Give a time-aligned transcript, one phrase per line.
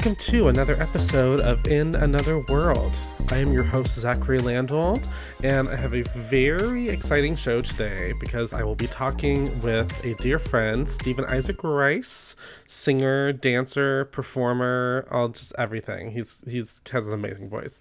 [0.00, 2.96] welcome to another episode of In Another World.
[3.28, 5.06] I am your host, Zachary Landwald,
[5.44, 10.14] and I have a very exciting show today because I will be talking with a
[10.14, 12.34] dear friend, Stephen Isaac Rice,
[12.66, 16.12] singer, dancer, performer, all just everything.
[16.12, 17.78] He's he's has an amazing voice.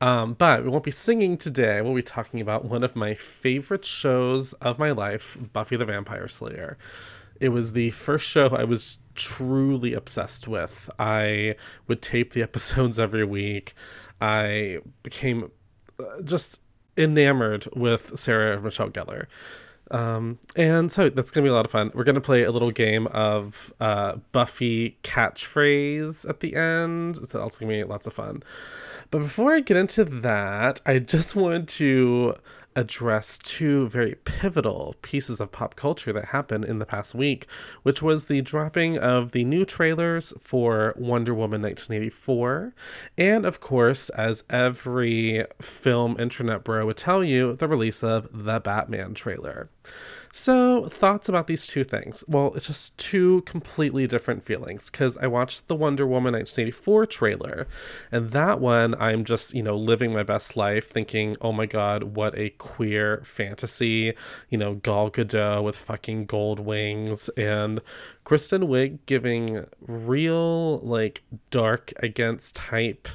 [0.00, 1.82] Um, but we won't be singing today.
[1.82, 6.26] We'll be talking about one of my favorite shows of my life, Buffy the Vampire
[6.26, 6.78] Slayer.
[7.40, 10.88] It was the first show I was truly obsessed with.
[10.98, 11.56] I
[11.88, 13.74] would tape the episodes every week.
[14.20, 15.50] I became
[15.98, 16.60] uh, just
[16.96, 19.26] enamored with Sarah Michelle Gellar.
[19.90, 21.90] Um, and so that's going to be a lot of fun.
[21.94, 27.18] We're going to play a little game of uh, Buffy catchphrase at the end.
[27.20, 28.42] It's also going to be lots of fun.
[29.10, 32.36] But before I get into that, I just wanted to
[32.76, 37.46] address two very pivotal pieces of pop culture that happened in the past week,
[37.82, 42.74] which was the dropping of the new trailers for Wonder Woman 1984,
[43.18, 48.60] and of course, as every film internet bro would tell you, the release of the
[48.60, 49.68] Batman trailer.
[50.32, 52.22] So, thoughts about these two things?
[52.28, 57.66] Well, it's just two completely different feelings because I watched the Wonder Woman 1984 trailer,
[58.12, 62.04] and that one I'm just, you know, living my best life thinking, oh my god,
[62.14, 64.14] what a queer fantasy.
[64.50, 67.80] You know, Gal Gadot with fucking gold wings and
[68.22, 73.08] Kristen Wiig giving real, like, dark against type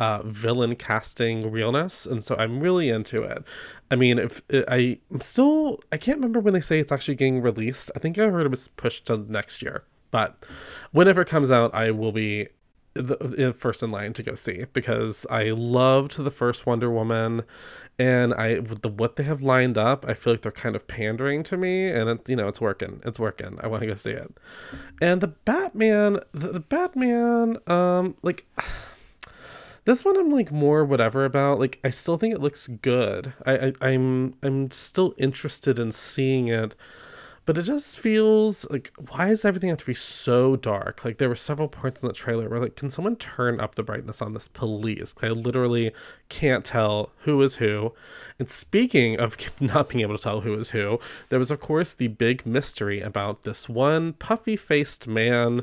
[0.00, 3.44] uh, villain casting realness, and so I'm really into it.
[3.90, 7.42] I mean, if I I'm still I can't remember when they say it's actually getting
[7.42, 7.90] released.
[7.94, 10.46] I think I heard it was pushed to next year, but
[10.90, 12.48] whenever it comes out, I will be
[12.94, 17.42] the, first in line to go see because I loved the first Wonder Woman,
[17.98, 20.88] and I with the what they have lined up, I feel like they're kind of
[20.88, 23.58] pandering to me, and it, you know it's working, it's working.
[23.62, 24.34] I want to go see it,
[25.02, 28.46] and the Batman, the, the Batman, um, like.
[29.84, 31.58] This one I'm like more whatever about.
[31.58, 33.32] Like I still think it looks good.
[33.46, 36.74] I, I I'm I'm still interested in seeing it,
[37.46, 41.04] but it just feels like why does everything have to be so dark?
[41.04, 43.82] Like there were several points in the trailer where like can someone turn up the
[43.82, 45.14] brightness on this please?
[45.14, 45.92] Cause I literally
[46.28, 47.94] can't tell who is who.
[48.38, 51.94] And speaking of not being able to tell who is who, there was of course
[51.94, 55.62] the big mystery about this one puffy faced man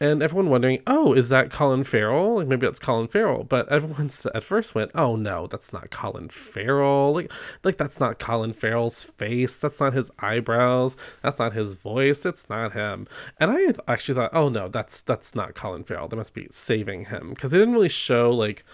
[0.00, 2.36] and everyone wondering, oh, is that Colin Farrell?
[2.36, 3.44] Like maybe that's Colin Farrell.
[3.44, 7.14] But everyone at first went, oh no, that's not Colin Farrell.
[7.14, 7.32] Like,
[7.62, 9.60] like that's not Colin Farrell's face.
[9.60, 10.96] That's not his eyebrows.
[11.22, 12.26] That's not his voice.
[12.26, 13.06] It's not him.
[13.38, 16.08] And I actually thought, oh no, that's that's not Colin Farrell.
[16.08, 18.64] They must be saving him because they didn't really show like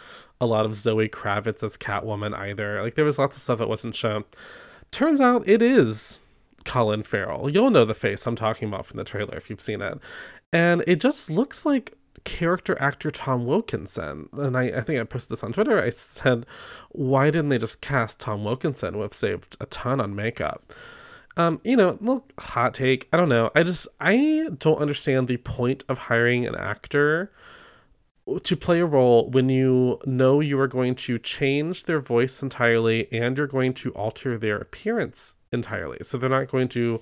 [0.40, 2.82] a lot of Zoe Kravitz as Catwoman either.
[2.82, 4.24] Like there was lots of stuff that wasn't shown.
[4.90, 6.18] Turns out it is
[6.64, 7.50] Colin Farrell.
[7.50, 9.98] You'll know the face I'm talking about from the trailer if you've seen it
[10.52, 14.28] and it just looks like character actor Tom Wilkinson.
[14.32, 15.80] And I, I think I posted this on Twitter.
[15.80, 16.46] I said,
[16.90, 18.96] why didn't they just cast Tom Wilkinson?
[18.96, 20.72] Would have saved a ton on makeup.
[21.36, 23.08] Um, you know, look, hot take.
[23.12, 23.50] I don't know.
[23.54, 27.32] I just I don't understand the point of hiring an actor
[28.42, 33.10] to play a role when you know you are going to change their voice entirely
[33.12, 35.98] and you're going to alter their appearance entirely.
[36.02, 37.00] So they're not going to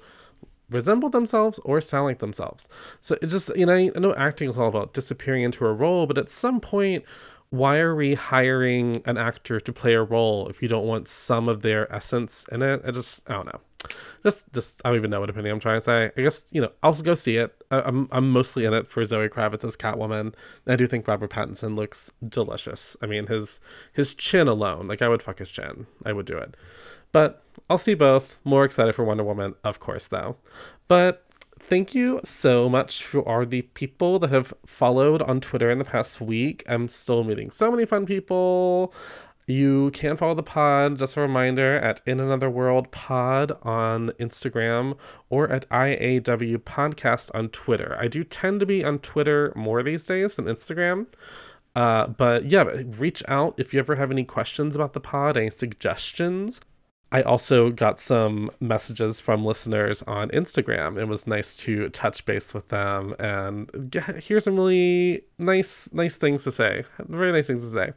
[0.70, 2.68] resemble themselves or sound like themselves.
[3.00, 6.06] So it just, you know, I know acting is all about disappearing into a role,
[6.06, 7.04] but at some point,
[7.50, 11.48] why are we hiring an actor to play a role if you don't want some
[11.48, 12.82] of their essence in it?
[12.86, 13.60] I just, I don't know.
[14.22, 16.10] Just, just, I don't even know what opinion I'm trying to say.
[16.16, 17.64] I guess, you know, I'll go see it.
[17.70, 20.34] I, I'm, I'm mostly in it for Zoe Kravitz as Catwoman.
[20.66, 22.96] I do think Robert Pattinson looks delicious.
[23.00, 23.60] I mean, his,
[23.92, 25.86] his chin alone, like I would fuck his chin.
[26.04, 26.54] I would do it.
[27.12, 28.38] But I'll see both.
[28.44, 30.36] More excited for Wonder Woman, of course, though.
[30.88, 31.24] But
[31.58, 35.84] thank you so much for all the people that have followed on Twitter in the
[35.84, 36.62] past week.
[36.66, 38.92] I'm still meeting so many fun people.
[39.46, 44.98] You can follow the pod, just a reminder, at In Another World Pod on Instagram
[45.30, 47.96] or at IAW Podcast on Twitter.
[47.98, 51.06] I do tend to be on Twitter more these days than Instagram.
[51.74, 52.64] Uh, but yeah,
[52.98, 56.60] reach out if you ever have any questions about the pod, any suggestions.
[57.10, 61.00] I also got some messages from listeners on Instagram.
[61.00, 66.16] It was nice to touch base with them and get, hear some really nice, nice
[66.16, 66.84] things to say.
[66.98, 67.92] Very nice things to say.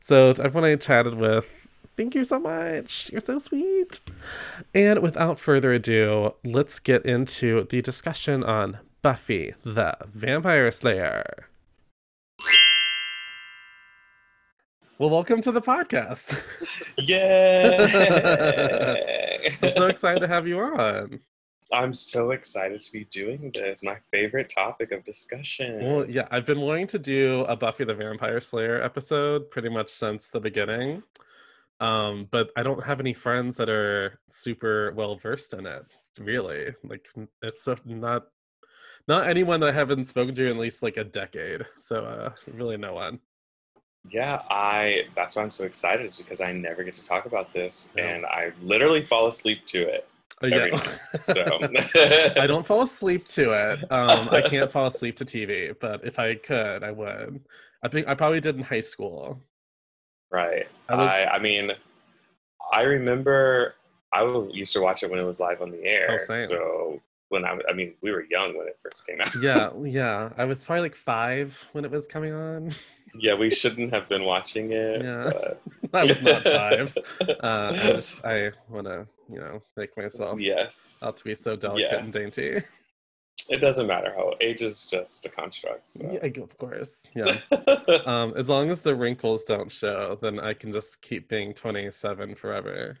[0.00, 3.10] So to everyone I chatted with, thank you so much.
[3.10, 4.00] You're so sweet.
[4.74, 11.49] And without further ado, let's get into the discussion on Buffy the Vampire Slayer.
[15.00, 16.44] Well, welcome to the podcast.
[16.98, 17.72] Yay!
[19.62, 21.20] I'm so excited to have you on.
[21.72, 23.82] I'm so excited to be doing this.
[23.82, 25.82] My favorite topic of discussion.
[25.82, 29.88] Well, yeah, I've been wanting to do a Buffy the Vampire Slayer episode pretty much
[29.88, 31.02] since the beginning.
[31.80, 35.86] Um, but I don't have any friends that are super well versed in it,
[36.18, 36.74] really.
[36.84, 37.08] Like
[37.40, 38.26] it's not
[39.08, 41.64] not anyone that I haven't spoken to in at least like a decade.
[41.78, 43.20] So uh really no one.
[44.08, 47.52] Yeah, I that's why I'm so excited is because I never get to talk about
[47.52, 48.06] this Yeah.
[48.08, 50.08] and I literally fall asleep to it.
[50.42, 50.76] Uh, Every yeah.
[50.76, 51.44] night, so
[52.40, 53.92] I don't fall asleep to it.
[53.92, 57.40] Um, I can't fall asleep to TV, but if I could, I would.
[57.82, 59.38] I think I probably did in high school.
[60.30, 60.66] Right.
[60.88, 61.72] I was- I, I mean,
[62.72, 63.74] I remember
[64.12, 66.18] I was, used to watch it when it was live on the air.
[66.30, 66.44] Oh.
[66.46, 69.30] So when I, I mean, we were young when it first came out.
[69.42, 70.30] Yeah, yeah.
[70.38, 72.70] I was probably like five when it was coming on.
[73.14, 75.02] Yeah, we shouldn't have been watching it.
[75.04, 75.30] Yeah.
[75.32, 75.62] but-
[75.92, 76.96] I was not five.
[77.20, 81.02] Uh, I just I want to you know make myself yes.
[81.04, 82.58] out to be so delicate and dainty.
[83.48, 85.88] It doesn't matter how age is just a construct.
[85.88, 86.08] So.
[86.12, 87.08] Yeah, of course.
[87.14, 87.38] Yeah.
[88.06, 92.34] Um, as long as the wrinkles don't show, then I can just keep being 27
[92.34, 92.98] forever.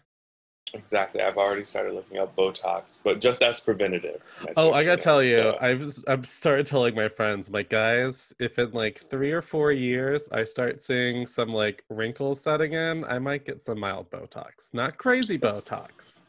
[0.74, 1.20] Exactly.
[1.22, 4.22] I've already started looking up Botox, but just as preventative.
[4.56, 8.58] Oh, I gotta tell you, so- I've I've started telling my friends, like guys, if
[8.58, 13.18] in like three or four years I start seeing some like wrinkles setting in, I
[13.18, 14.72] might get some mild Botox.
[14.72, 16.20] Not crazy It's- Botox,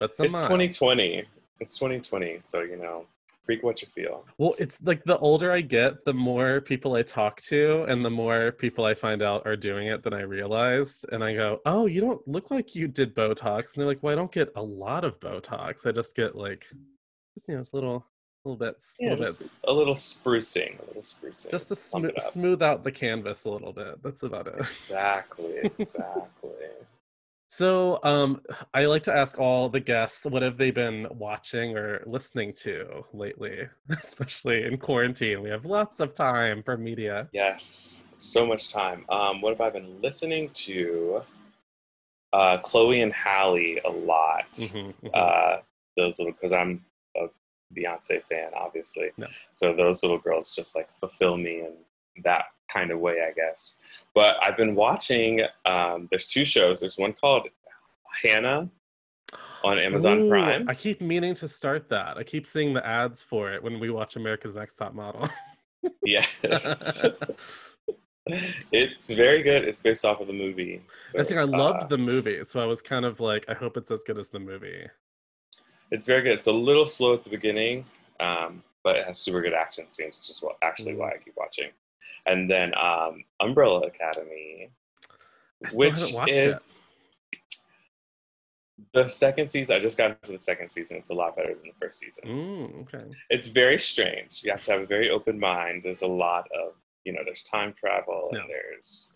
[0.00, 0.44] but some it's mild.
[0.48, 1.24] 2020.
[1.60, 2.38] It's 2020.
[2.42, 3.06] So, you know,
[3.46, 4.26] freak what you feel.
[4.38, 8.10] Well, it's like the older I get, the more people I talk to, and the
[8.10, 11.06] more people I find out are doing it than I realized.
[11.12, 14.12] And I go, "Oh, you don't look like you did Botox." And they're like, "Well,
[14.12, 15.86] I don't get a lot of Botox.
[15.86, 16.66] I just get like,
[17.34, 18.04] just you know, just little,
[18.44, 20.78] little bits, Yeah, little bits, a little sprucing.
[20.82, 21.50] A little sprucing.
[21.50, 22.30] just to Pump smo- it up.
[22.32, 24.02] smooth out the canvas a little bit.
[24.02, 25.70] That's about it." Exactly.
[25.78, 26.50] Exactly.
[27.48, 28.40] So, um,
[28.74, 33.04] I like to ask all the guests, what have they been watching or listening to
[33.12, 35.42] lately, especially in quarantine?
[35.42, 37.28] We have lots of time for media.
[37.32, 38.02] yes.
[38.18, 39.04] So much time.
[39.10, 41.22] Um, what have I been listening to?
[42.32, 44.50] Uh, Chloe and Halle a lot.
[44.54, 45.10] Mhm, mhm.
[45.12, 45.60] Uh,
[45.98, 46.84] those little because I'm
[47.14, 47.26] a
[47.76, 49.10] Beyonce fan, obviously.
[49.18, 49.26] Yeah.
[49.50, 51.74] So those little girls just like fulfill me in
[52.24, 53.78] that kind of way, I guess.
[54.14, 55.42] But I've been watching.
[55.64, 56.80] Um, there's two shows.
[56.80, 57.48] There's one called
[58.22, 58.68] Hanna
[59.64, 60.68] on Amazon Ooh, Prime.
[60.68, 62.16] I keep meaning to start that.
[62.16, 65.28] I keep seeing the ads for it when we watch America's Next Top Model.
[66.02, 67.04] Yes.
[68.72, 69.64] it's very good.
[69.64, 70.82] It's based off of the movie.
[71.02, 73.54] So, I think I loved uh, the movie, so I was kind of like, I
[73.54, 74.86] hope it's as good as the movie.
[75.90, 76.32] It's very good.
[76.32, 77.84] It's a little slow at the beginning,
[78.18, 80.98] um, but it has super good action scenes, which is what, actually Mm.
[80.98, 81.70] why I keep watching.
[82.26, 84.70] And then um, Umbrella Academy,
[85.72, 86.48] which haven't watched it.
[86.48, 86.82] is
[88.92, 89.76] the second season.
[89.76, 90.96] I just got into the second season.
[90.96, 92.24] It's a lot better than the first season.
[92.26, 93.04] Mm, okay.
[93.30, 94.42] It's very strange.
[94.44, 95.82] You have to have a very open mind.
[95.84, 96.72] There's a lot of,
[97.04, 99.12] you know, there's time travel and there's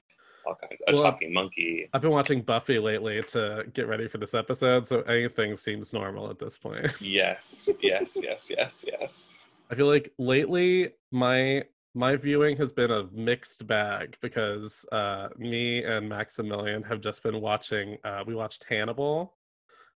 [0.47, 0.81] all kinds.
[0.87, 1.89] Of a Well, talking monkey.
[1.93, 6.31] I've been watching Buffy lately to get ready for this episode, so anything seems normal
[6.31, 6.87] at this point.
[7.01, 9.47] Yes, yes, yes, yes, yes.
[9.71, 11.65] I feel like lately my
[11.95, 17.41] my viewing has been a mixed bag because uh, me and Maximilian have just been
[17.41, 17.99] watching.
[18.05, 19.35] Uh, we watched Hannibal,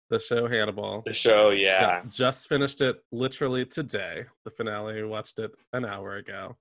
[0.09, 1.03] the show Hannibal.
[1.07, 2.03] The show, yeah.
[2.09, 4.25] just finished it literally today.
[4.45, 6.57] The finale we watched it an hour ago.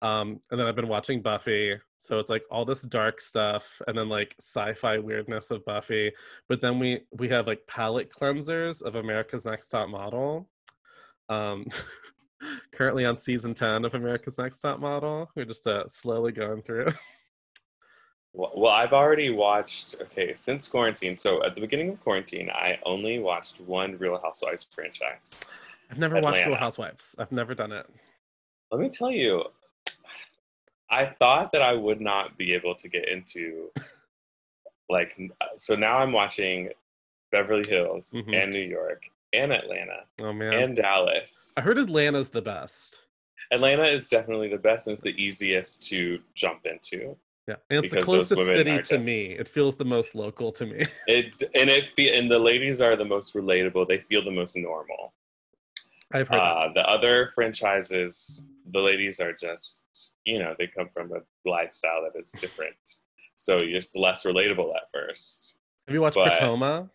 [0.00, 3.98] Um, and then I've been watching Buffy, so it's like all this dark stuff, and
[3.98, 6.12] then like sci-fi weirdness of Buffy.
[6.48, 10.48] But then we we have like palette cleansers of America's Next Top Model.
[11.28, 11.66] Um,
[12.72, 15.30] currently on season ten of America's Next Top Model.
[15.34, 16.88] We're just uh, slowly going through.
[18.34, 21.16] Well, well, I've already watched, okay, since quarantine.
[21.18, 25.34] So at the beginning of quarantine, I only watched one Real Housewives franchise.
[25.90, 27.16] I've never watched Real Housewives.
[27.18, 27.86] I've never done it.
[28.70, 29.44] Let me tell you,
[30.90, 33.70] I thought that I would not be able to get into,
[34.90, 35.18] like,
[35.56, 36.68] so now I'm watching
[37.32, 38.42] Beverly Hills Mhm.
[38.42, 41.54] and New York and Atlanta Oh man, and Dallas.
[41.56, 43.00] I heard Atlanta's the best.
[43.50, 47.16] Atlanta is definitely the best and it's the easiest to jump into.
[47.46, 49.22] Yeah, and it's the closest city to me.
[49.38, 50.84] It feels the most local to me.
[51.06, 53.88] It and it fe- and the ladies are the most relatable.
[53.88, 55.14] They feel the most normal.
[56.12, 56.38] I've heard.
[56.38, 56.42] that.
[56.42, 59.84] Uh, the other franchises, the ladies are just
[60.26, 62.76] you know they come from a lifestyle that is different,
[63.34, 65.56] so you're just less relatable at first.
[65.86, 66.90] Have you watched but- Pacoma?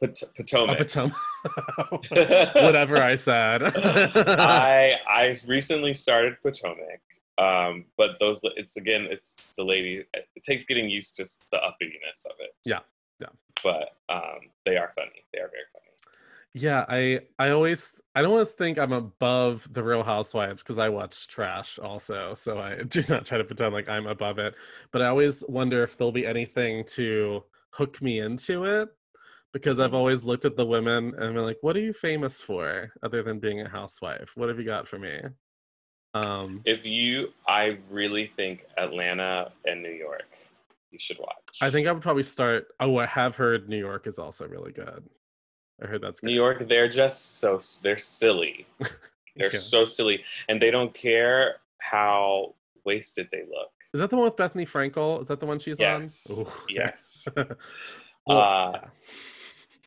[0.00, 0.78] Pot- Oh, Potomac.
[0.78, 1.16] Potomac.
[2.54, 3.62] Whatever I said.
[3.76, 7.00] I I recently started Potomac,
[7.38, 10.04] um, but those it's again it's the lady.
[10.14, 12.50] It takes getting used to the uppityness of it.
[12.64, 12.80] Yeah,
[13.20, 13.28] yeah.
[13.62, 15.24] But um, they are funny.
[15.32, 15.84] They are very funny.
[16.54, 20.88] Yeah, I I always I don't always think I'm above the Real Housewives because I
[20.88, 24.54] watch trash also, so I do not try to pretend like I'm above it.
[24.92, 28.88] But I always wonder if there'll be anything to hook me into it
[29.52, 29.94] because I've Mm.
[29.94, 33.38] always looked at the women and been like, "What are you famous for other than
[33.38, 34.36] being a housewife?
[34.36, 35.20] What have you got for me?"
[36.14, 40.26] Um, If you, I really think Atlanta and New York,
[40.90, 41.58] you should watch.
[41.62, 42.68] I think I would probably start.
[42.80, 45.08] Oh, I have heard New York is also really good.
[45.82, 46.26] I heard that's good.
[46.28, 48.66] New York, they're just so they're silly.
[49.36, 49.60] They're Yeah.
[49.60, 53.70] so silly, and they don't care how wasted they look.
[53.94, 55.22] Is that the one with Bethenny Frankel?
[55.22, 56.36] Is that the one she's Yes, on?
[56.38, 56.74] Ooh, okay.
[56.74, 57.28] yes.
[58.26, 58.88] Well, Uh, yeah.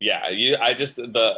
[0.01, 1.35] Yeah you i just the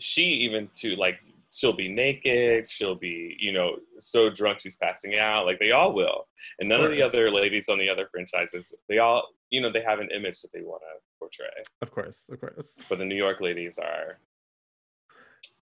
[0.00, 1.18] she even too like
[1.48, 5.92] she'll be naked she'll be you know so drunk she's passing out like they all
[5.92, 6.26] will
[6.58, 9.80] and none of the other ladies on the other franchises they all you know they
[9.82, 11.46] have an image that they want to portray
[11.82, 12.74] Of course, of course.
[12.88, 14.18] but the new york ladies are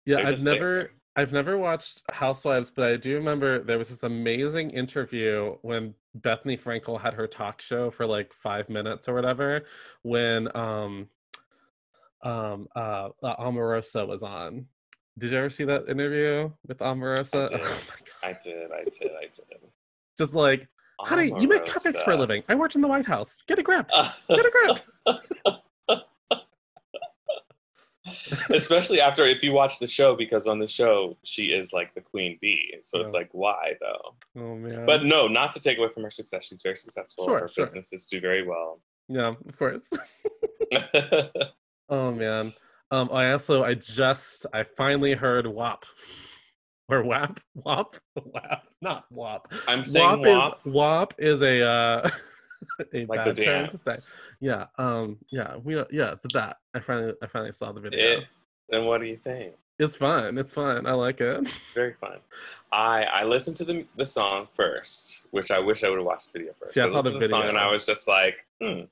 [0.05, 0.53] Yeah, I've just there.
[0.55, 5.93] never I've never watched Housewives, but I do remember there was this amazing interview when
[6.19, 9.65] Bethenny Frankel had her talk show for like five minutes or whatever,
[10.01, 11.07] when um
[12.23, 14.65] um uh, uh Omarosa was on.
[15.17, 17.49] Did you ever see that interview with Omarosa?
[17.49, 17.59] did.
[17.61, 17.79] Oh
[18.23, 19.59] i did i did i did
[20.17, 20.67] Just like,
[20.99, 22.43] honey, you make cupcakes for a living.
[22.49, 23.43] I worked in the White House.
[23.47, 23.89] Get a grip.
[24.29, 24.79] Get a grip.
[28.49, 32.01] especially after if you watch the show because on the show she is like the
[32.01, 34.85] queen bee so it's like why though Oh man.
[34.85, 36.45] But no, not to take away from her success.
[36.45, 37.25] She's very successful.
[37.25, 37.65] Sure, her sure.
[37.65, 38.81] businesses do very well.
[39.07, 39.89] yeah, of course.
[41.93, 42.51] Oh man.
[42.89, 45.85] Um, I also I just I finally heard WAP
[46.89, 49.53] or WAP WAP WAP not WAP.
[49.67, 52.09] I'm saying WAP WAP, is WAP is a uh,
[52.93, 53.95] a like the bad term to say.
[54.39, 54.65] Yeah.
[54.79, 55.17] Um.
[55.29, 55.57] Yeah.
[55.57, 55.75] We.
[55.91, 56.15] Yeah.
[56.19, 57.99] The that I finally I finally saw the video.
[57.99, 58.25] It,
[58.71, 59.53] and what do you think?
[59.77, 60.39] It's fun.
[60.39, 60.87] It's fun.
[60.87, 61.47] I like it.
[61.75, 62.17] Very fun.
[62.71, 66.33] I I listened to the the song first, which I wish I would have watched
[66.33, 66.73] the video first.
[66.73, 67.57] See, I But saw the to song and.
[67.57, 68.85] I was just like, hmm.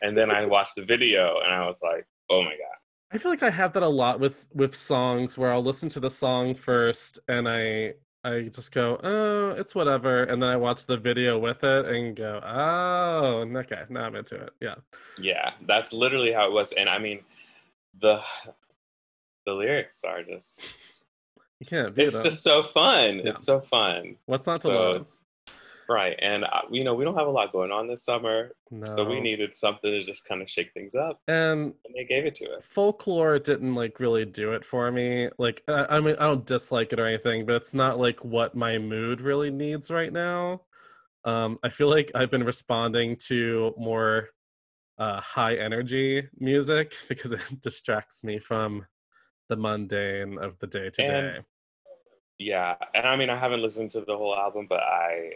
[0.00, 2.76] And then I watched the video and I was like, oh my god.
[3.12, 6.00] I feel like I have that a lot with with songs where I'll listen to
[6.00, 10.86] the song first and I I just go, oh, it's whatever, and then I watch
[10.86, 14.50] the video with it and go, oh, okay, now I'm into it.
[14.62, 14.76] Yeah,
[15.20, 16.72] Yeah, that's literally how it was.
[16.72, 17.20] And I mean,
[18.00, 18.22] the
[19.44, 21.04] the lyrics are just
[21.60, 22.24] you can't it's them.
[22.24, 23.18] just so fun.
[23.18, 23.32] Yeah.
[23.32, 24.16] It's so fun.
[24.26, 25.08] What's not to so love?
[25.88, 28.86] Right and uh, you know we don't have a lot going on this summer No.
[28.86, 32.24] so we needed something to just kind of shake things up and and they gave
[32.26, 35.28] it to us folklore didn't like really do it for me.
[35.38, 38.54] Like, I, I mean, I don't dislike it or anything, but it's not like what
[38.54, 40.62] my mood really needs right now.
[41.24, 44.28] Um, I feel like I've been responding to more
[44.98, 48.86] uh, high energy music because it distracts me from
[49.48, 51.36] the mundane of the day to day.
[52.38, 55.32] yeah and i mean i haven't listened to the whole album but i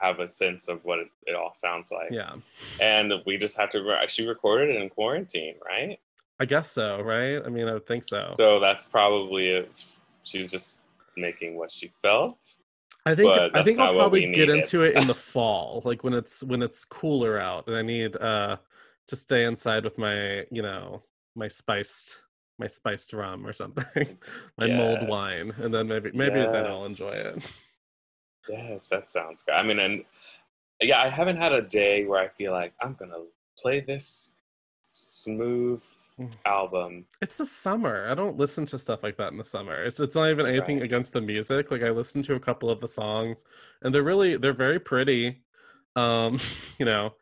[0.00, 2.10] have a sense of what it, it all sounds like.
[2.10, 2.34] Yeah,
[2.80, 5.98] and we just have to re- she recorded it in quarantine right?
[6.40, 7.42] I guess so, right?
[7.44, 8.34] I mean, I would think so.
[8.36, 10.84] so that's probably if she was just
[11.16, 12.44] making what she felt.
[13.06, 16.42] I think I think I'll probably get into it in the fall, like when it's
[16.42, 18.56] when it's cooler out, and I need uh
[19.06, 21.02] to stay inside with my you know
[21.34, 22.22] my spiced
[22.58, 24.18] my spiced rum or something,
[24.58, 27.52] my mulled wine, and then maybe maybe then I'll enjoy it.
[28.48, 29.54] Yes, that sounds good.
[29.54, 30.04] I mean, and
[30.80, 33.24] yeah, I haven't had a day where I feel like I'm gonna
[33.58, 34.36] play this
[34.82, 35.82] smooth
[36.18, 36.32] Mm.
[36.46, 37.06] album.
[37.22, 38.08] It's the summer.
[38.10, 39.84] I don't listen to stuff like that in the summer.
[39.84, 40.84] It's it's not even anything Right.
[40.84, 41.70] against the music.
[41.70, 43.44] Like I listened to a couple of the songs,
[43.82, 45.44] and they're really they're very pretty.
[45.94, 46.38] Um,
[46.80, 47.14] you know,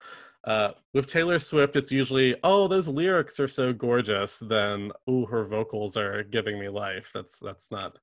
[0.45, 4.38] uh, with Taylor Swift, it's usually oh those lyrics are so gorgeous.
[4.38, 7.11] Then oh her vocals are giving me life.
[7.12, 7.99] That's that's not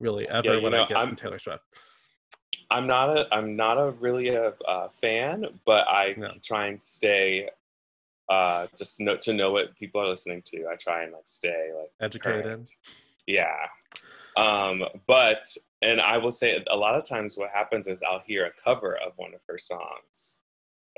[0.00, 1.64] really ever you what know, I get I'm- from Taylor Swift.
[2.70, 6.32] I'm not a I'm not a really a, uh fan, but I No.
[6.42, 7.48] try and stay
[8.28, 10.66] uh just know, to know what people are listening to.
[10.70, 12.44] I try and like stay like Educated.
[12.44, 12.70] current.
[13.26, 13.56] Yeah.
[14.36, 15.48] Um, but
[15.82, 18.96] and I will say a lot of times what happens is I'll hear a cover
[18.96, 20.38] of one of her songs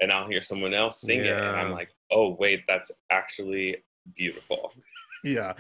[0.01, 3.79] and I'll hear someone else sing it and I'm like, oh wait, that's actually
[4.15, 4.73] beautiful.
[5.27, 5.53] Yeah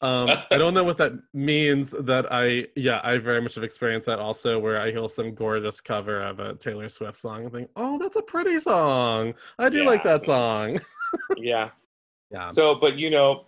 [0.00, 4.06] um i don't know what that means that i yeah i very much have experienced
[4.06, 7.70] that also where i hear some gorgeous cover of a taylor swift song and think
[7.76, 10.78] oh that's a pretty song i do like that song
[11.36, 11.70] yeah.
[12.30, 13.44] yeah So but you know,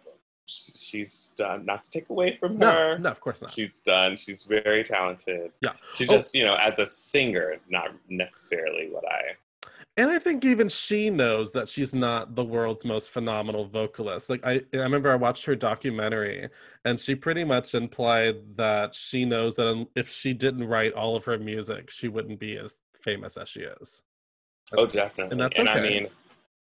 [0.46, 2.96] she's done not to take away from her.
[2.96, 4.16] no no of course not She's done.
[4.16, 5.50] She's very talented.
[5.62, 5.72] Yeah.
[5.94, 6.12] She Oh.
[6.14, 9.36] just, you know, as a singer, not necessarily what I
[9.96, 14.28] And I think even she knows that she's not the world's most phenomenal vocalist.
[14.28, 16.48] Like I, I remember I watched her documentary,
[16.84, 21.24] and she pretty much implied that she knows that if she didn't write all of
[21.26, 24.02] her music, she wouldn't be as famous as she is.
[24.76, 25.32] oh, definitely.
[25.32, 25.88] and that's and I okay.
[25.88, 26.08] mean,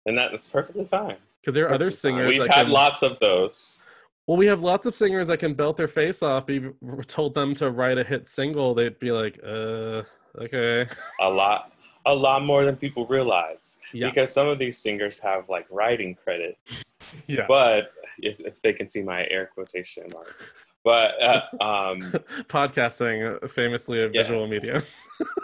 [0.05, 1.17] and that, that's perfectly fine.
[1.41, 2.17] Because there are other Perfectly fine.
[2.19, 3.83] singers We've that had can, lots of those.
[4.27, 6.49] Well, we have lots of singers that can belt their face off.
[6.49, 6.65] If
[7.07, 10.03] told them to write a hit single, they'd be like, "Uh,
[10.39, 10.85] okay."
[11.21, 11.71] A lot,
[12.07, 13.79] a lot more than people realize.
[13.93, 16.97] Yeah, Because some of these singers have like writing credits,
[17.27, 17.45] yeah.
[17.47, 20.49] but if, if they can see my air quotation marks,
[20.83, 21.99] but uh, um,
[22.47, 24.21] Podcasting, uh, famously a Yeah.
[24.23, 24.81] visual medium.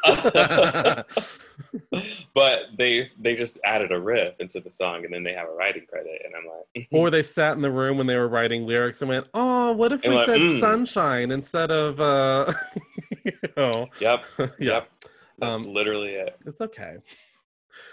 [2.34, 5.51] but they they just added a riff into the song, and then they have a
[5.51, 8.65] writing credit, and I'm like, or they sat in the room when they were writing
[8.65, 12.51] lyrics and went, "Oh, what if And we went, said "Mm." sunshine instead of uh
[13.24, 14.25] you know, yep,
[14.60, 14.88] yep,
[15.43, 16.35] that's Um, literally it.
[16.45, 16.97] it's okay.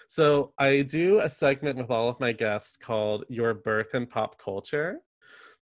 [0.06, 4.38] So, I do a segment with all of my guests called Your Birth in Pop
[4.38, 4.98] Culture,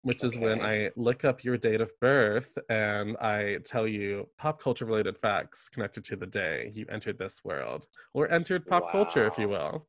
[0.02, 4.60] which is when I look up your date of birth and I tell you pop
[4.60, 9.26] culture related facts connected to the day you entered this world or entered pop culture,
[9.26, 9.86] if you will.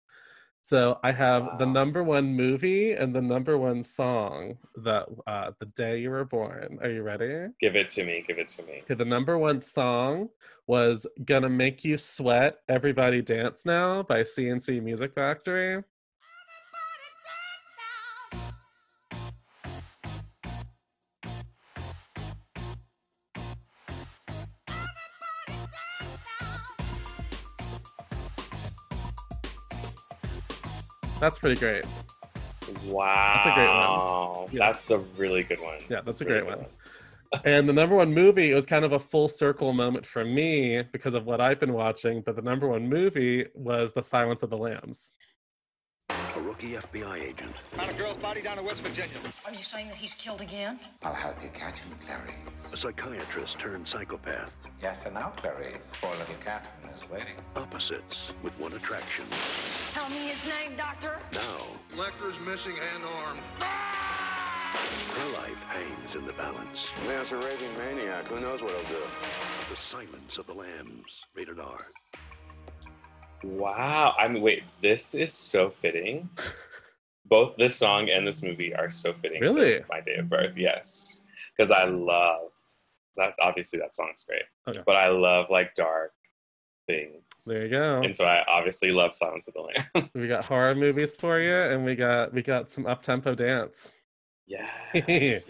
[0.65, 5.65] So I have the number one movie and the number one song that uh, the
[5.65, 6.79] day you were born.
[6.81, 7.49] Are you ready?
[7.59, 8.23] Give it to me.
[8.25, 8.79] Give it to me.
[8.83, 10.29] Okay, the number one song
[10.65, 15.83] was Gonna Make You Sweat, Everybody Dance Now by C+C Music Factory.
[31.23, 31.85] That's pretty great.
[32.85, 34.49] Wow, That's a great one.
[34.51, 34.71] Yeah.
[34.71, 35.79] That's a really good one.
[35.89, 36.67] Yeah, that's a really great good one.
[37.45, 40.83] And the number one movie, it was kind of a full circle moment for me
[40.91, 42.21] because of what I've been watching.
[42.21, 45.13] But the number one movie was The Silence of the Lambs.
[46.35, 49.13] A rookie FBI agent Found a girl's body down in West Virginia.
[49.45, 50.79] Are you saying that he's killed again?
[51.03, 52.33] I'll help you catch him, Clarice.
[52.71, 54.51] a psychiatrist turned psychopath.
[54.81, 57.35] Yes, and now, Clarice, poor little Catherine is waiting.
[57.55, 59.25] Opposites with one attraction.
[59.93, 61.19] Tell me his name, Doctor.
[61.33, 63.37] Now, Lecter's missing hand arm.
[63.59, 66.87] her life hangs in the balance.
[67.07, 68.25] Man's a raving maniac.
[68.25, 69.03] Who knows what he'll do?
[69.69, 71.25] The Silence of the Lambs.
[71.35, 71.77] Rated R.
[73.43, 74.15] Wow.
[74.17, 76.29] I mean, wait, this is so fitting.
[77.25, 79.79] Both this song and this movie are so fitting Really?
[79.79, 80.55] to my day of birth.
[80.57, 81.21] Yes.
[81.57, 82.51] Because I love
[83.15, 83.33] that.
[83.41, 84.43] Obviously, that song's great.
[84.67, 84.81] Okay.
[84.85, 86.11] But I love like dark
[86.85, 87.45] things.
[87.47, 87.95] There you go.
[88.03, 90.09] And so I obviously love Silence of the Lambs.
[90.13, 93.95] We got horror movies for you, and we got we got some up tempo dance.
[94.45, 94.69] yes.
[94.93, 95.49] yes.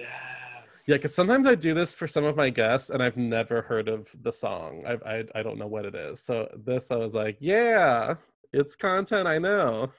[0.87, 3.87] Yeah, because sometimes I do this for some of my guests, and I've never heard
[3.87, 4.83] of the song.
[4.85, 6.21] I've, I I don't know what it is.
[6.21, 8.15] So this, I was like, yeah,
[8.51, 9.91] it's content I know.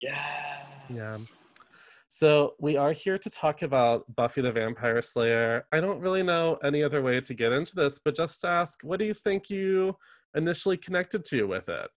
[0.00, 0.66] Yes.
[0.88, 1.16] Yeah.
[2.08, 5.66] So we are here to talk about Buffy the Vampire Slayer.
[5.72, 9.00] I don't really know any other way to get into this, but just ask, what
[9.00, 9.96] do you think you
[10.36, 11.90] initially connected to with it?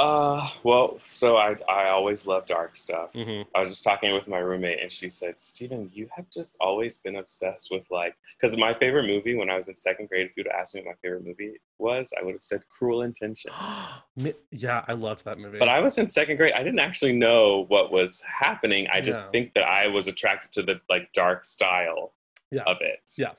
[0.00, 3.12] Uh, well, so I I always love dark stuff.
[3.12, 3.44] Mhm.
[3.54, 6.96] I was just talking with my roommate, and she said, "Steven, you have just always
[6.96, 10.36] been obsessed with like." Because my favorite movie when I was in second grade, if
[10.38, 13.54] you'd have asked me what my favorite movie was, I would have said Cruel Intentions.
[14.50, 15.58] Yeah, I loved that movie.
[15.58, 16.52] but I was in second grade.
[16.54, 18.86] I didn't actually know what was happening.
[18.92, 22.12] I just think that I was attracted to the like dark style
[22.50, 22.62] Yeah.
[22.66, 23.00] of it.
[23.16, 23.32] Yeah.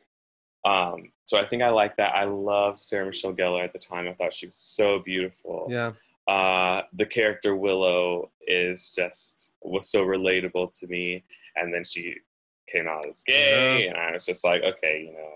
[0.65, 2.13] Um, so I think I like that.
[2.15, 4.07] I loved Sarah Michelle Gellar at the time.
[4.07, 5.91] I thought she was so beautiful yeah,
[6.31, 11.23] uh, the character Willow is just was so relatable to me,
[11.55, 12.15] and then she
[12.71, 15.29] came out as gay, and I was just like, okay, you know,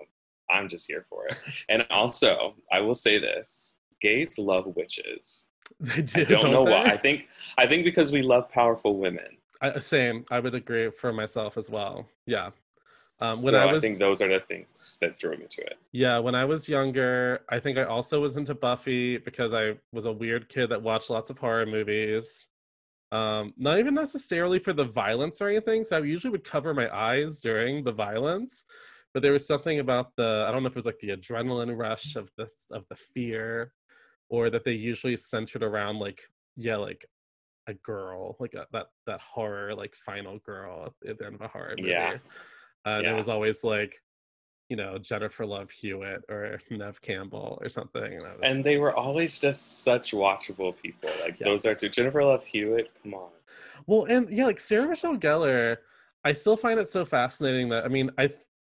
[0.49, 1.37] I'm just here for it.
[1.69, 5.47] and also, I will say this: gays love witches.
[5.79, 6.21] they do.
[6.21, 6.71] I don't, know they?
[6.71, 6.83] why.
[6.83, 7.25] I think
[7.57, 9.37] I think because we love powerful women.
[9.61, 10.25] I, same.
[10.31, 12.07] I would agree for myself as well.
[12.25, 12.51] Yeah.
[13.21, 15.77] Um, when so I was think those are the things that drew me to it.
[15.93, 20.05] Yeah, when I was younger, I think I also was into Buffy because I was
[20.05, 22.47] a weird kid that watched lots of horror movies.
[23.13, 25.85] Um, not even necessarily for the violence or anything.
[25.85, 28.65] So I usually would cover my eyes during the violence,
[29.13, 31.77] but there was something about the I don't know if it was like the adrenaline
[31.77, 33.71] rush of this of the fear,
[34.29, 36.21] or that they usually centered around like
[36.57, 37.05] yeah like
[37.67, 41.47] a girl like a, that that horror like final girl at the end of a
[41.47, 41.91] horror movie.
[41.91, 42.17] Yeah.
[42.85, 44.01] Uh, and it was always like
[44.69, 48.03] you know Jennifer Love Hewitt or Neve Campbell or something.
[48.03, 51.09] And, was- And they were always just such watchable people.
[51.21, 51.89] Like those are two.
[51.89, 53.29] Jennifer Love Hewitt, come on.
[53.87, 55.77] well, and yeah, like Sarah Michelle Gellar,
[56.23, 58.29] I still find it so fascinating that I mean, I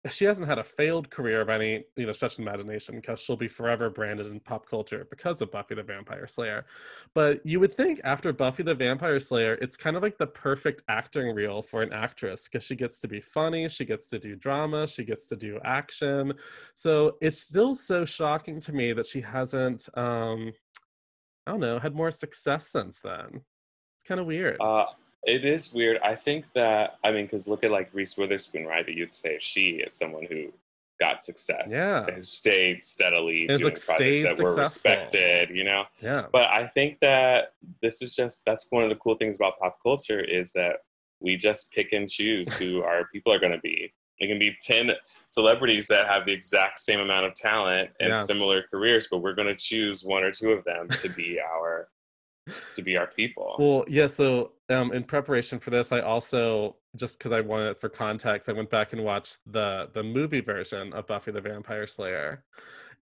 [0.10, 3.36] she hasn't had a failed career by any you know stretch of imagination because she'll
[3.36, 6.66] be forever branded in pop culture because of Buffy the Vampire Slayer.
[7.14, 10.84] But you would think after Buffy the Vampire Slayer, it's kind of like the perfect
[10.88, 14.36] acting reel for an actress because she gets to be funny, she gets to do
[14.36, 16.34] drama, she gets to do action.
[16.74, 20.52] So it's still so shocking to me that she hasn't um
[21.46, 23.42] I don't know, had more success since then.
[23.98, 24.58] It's kind of weird.
[24.60, 24.86] Uh,
[25.23, 25.99] it is weird.
[26.03, 28.88] I think that I mean, because look at like Reese Witherspoon, right?
[28.88, 30.51] You'd say she is someone who
[30.99, 32.05] got success, Yeah.
[32.05, 35.49] who stayed steadily It's, doing like, projects that were respected.
[35.49, 36.27] You know, yeah.
[36.31, 39.77] but I think that this is just that's one of the cool things about pop
[39.81, 40.77] culture is that
[41.19, 43.93] we just pick and choose who our people are going to be.
[44.19, 44.91] It can be ten
[45.25, 48.17] celebrities that have the exact same amount of talent and Yeah.
[48.17, 51.89] similar careers, but we're going to choose one or two of them to be our
[52.73, 53.56] to be our people.
[53.60, 54.08] Well, yeah.
[54.08, 58.49] So, um, in preparation for this, I also just because I wanted it for context,
[58.49, 62.43] I went back and watched the the movie version of Buffy the Vampire Slayer,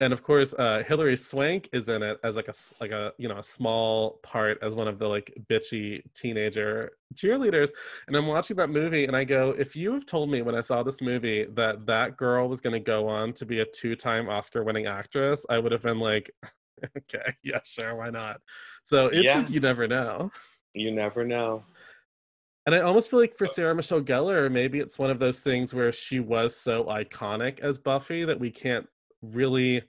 [0.01, 3.29] and of course, uh, Hilary Swank is in it as like a like a you
[3.29, 7.71] know a small part as one of the like bitchy teenager cheerleaders.
[8.07, 10.61] And I'm watching that movie, and I go, if you have told me when I
[10.61, 13.97] saw this movie that that girl was going to go on to be a two
[13.97, 16.31] time Oscar winning actress, I would have been like.
[16.97, 18.41] Okay, yeah, sure, why not?
[18.83, 19.41] So it's Yeah.
[19.41, 20.31] just you never know.
[20.75, 21.65] you never know.
[22.67, 25.73] And I almost feel like for Sarah Michelle Gellar, maybe it's one of those things
[25.73, 28.87] where she was so iconic as Buffy that we can't
[29.23, 29.83] really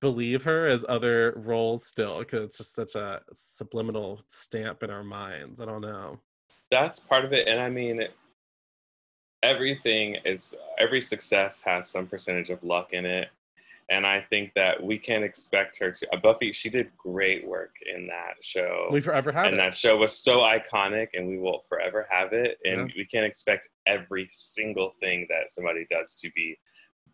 [0.00, 5.02] believe her as other roles still because it's just such a subliminal stamp in our
[5.02, 5.60] minds.
[5.60, 6.20] I don't know.
[6.70, 8.02] that's part of it and i mean
[9.42, 13.28] everything is every success has some percentage of luck in it
[13.90, 17.74] and i think that we can't expect her to uh, buffy she did great work
[17.94, 19.58] in that show We forever have and it.
[19.58, 23.68] that show was so iconic and we will forever have it and we can't expect
[23.86, 26.58] every single thing that somebody does to be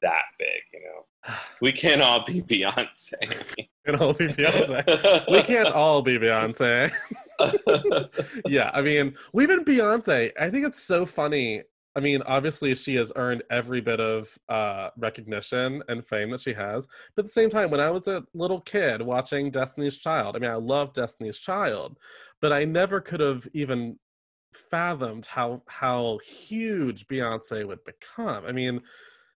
[0.03, 3.13] that big you know we can't all be beyonce
[3.87, 5.29] Can't all be Beyonce.
[5.31, 6.91] we can't all be Beyonce.
[8.47, 11.63] yeah, I mean, well, even Beyonce, I think it's so funny.
[11.97, 16.55] I mean, obviously, she has earned every bit of uh, recognition and fame that she
[16.55, 16.89] has.
[17.15, 20.41] But at the same time, when I was a little kid watching Destiny's Child, I
[20.41, 21.99] mean, I love Destiny's Child,
[22.41, 23.99] but I never could have even
[24.53, 28.45] fathomed how how huge Beyonce would become.
[28.45, 28.81] I mean,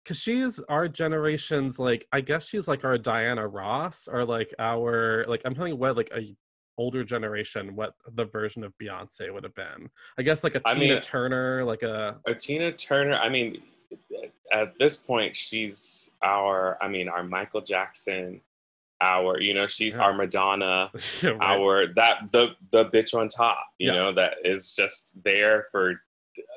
[0.03, 5.25] because she's our generation's like, I guess she's like our Diana Ross or like our
[5.29, 6.37] like I'm telling you what like a
[6.79, 9.89] older generation what the version of Beyonce would have been.
[10.19, 13.63] I guess like a I Tina mean- Turner, like a Uh, Tina Turner, I mean,
[14.53, 18.41] at this point, she's our, I mean, our Michael Jackson,
[19.01, 20.03] our, you know, she's Yeah.
[20.03, 20.91] our Madonna,
[21.23, 21.41] yeah, right.
[21.43, 23.99] our, that, the, the bitch on top, you Yeah.
[23.99, 26.01] know, that is just there for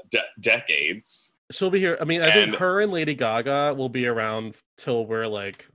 [0.09, 1.35] de- decades.
[1.51, 1.97] she'll be here.
[2.01, 5.67] I mean, I think her and Lady Gaga will be around till we're like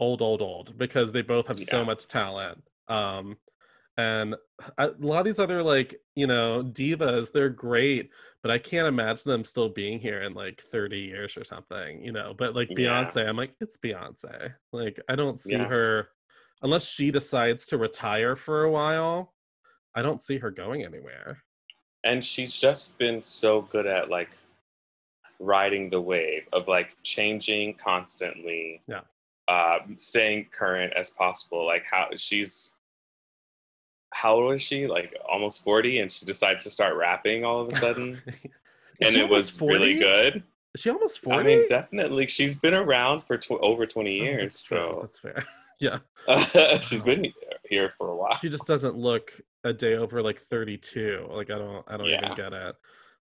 [0.00, 2.62] old, old, old because they both have so much talent.
[2.88, 3.36] Um,
[3.98, 4.34] and
[4.78, 8.10] a lot of these other like you know divas, they're great,
[8.42, 12.12] but I can't imagine them still being here in like 30 years or something, you
[12.12, 12.34] know.
[12.36, 13.04] But like Yeah.
[13.04, 14.54] Beyonce, I'm like, it's Beyonce.
[14.72, 15.66] Like, I don't see Yeah.
[15.68, 16.08] her
[16.62, 19.34] unless she decides to retire for a while.
[19.94, 21.42] I don't see her going anywhere.
[22.04, 24.36] And she's just been so good at like
[25.40, 28.82] riding the wave of like changing constantly.
[28.86, 29.00] Yeah.
[29.48, 31.64] Uh, staying current as possible.
[31.64, 32.74] Like how she's
[34.16, 34.86] how old is she?
[34.86, 38.20] Like almost 40 and she decides to start rapping all of a sudden.
[39.04, 40.42] And it was almost really good.
[40.74, 41.38] Is she almost 40?
[41.38, 42.26] I mean, definitely.
[42.28, 44.42] She's been around for tw- over 20 Oh, years.
[44.54, 45.44] that's fair, so that's fair.
[45.78, 45.98] Yeah,
[46.80, 47.30] she's been
[47.68, 48.34] here for a while.
[48.36, 51.26] she just doesn't look a day over like 32.
[51.30, 52.74] Like I don't, I don't even get it.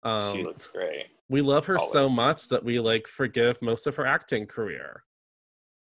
[0.05, 1.07] she Um, looks great.
[1.27, 5.03] we love her so much that we like forgive most of her acting career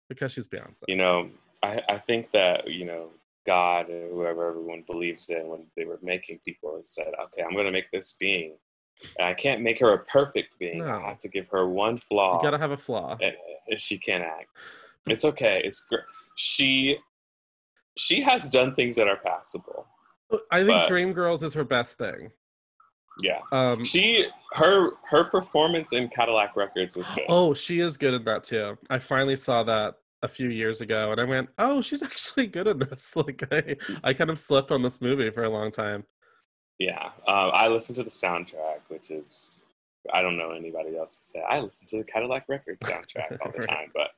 [0.08, 0.84] because she's Beyonce.
[0.88, 1.30] You know,
[1.62, 3.10] I, I think that, you know,
[3.47, 7.53] God or whoever everyone believes in when they were making people and said, okay, I'm
[7.53, 8.57] going to make this being.
[9.17, 10.79] And I can't make her a perfect being.
[10.79, 10.95] No.
[10.97, 12.38] I have to give her one flaw.
[12.38, 13.15] You gotta have a flaw.
[13.21, 13.36] and,
[13.67, 14.49] and she can't act.
[15.07, 15.62] It's okay.
[15.63, 16.01] It's great.
[16.36, 16.97] She
[17.95, 19.88] she has done things that are passable.
[20.51, 22.31] I think but- Dreamgirls is her best thing.
[23.21, 23.39] Yeah.
[23.51, 27.25] Um, She her her performance in Cadillac Records was good.
[27.29, 28.77] oh, she is good at that too.
[28.89, 32.67] I finally saw that a few years ago, and I went, "Oh, she's actually good
[32.67, 36.03] at this." Like I, I kind of slept on this movie for a long time.
[36.80, 37.06] Yeah.
[37.27, 39.63] Um, I listened to the soundtrack, which is
[40.13, 41.43] I don't know anybody else to say.
[41.47, 43.67] I listen to the Cadillac Records soundtrack all the Right.
[43.67, 44.10] time, but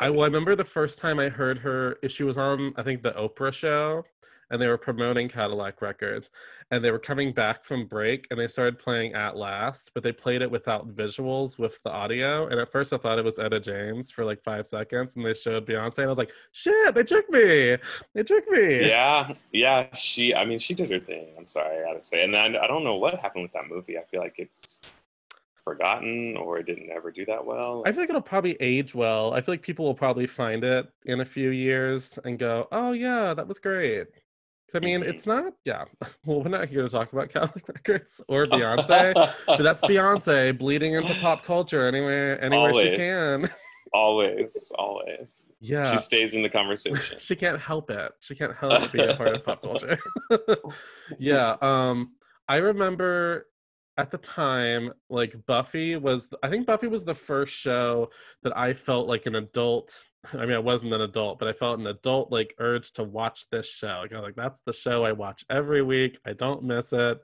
[0.00, 1.96] I, well, I remember the first time I heard her.
[2.02, 4.04] If she was on, I think, the Oprah show,
[4.50, 6.30] and they were promoting Cadillac Records,
[6.70, 10.12] and they were coming back from break, and they started playing At Last, but they
[10.12, 12.46] played it without visuals with the audio.
[12.48, 15.34] And at first, I thought it was Etta James for like five seconds, and they
[15.34, 17.76] showed Beyonce, and I was like, "Shit, they tricked me!
[18.14, 19.92] They tricked me!" Yeah, yeah.
[19.94, 21.28] She, I mean, she did her thing.
[21.38, 22.24] I'm sorry, I gotta say.
[22.24, 23.98] And I, I don't know what happened with that movie.
[23.98, 24.80] I feel like it's
[25.68, 27.82] forgotten or it didn't ever do that well.
[27.84, 29.34] I feel like it'll probably age well.
[29.34, 32.92] I feel like people will probably find it in a few years and go, "Oh
[32.92, 34.06] yeah, that was great."
[34.74, 35.54] I mean, it's not.
[35.64, 35.84] Yeah,
[36.26, 39.14] well, we're not here to talk about Catholic records or Beyonce,
[39.46, 42.96] but that's Beyonce bleeding into pop culture anywhere, anywhere she Always.
[42.96, 43.48] can.
[43.94, 45.46] always, always.
[45.60, 47.18] Yeah, She stays in the conversation.
[47.18, 48.12] she can't help it.
[48.20, 49.98] She can't help but be a part of pop culture.
[51.18, 51.56] yeah.
[51.62, 52.12] Um,
[52.48, 53.46] I remember
[53.98, 58.10] at the time, like Buffy was I think Buffy was the first show
[58.44, 60.08] that I felt like an adult.
[60.32, 63.50] I mean, I wasn't an adult, but I felt an adult like urge to watch
[63.50, 64.00] this show.
[64.02, 66.18] Like, I like, that's the show I watch every week.
[66.24, 67.18] I don't miss it.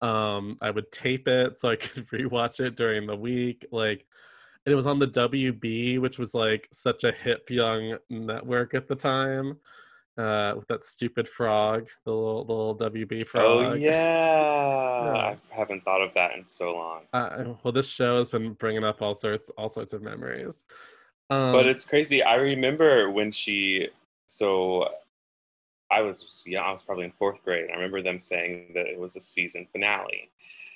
[0.00, 3.66] Um, I would tape it so I could rewatch it during the week.
[3.70, 4.06] Like
[4.66, 8.88] and it was on the WB, which was like such a hip young network at
[8.88, 9.58] the time.
[10.16, 13.46] Uh, with that stupid frog, the little, the little WB frog.
[13.46, 15.34] Oh yeah.
[15.34, 17.02] I haven't thought of that in so long.
[17.12, 20.62] Uh, well, this show has been bringing up all sorts, all sorts of memories.
[21.30, 22.22] Um, but it's crazy.
[22.22, 23.88] I remember when she.
[24.26, 24.88] So,
[25.90, 27.68] I was yeah, I was probably in fourth grade.
[27.70, 30.30] I remember them saying that it was a season finale,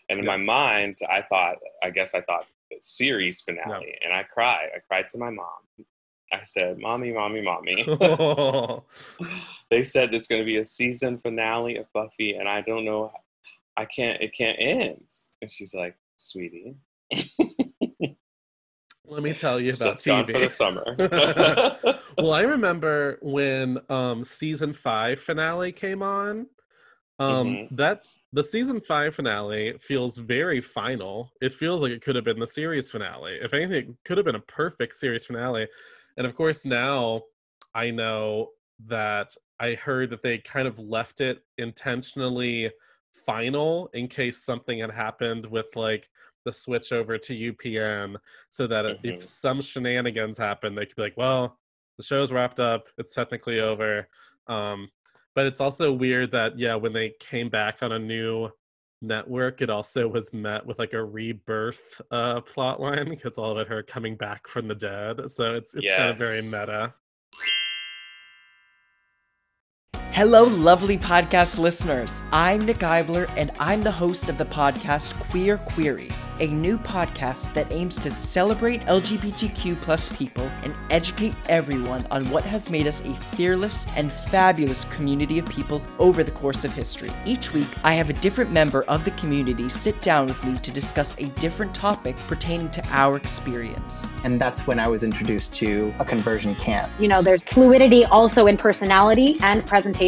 [0.09, 0.37] and in Yeah.
[0.37, 2.47] my mind, I thought, I guess I thought
[2.81, 4.69] series finale, and I cried.
[4.75, 5.47] I cried to my mom.
[6.33, 7.85] I said, "Mommy, mommy, mommy."
[9.71, 13.13] they said it's going to be a season finale of Buffy, and I don't know.
[13.77, 14.21] I can't.
[14.21, 15.07] It can't end.
[15.41, 16.77] And she's like, "Sweetie,
[19.05, 20.97] let me tell you it's about just gone for the summer."
[22.19, 26.47] well, I remember when um season five finale came on.
[27.21, 27.69] Um, Mhm.
[27.73, 31.33] that's the season five finale feels very final.
[31.41, 33.35] It feels like it could have been the series finale.
[33.43, 35.67] If anything, it could have been a perfect series finale.
[36.19, 37.23] And of course, now
[37.75, 38.51] I know
[38.81, 42.71] that I heard that they kind of left it intentionally
[43.15, 46.11] final in case something had happened with like
[46.45, 48.17] the switch over to UPN
[48.49, 49.23] so that if Mhm.
[49.23, 51.59] some shenanigans happen, they could be like, well,
[51.97, 52.89] the show's wrapped up.
[52.99, 54.09] It's technically over.
[54.49, 54.91] Um,
[55.35, 58.51] but it's also weird that, yeah, when they came back on a new
[59.01, 63.69] network, it also was met with like a rebirth uh, plot line because all it
[63.69, 65.31] her coming back from the dead.
[65.31, 66.95] So it's, it's kind of very meta.
[70.19, 72.25] Hello, lovely podcast listeners.
[72.33, 77.55] I'm Nick Eibler, and I'm the host of the podcast Queer Queries, a new podcast
[77.55, 83.01] that aims to celebrate LGBTQ plus people and educate everyone on what has made us
[83.05, 87.13] a fearless and fabulous community of people over the course of history.
[87.25, 90.73] Each week, I have a different member of the community sit down with me to
[90.73, 94.09] discuss a different topic pertaining to our experience.
[94.25, 96.91] And that's when I was introduced to a conversion camp.
[96.99, 100.08] You know, there's fluidity also in personality and presentation.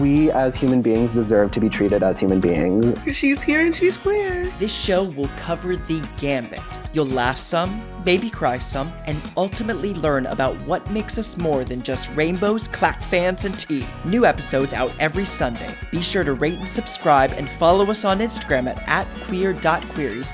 [0.00, 2.96] We as human beings deserve to be treated as human beings.
[3.14, 4.50] She's here and she's queer.
[4.58, 6.60] This show will cover the gambit.
[6.92, 11.82] You'll laugh some, maybe cry some, and ultimately learn about what makes us more than
[11.82, 13.86] just rainbows, clack fans, and tea.
[14.04, 15.74] New episodes out every Sunday.
[15.90, 20.32] Be sure to rate and subscribe and follow us on Instagram at, at queer.queries.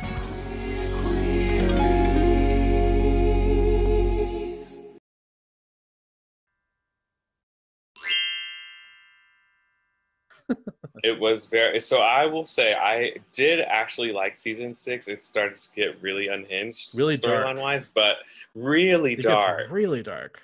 [11.05, 15.57] it was very so i will say i did actually like season six it started
[15.59, 17.47] to get really unhinged Really dark.
[17.47, 18.17] storyline wise but
[18.55, 20.43] really It dark really dark.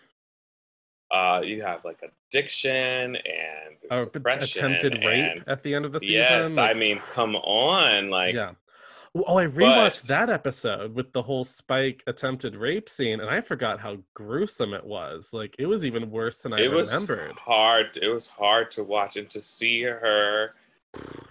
[1.10, 6.14] uh you have like addiction and depression attempted rape at the end of the season.
[6.14, 8.52] yes like- i mean come on like yeah.
[9.16, 13.40] Oh, I rewatched but- that episode with the whole Spike attempted rape scene, and I
[13.40, 15.32] forgot how gruesome it was.
[15.32, 17.32] Like it was even worse than I it was remembered.
[17.38, 20.54] hard it was hard to watch and to see her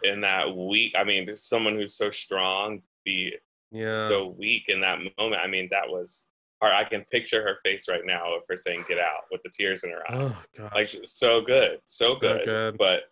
[0.04, 3.34] in that weak i mean someone who's so strong be
[3.72, 4.10] Yeah.
[4.10, 6.28] so weak in that moment i mean that was
[6.62, 9.50] hard i can picture her face right now of her saying get out with the
[9.50, 12.78] tears in her oh, eyes oh like so good so good, good.
[12.78, 13.04] but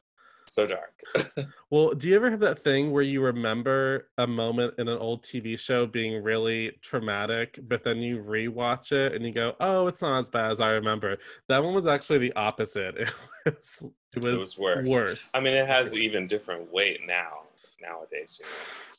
[0.48, 1.02] so dark
[1.70, 5.24] Well, do you ever have that thing where you remember a moment in an old
[5.24, 10.02] TV show being really traumatic, but then you rewatch it and you go, "Oh, it's
[10.02, 13.10] not as bad as I remember." That one was actually the opposite.
[13.44, 14.90] It was it was, was worse.
[14.90, 15.32] Worse.
[15.34, 17.40] i mean it has even different weight now
[17.82, 18.40] nowadays.
[18.40, 18.52] You know?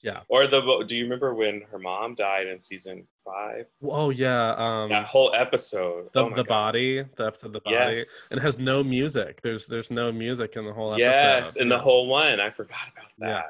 [0.02, 0.20] Yeah.
[0.28, 3.66] Or the do you remember when her mom died in season five?
[3.82, 4.54] Oh yeah.
[4.56, 6.08] Um, that whole episode.
[6.12, 6.48] the, oh the God.
[6.48, 8.28] body, the episode, of the body, Yes.
[8.32, 9.40] and it has no music.
[9.42, 11.04] There's there's no music in the whole episode.
[11.06, 12.40] Yes, in the whole one.
[12.40, 13.26] I forgot about that.
[13.28, 13.42] Yeah.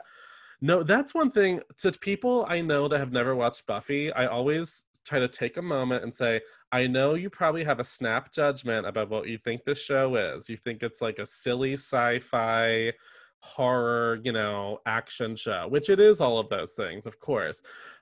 [0.61, 1.61] No, that's one thing.
[1.79, 5.63] To people I know that have never watched Buffy, I always try to take a
[5.63, 9.65] moment and say, I know you probably have a snap judgment about what you think
[9.65, 10.49] this show is.
[10.49, 12.93] You think it's like a silly sci fi
[13.43, 17.61] horror, you know, action show, which it is all of those things, of course.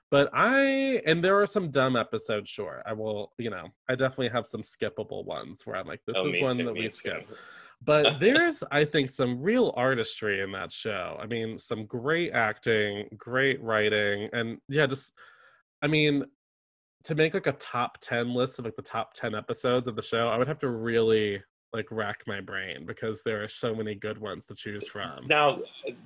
[0.09, 2.83] But I, and there are some dumb episodes, sure.
[2.85, 6.27] I will, you know, I definitely have some skippable ones where I'm like, this Oh,
[6.27, 6.89] is one too, that we too.
[6.89, 7.29] skip
[7.83, 13.07] but there's i think some real artistry in that show i mean some great acting
[13.17, 15.13] great writing and yeah just
[15.81, 16.23] i mean
[17.03, 20.01] to make like a top 10 list of like the top 10 episodes of the
[20.01, 21.41] show i would have to really
[21.73, 25.59] like rack my brain because there are so many good ones to choose from Now,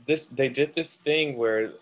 [0.06, 1.74] this they did this thing where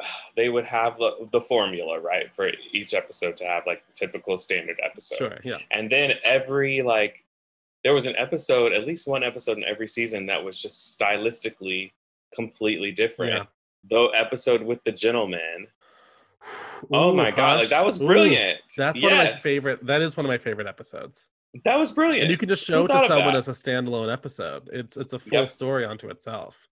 [0.36, 4.78] they would have the, the formula right for each episode to have like typical standard
[4.84, 5.18] episode.
[5.18, 7.24] sure yeah And then every like
[7.82, 11.92] there was an episode, at least one episode in every season that was just stylistically
[12.34, 13.32] completely different.
[13.34, 13.44] Yeah.
[13.90, 15.68] The episode with the gentleman.
[16.92, 18.58] Oh Ooh, my god, like that was Ooh, brilliant.
[18.76, 21.28] that's one of my favorite that is one of my favorite episodes
[21.64, 22.22] That was brilliant.
[22.22, 25.12] and you can just Who show it to someone as a standalone episode it's it's
[25.12, 25.48] a full Yep.
[25.48, 26.66] story onto itself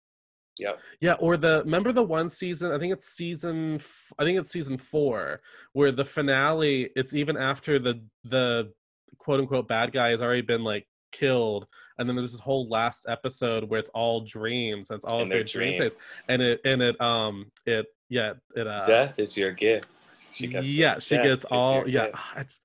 [0.57, 0.73] Yeah.
[0.99, 2.71] Yeah, or the remember the one season?
[2.71, 3.79] I think it's season.
[4.19, 5.41] I think it's season four,
[5.73, 6.89] where the finale.
[6.95, 8.71] It's even after the the
[9.17, 11.67] quote unquote bad guy has already been like killed,
[11.97, 14.89] and then there's this whole last episode where it's all dreams.
[14.89, 16.25] And it's all In of their their dream states, dreams.
[16.29, 19.87] and it and it um it yeah it uh Death is your gift.
[20.33, 22.59] She yeah she "Death gets all yeah gift." it's,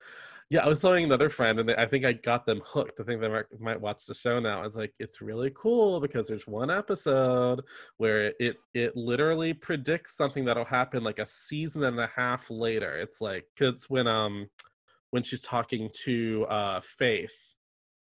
[0.49, 3.03] yeah i was telling another friend and they, i think i got them hooked i
[3.03, 6.27] think they might, might watch the show now i was like it's really cool because
[6.27, 7.61] there's one episode
[7.97, 12.97] where it it literally predicts something that'll happen like a season and a half later
[12.97, 14.47] it's like because when um
[15.11, 17.55] when she's talking to uh faith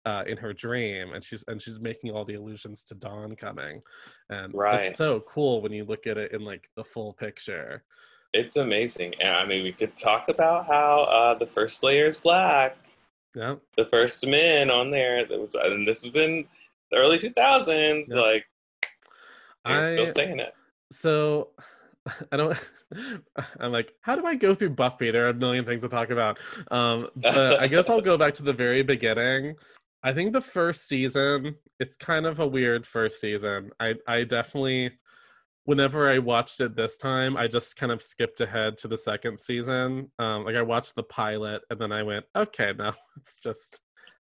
[0.07, 3.83] uh, in her dream, and she's and she's making all the allusions to dawn coming,
[4.31, 4.83] and Right.
[4.83, 7.83] it's so cool when you look at it in like the full picture.
[8.37, 9.15] It's amazing.
[9.21, 12.77] And I mean, we could talk about how uh, the first slayer is black.
[13.35, 16.47] Yeah, The first men on there, that was, and this is in
[16.91, 18.05] the early 2000s.
[18.09, 18.21] Yeah.
[18.21, 18.47] Like,
[19.65, 20.55] they're I still saying it.
[20.91, 21.49] so
[22.33, 22.59] I don't.
[23.61, 25.11] I'm like, how do I go through Buffy?
[25.11, 26.39] There are a million things to talk about.
[26.71, 29.57] Um, but I guess I'll go back to the very beginning.
[30.03, 33.71] I think the first season, it's kind of a weird first season.
[33.81, 34.93] I I definitely,
[35.67, 39.39] whenever I watched it this time, I just kind of skipped ahead to the second
[39.39, 40.11] season.
[40.19, 43.81] Um, like I watched the pilot and then I went, okay, now let's just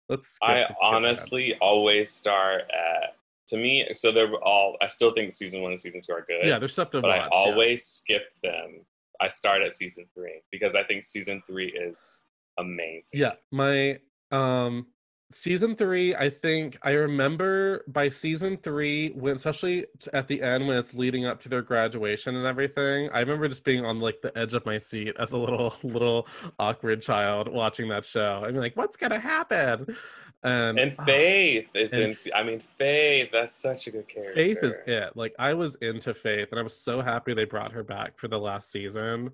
[0.09, 0.29] let's.
[0.31, 3.17] Skip, I let's skip ahead." honestly always start at,
[3.49, 6.47] to me, so they're all, I still think season one and season two are good.
[6.47, 7.21] yeah, there's stuff to but watch.
[7.21, 7.31] I yeah.
[7.31, 8.81] always skip them.
[9.21, 12.27] I start at season three because I think season three is
[12.59, 13.21] amazing.
[13.21, 13.99] Yeah, my
[14.31, 14.87] um
[15.35, 20.79] season 3, I think I remember by season 3 when especially at the end when
[20.79, 23.11] it's leading up to their graduation and everything.
[23.13, 26.27] I remember just being on like the edge of my seat as a little little
[26.59, 28.45] awkward child watching that show.
[28.47, 29.97] I'm like, what's to happen?
[30.43, 32.17] And, And ah, Faith is and in.
[32.35, 33.31] I mean, Faith.
[33.33, 34.35] That's such a good character.
[34.35, 35.17] Faith is it.
[35.17, 38.29] Like I was into Faith, and I was so happy they brought her back for
[38.29, 39.33] the last season.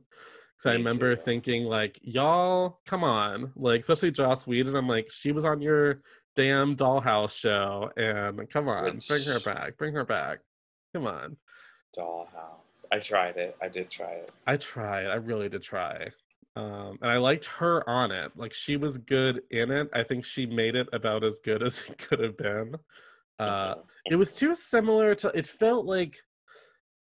[0.61, 1.23] Because I remember too.
[1.23, 4.77] thinking, like, y'all, come on, like, especially Joss Whedon.
[4.77, 6.03] I'm like, she was on your
[6.37, 10.40] damn Dollhouse show, and come on, bring her back, bring her back,
[10.94, 11.38] come on.
[11.99, 12.85] Dollhouse.
[12.92, 13.57] I tried it.
[13.62, 14.31] I did try it.
[14.46, 15.07] I tried.
[15.07, 16.09] I really did try.
[16.57, 18.31] Um, and I liked her on it.
[18.37, 19.88] Like she was good in it.
[19.92, 22.75] I think she made it about as good as it could have been.
[23.38, 23.83] Uh, Mhm.
[24.11, 26.20] it was too similar to it felt like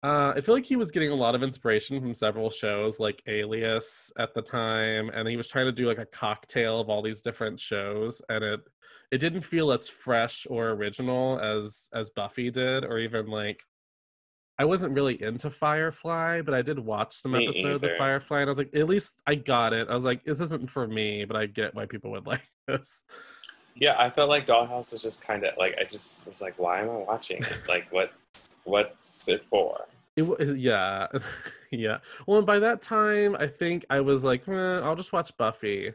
[0.03, 3.21] uh i feel like he was getting a lot of inspiration from several shows like
[3.27, 7.01] alias at the time and he was trying to do like a cocktail of all
[7.01, 8.61] these different shows and it
[9.11, 13.61] it didn't feel as fresh or original as as buffy did or even like
[14.57, 17.91] i wasn't really into firefly but i did watch some Me episodes either.
[17.91, 20.39] of firefly and i was like at least i got it i was like this
[20.39, 23.03] isn't for me but i get why people would like this
[23.75, 26.81] Yeah, I felt like Dollhouse was just kind of like I just was like, why
[26.81, 27.37] am I watching?
[27.37, 27.61] it?
[27.67, 28.11] like, what?
[28.63, 29.87] What's it for?
[30.15, 31.07] It, yeah,
[31.71, 31.99] yeah.
[32.27, 35.91] Well, and by that time, I think I was like, eh, I'll just watch Buffy.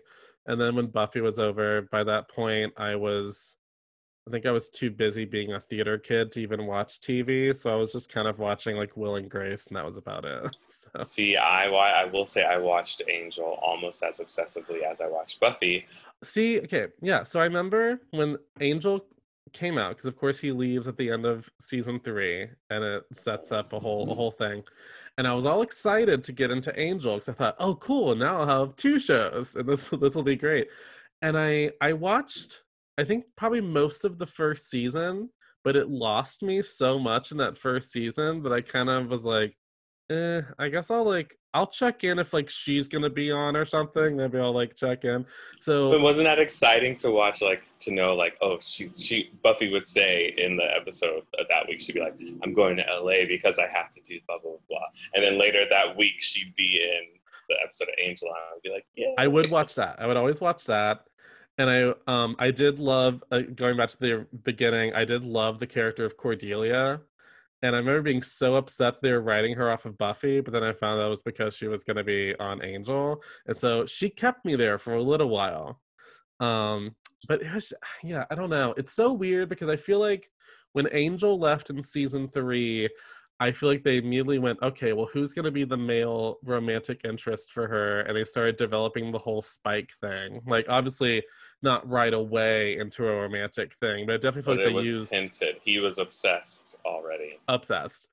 [0.46, 3.56] And then when Buffy was over, by that point, I was,
[4.26, 7.54] I think I was too busy being a theater kid to even watch TV.
[7.56, 10.24] So I was just kind of watching like Will and Grace, and that was about
[10.24, 10.56] it.
[10.66, 15.40] So, See, I I will say I watched Angel almost as obsessively as I watched
[15.40, 15.86] Buffy.
[16.22, 17.22] see, okay, yeah.
[17.24, 19.04] So I remember when Angel
[19.52, 23.04] came out because of course he leaves at the end of season three and it
[23.12, 24.14] sets up a whole a mm-hmm.
[24.14, 24.62] whole thing
[25.18, 28.40] and i was all excited to get into angel because i thought oh cool now
[28.40, 30.68] i'll have two shows and this this will be great
[31.22, 32.62] and i i watched
[32.98, 35.28] i think probably most of the first season
[35.62, 39.24] but it lost me so much in that first season that i kind of was
[39.24, 39.54] like
[40.10, 43.64] eh, I guess I'll like I'll check in if like she's gonna be on or
[43.64, 44.16] something.
[44.16, 45.24] Maybe I'll like check in.
[45.60, 47.40] So But wasn't that exciting to watch?
[47.42, 51.68] Like to know, like, oh, she she Buffy would say in the episode of that
[51.68, 54.52] week, she'd be like, "I'm going to LA because I have to do blah blah
[54.68, 58.62] blah," and then later that week she'd be in the episode of Angel, and I'd
[58.62, 60.00] be like, "Yeah." I would watch that.
[60.00, 61.04] I would always watch that.
[61.56, 64.92] And I um I did love uh, going back to the beginning.
[64.92, 67.00] I did love the character of Cordelia.
[67.64, 70.62] And I remember being so upset they were writing her off of Buffy, but then
[70.62, 74.10] I found it was because she was going to be on Angel, and so she
[74.10, 75.80] kept me there for a little while.
[76.40, 76.94] Um,
[77.26, 77.72] but was,
[78.04, 78.74] yeah, I don't know.
[78.76, 80.30] It's so weird because I feel like
[80.74, 82.90] when Angel left in season three,
[83.40, 87.00] I feel like they immediately went, okay, well, who's going to be the male romantic
[87.04, 88.00] interest for her?
[88.02, 90.40] And they started developing the whole Spike thing.
[90.46, 91.22] Like, obviously,
[91.62, 95.12] not right away into a romantic thing, but I definitely feel But like they used
[95.12, 95.56] hinted.
[95.64, 97.38] He was obsessed already.
[97.48, 98.08] obsessed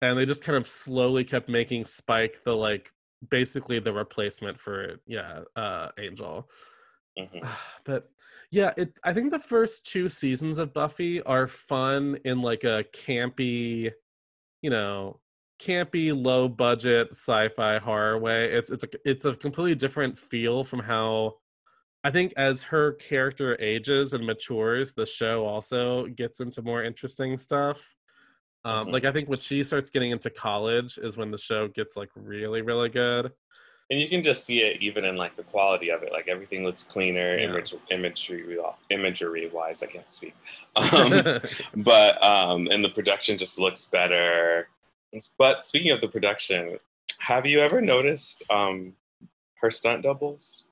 [0.00, 2.90] and they just kind of slowly kept making spike the like
[3.30, 6.50] basically the replacement for yeah uh angel
[7.18, 7.46] Mhm.
[7.84, 8.10] but
[8.50, 12.84] yeah it i think the first two seasons of buffy are fun in like a
[12.92, 13.92] campy
[14.62, 15.20] you know
[15.60, 20.80] campy low budget sci-fi horror way it's it's a it's a completely different feel from
[20.80, 21.34] how
[22.02, 27.36] i think as her character ages and matures the show also gets into more interesting
[27.36, 27.94] stuff
[28.64, 28.92] um Mhm.
[28.92, 32.10] like i think when she starts getting into college is when the show gets like
[32.16, 33.32] really really good
[33.92, 36.12] And you can just see it even in like the quality of it.
[36.12, 37.50] Like everything looks cleaner, Yeah.
[37.50, 38.56] image, imagery,
[38.88, 39.82] imagery wise.
[39.82, 40.34] I can't speak.
[40.76, 41.40] Um,
[41.76, 44.68] but um, and the production just looks better.
[45.36, 46.78] But speaking of the production,
[47.18, 48.94] have you ever noticed um,
[49.56, 50.64] her stunt doubles?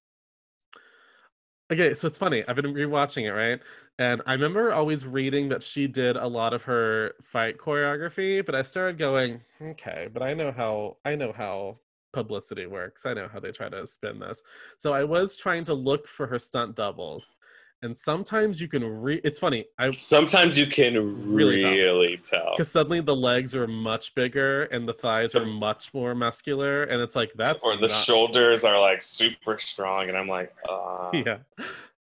[1.71, 2.43] Okay, so it's funny.
[2.49, 3.61] I've been rewatching it, right?
[3.99, 8.55] And I remember always reading that she did a lot of her fight choreography, but
[8.55, 11.77] I started going, okay, but I know how I know how
[12.13, 13.07] publicity works.
[13.07, 14.43] I know how they try to spin this.
[14.79, 17.35] So I was trying to look for her stunt doubles.
[17.83, 19.65] And sometimes you can re it's funny.
[19.79, 22.51] I Sometimes you can Really really, tell.
[22.53, 27.01] because suddenly the legs are much bigger and the thighs are much more muscular, and
[27.01, 31.11] it's like that's Or the not- shoulders are like super strong, and I'm like, uh,
[31.25, 31.39] yeah.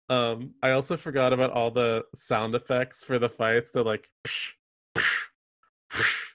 [0.08, 3.70] Um, I also forgot about all the sound effects for the fights.
[3.70, 4.10] They're like,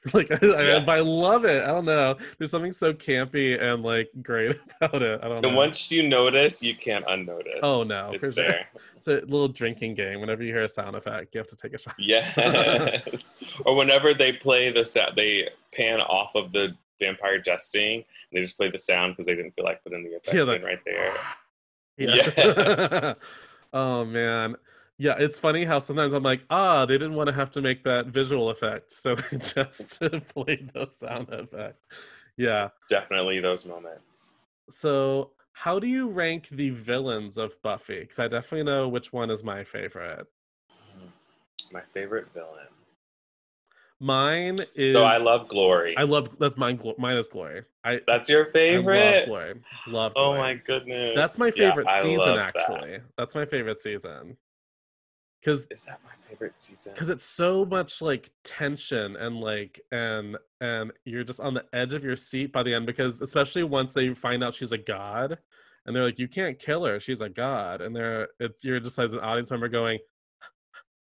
[0.14, 0.48] like I,
[0.78, 1.64] I, I love it.
[1.64, 2.16] I don't know.
[2.38, 5.20] There's something so campy and like great about it.
[5.24, 5.48] I don't know.
[5.50, 7.60] And once you notice, you can't unnotice.
[7.64, 8.44] Oh, no, it's for sure.
[8.48, 8.68] there.
[8.98, 10.20] It's a little drinking game.
[10.22, 11.94] Whenever you hear a sound effect, you have to take a shot.
[12.00, 13.38] Yes.
[13.66, 17.98] or whenever they play the sound, they pan off of the vampire jesting.
[17.98, 18.04] And
[18.34, 20.56] they just play the sound because they didn't feel like putting the effects Yeah, the-
[20.56, 21.14] in right there.
[21.98, 22.16] Yeah.
[22.16, 23.24] Yes.
[23.74, 24.56] oh man.
[24.98, 27.84] Yeah, it's funny how sometimes I'm like, ah, they didn't want to have to make
[27.84, 31.80] that visual effect, so they just played the sound effect.
[32.38, 32.70] Yeah.
[32.90, 34.34] Definitely those moments.
[34.70, 38.00] So, how do you rank the villains of Buffy?
[38.02, 40.28] Because I definitely know which one is my favorite.
[41.72, 42.68] My favorite villain.
[44.00, 44.96] Mine is.
[44.96, 45.96] So I love Glory.
[45.98, 46.80] I love that's mine.
[46.98, 47.64] Mine is Glory.
[47.84, 49.20] I That's your I favorite.
[49.20, 49.54] love Glory.
[49.88, 50.14] Love.
[50.16, 51.14] Oh my goodness.
[51.16, 52.18] That's my favorite I season.
[52.18, 52.56] love that.
[52.58, 54.36] Actually, that's my favorite season.
[55.46, 56.94] Because Is that my favorite season?
[56.94, 61.94] because it's so much like tension and like and and you're just on the edge
[61.94, 65.38] of your seat by the end because especially once they find out she's a god
[65.86, 68.98] and they're like you can't kill her she's a god and they're it's you're just
[68.98, 70.00] as an audience member going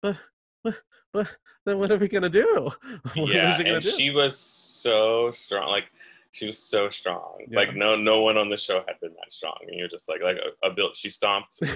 [0.00, 0.18] but
[0.64, 0.80] but,
[1.12, 1.36] but
[1.66, 2.70] then what are we gonna do
[3.16, 5.68] what yeah, she gonna and do she was so strong.
[5.68, 5.90] Like
[6.32, 7.44] she was so strong.
[7.48, 7.58] Yeah.
[7.58, 9.56] Like no, no one on the show had been that strong.
[9.66, 10.96] And you're just like, like a, a build.
[10.96, 11.60] She stomped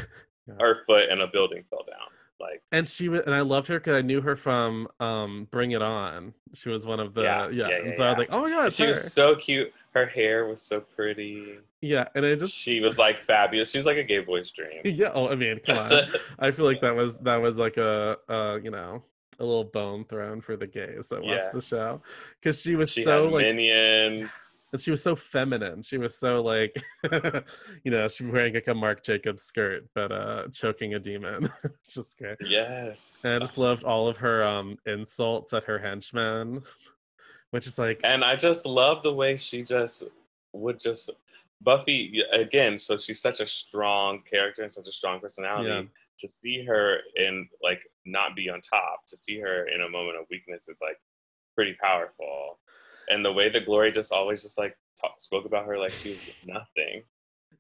[0.47, 0.55] Yeah.
[0.61, 2.07] her foot, and a building fell down.
[2.41, 5.71] Like and she was and i loved her because i knew her from um bring
[5.71, 8.19] it on she was one of the yeah, Yeah, yeah, and yeah, so i was
[8.19, 8.89] like oh yeah she her.
[8.91, 9.73] was so cute.
[9.95, 11.59] Her hair was so pretty.
[11.81, 13.71] yeah and i just She was like fabulous.
[13.71, 14.81] She's like a gay boy's dream.
[14.85, 15.93] yeah oh i mean come on
[16.39, 19.03] I feel like that was that was like a uh you know
[19.39, 22.01] a little bone thrown for the gays that watched the show
[22.41, 24.54] because she was she so like minions.
[24.75, 25.83] And she was so feminine.
[25.83, 26.77] She was so like
[27.85, 31.49] you know she was wearing like a Marc Jacobs skirt but uh choking a demon.
[31.65, 32.37] it's just great.
[32.45, 33.23] yes.
[33.25, 36.63] And I just loved all of her um insults at her henchmen,
[37.53, 40.03] which is like And I just love the way she just
[40.53, 41.11] would just
[41.63, 42.79] Buffy again.
[42.79, 45.69] So she's such a strong character and such a strong personality.
[45.69, 45.83] Yeah.
[46.19, 49.07] To see her in like not be on top.
[49.09, 50.99] To see her in a moment of weakness is like
[51.55, 52.59] pretty powerful.
[53.09, 56.11] And the way that Glory just always just like talk, spoke about her like she
[56.11, 57.05] was nothing.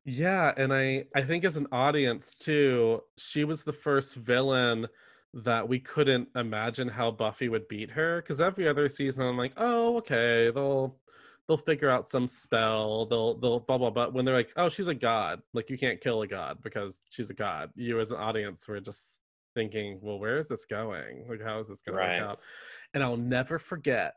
[0.04, 4.86] Yeah, and I I think as an audience too, she was the first villain
[5.32, 9.54] that we couldn't imagine how Buffy would beat her because every other season I'm like,
[9.56, 11.00] "Oh, okay, they'll
[11.48, 14.88] they'll figure out some spell, they'll they'll blah blah blah." When they're like, "Oh, she's
[14.88, 17.70] a god." Like you can't kill a god because she's a god.
[17.74, 19.20] You as an audience were just
[19.54, 21.26] thinking, "Well, where is this going?
[21.28, 22.18] Like how is this going Right.
[22.18, 22.40] to work out?"
[22.92, 24.14] And I'll never forget.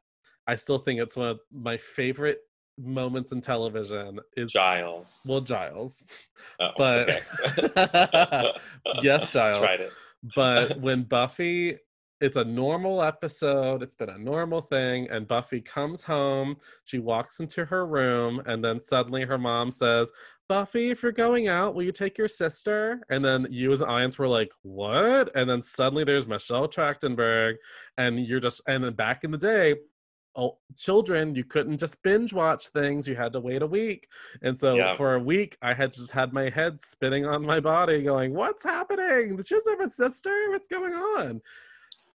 [0.48, 2.40] I still think it's one of my favorite
[2.80, 5.22] moments in television is Giles.
[5.28, 6.04] well Giles.
[6.60, 7.22] Oh, but
[7.58, 8.54] okay.
[9.02, 9.60] yes, Giles.
[9.60, 9.92] Tried it.
[10.36, 11.78] But when Buffy,
[12.20, 17.40] it's a normal episode, it's been a normal thing, and Buffy comes home, she walks
[17.40, 20.12] into her room, and then suddenly her mom says,
[20.50, 23.02] Buffy, if you're going out, will you take your sister?
[23.10, 25.30] And then you as an audience were like, what?
[25.36, 27.56] And then suddenly there's Michelle Trachtenberg,
[27.98, 29.76] and you're just, and then back in the day,
[30.38, 33.08] oh, children, you couldn't just binge watch things.
[33.08, 34.08] You had to wait a week.
[34.44, 34.96] And so Yeah.
[34.96, 38.64] for a week, I had just had my head spinning on my body, going, "What's
[38.64, 39.42] happening?
[39.44, 40.50] She doesn't have a sister.
[40.52, 41.42] What's going on?"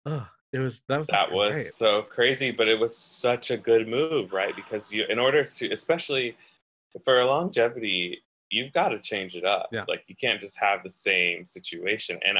[0.06, 3.88] Ugh, it was that was that was so crazy but it was such a good
[3.88, 6.36] move right because you in order to especially
[7.06, 9.86] for longevity you've got to change it up Yeah.
[9.88, 12.40] like you can't just have the same situation and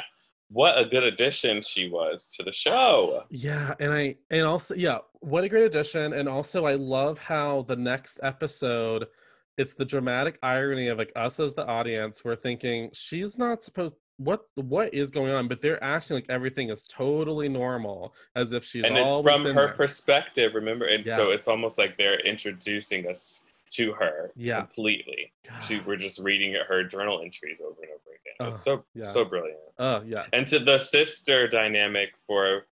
[0.52, 5.00] what a good addition she was to the show Yeah, and I and also yeah,
[5.22, 6.14] what a great addition.
[6.14, 9.08] And also I love how the next episode
[9.58, 13.96] it's the dramatic irony of like us as the audience, we're thinking she's not supposed
[14.18, 18.64] what what is going on, but they're acting like everything is totally normal, as if
[18.64, 19.74] she's and it's from her there.
[19.74, 24.60] perspective remember and so it's almost like they're introducing us to her Yeah.
[24.62, 28.86] completely she, we're just reading her journal entries over and over again it's Oh, so
[28.94, 29.04] yeah.
[29.06, 30.26] so brilliant Oh yeah.
[30.34, 32.68] and to the sister dynamic for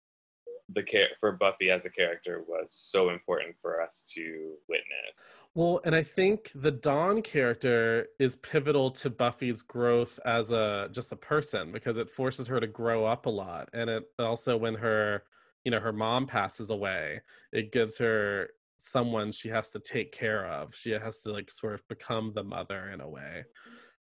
[0.71, 5.43] the care for Buffy as a character was so important for us to witness.
[5.55, 11.11] Well, and I think the Dawn character is pivotal to Buffy's growth as a just
[11.11, 13.71] a person because it forces her to grow up a lot.
[13.73, 15.23] And it also when her,
[15.65, 20.47] you know, her mom passes away, it gives her someone she has to take care
[20.47, 20.75] of.
[20.75, 23.45] She has to like sort of become the mother in a way.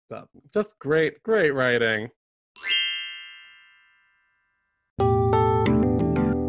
[0.07, 2.09] So just great, great writing.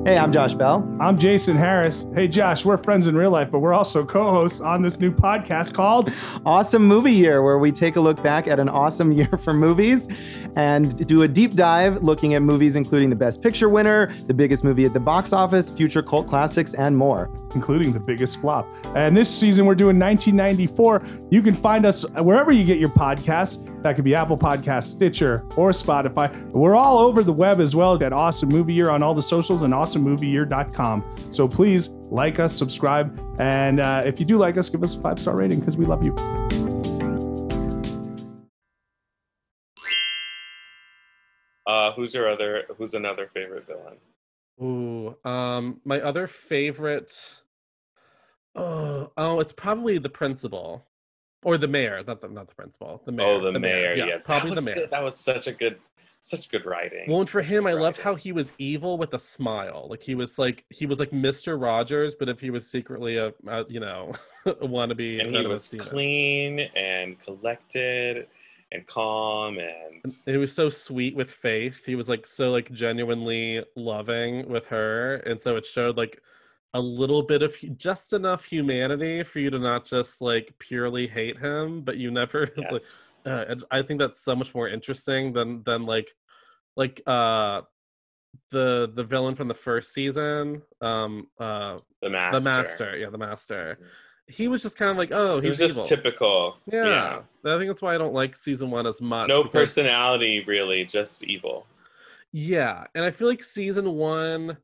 [0.05, 0.85] Hey, I'm Josh Bell.
[0.99, 2.09] I'm Jason Harris.
[2.13, 5.13] Hey, Josh, we're friends in real life, but we're also co hosts on this new
[5.13, 6.11] podcast called
[6.45, 10.09] Awesome Movie Year, where we take a look back at an awesome year for movies
[10.57, 14.65] and do a deep dive looking at movies including the Best Picture winner, the biggest
[14.65, 17.31] movie at the box office, future cult classics, and more.
[17.55, 18.67] including the biggest flop.
[18.97, 21.01] And this season, we're doing 1994.
[21.31, 23.69] You can find us wherever you get your podcasts.
[23.83, 26.51] That could be Apple Podcasts, Stitcher, or Spotify.
[26.51, 29.63] We're all over the web as well at Awesome Movie Year on all the socials
[29.63, 31.17] and awesomemovieyear.com.
[31.31, 35.01] So please like us, subscribe, and uh, if you do like us, give us a
[35.01, 36.15] five star rating because we love you.
[41.67, 42.65] Uh, who's your other?
[42.77, 43.97] Who's another favorite villain?
[44.61, 47.41] Ooh, um, my other favorite.
[48.55, 50.87] Oh, oh, it's probably the principal,
[51.43, 52.03] or the mayor.
[52.07, 53.01] Not the not the principal.
[53.05, 53.27] The oh, mayor.
[53.27, 53.95] oh, the, mayor.
[53.95, 54.75] Yeah, probably the mayor.
[54.75, 54.91] good.
[54.91, 55.79] That was such a good,
[56.21, 57.05] such good writing.
[57.09, 59.87] Well, and for Such him, I loved how he was evil with a smile.
[59.91, 63.33] Like he was like he was like Mister Rogers, but if he was secretly a,
[63.47, 64.13] a you know
[64.47, 68.27] a wannabe, and he was clean and collected
[68.73, 71.85] and calm and And He was so sweet with Faith.
[71.85, 76.21] He was like so like genuinely loving with her, and so it showed like
[76.75, 81.39] a little bit of just enough humanity for you to not just like purely hate
[81.39, 82.41] him, but you never.
[82.57, 83.13] like, yes.
[83.27, 86.15] uh, I think that's so much more interesting than than like
[86.77, 87.61] like uh
[88.51, 92.39] the the villain from the first season um uh the master.
[92.39, 93.79] the master yeah the master
[94.27, 96.57] he was just kind of like oh He he's was just typical.
[96.67, 97.21] yeah.
[97.45, 100.87] i think that's why i don't like season one as much No because- personality, really,
[100.87, 101.67] just evil.
[102.33, 104.57] yeah and i feel like season one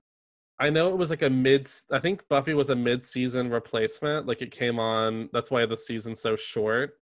[0.60, 4.42] i know it was like a mid i think buffy was a mid-season replacement like
[4.42, 6.98] it came on that's why the season's so short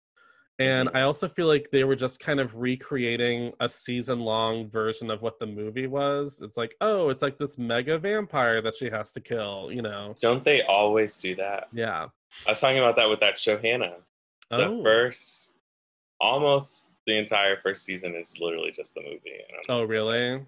[0.60, 0.96] and Mm-hmm.
[0.96, 5.20] i also feel like they were just kind of recreating a season long version of
[5.20, 9.10] what the movie was it's like oh it's like this mega vampire that she has
[9.12, 11.68] to kill you know Don't they always do that?
[11.72, 12.06] yeah
[12.46, 13.94] I was talking about that with that show Hanna.
[14.50, 14.76] Oh.
[14.78, 15.54] The first,
[16.20, 19.40] almost the entire first season is literally just the movie.
[19.68, 20.44] Oh really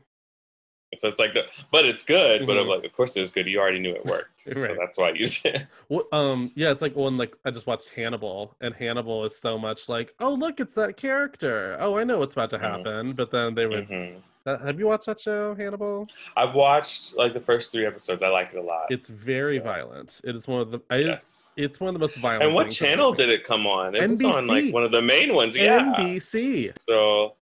[0.95, 2.47] So it's like, the, but it's good.
[2.47, 2.76] But I'm Mhm.
[2.76, 3.47] like, of course it's good.
[3.47, 5.66] You already knew it worked, so that's why you did.
[5.89, 9.59] Well, um, yeah, it's like when like I just watched Hannibal, and Hannibal is so
[9.59, 11.76] much like, oh look, it's that character.
[11.80, 12.61] Oh, I know what's about to Mhm.
[12.61, 14.22] happen, but then they would Mhm.
[14.45, 16.07] That, have you watched that show, Hannibal?
[16.37, 18.22] I've watched like the first three episodes.
[18.22, 18.87] I like it a lot.
[18.91, 20.20] It's very So- violent.
[20.22, 20.78] It is one of the.
[20.89, 21.51] I, yes.
[21.57, 22.45] It's one of the most violent.
[22.45, 23.97] And what things I've ever channel did it come on?
[23.97, 25.57] It was on like one of the main ones.
[25.57, 25.93] Yeah.
[25.97, 26.72] NBC.
[26.89, 27.34] So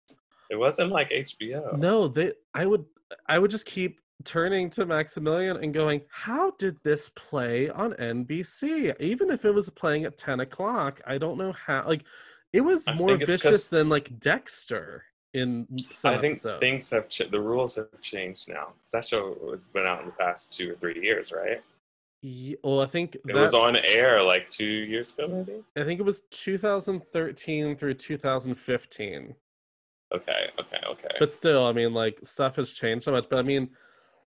[0.48, 1.76] it wasn't like HBO.
[1.76, 2.34] No, they.
[2.54, 2.84] I would.
[3.26, 8.94] I would just keep turning to Maximilian and going, "How did this play on NBC?
[9.00, 11.86] Even if it was playing at ten o'clock, I don't know how.
[11.86, 12.04] Like,
[12.52, 15.04] it was I more think it's 'cause- vicious than like Dexter
[15.34, 16.60] in some I think episodes.
[16.60, 18.74] things have ch- the rules have changed now.
[18.92, 21.62] That show has been out in the past two or three years, right?
[22.20, 25.64] Ye- well, I think It was on air like two years ago, maybe.
[25.74, 29.34] I think it was 2013 through 2015.
[30.14, 31.14] Okay, okay, okay.
[31.18, 33.28] But still, I mean, like stuff has changed so much.
[33.28, 33.70] But I mean,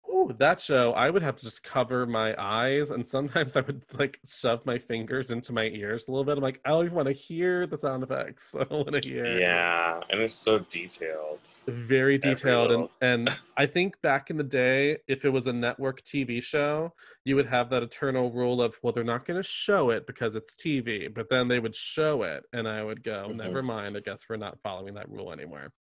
[0.08, 3.82] ooh, that show, I would have to just cover my eyes, and sometimes I would
[3.98, 6.36] like shove my fingers into my ears a little bit.
[6.36, 8.54] I'm like, I don't even want to hear the sound effects.
[8.58, 9.38] I don't want to hear.
[9.38, 11.40] yeah, and it's so detailed.
[11.68, 16.02] Very detailed, and and I think back in the day, if it was a network
[16.02, 16.92] TV show,
[17.24, 20.34] you would have that eternal rule of, well, they're not going to show it because
[20.34, 23.36] it's TV, but then they would show it, and I would go, Mhm.
[23.36, 23.96] never mind.
[23.96, 25.72] I guess we're not following that rule anymore.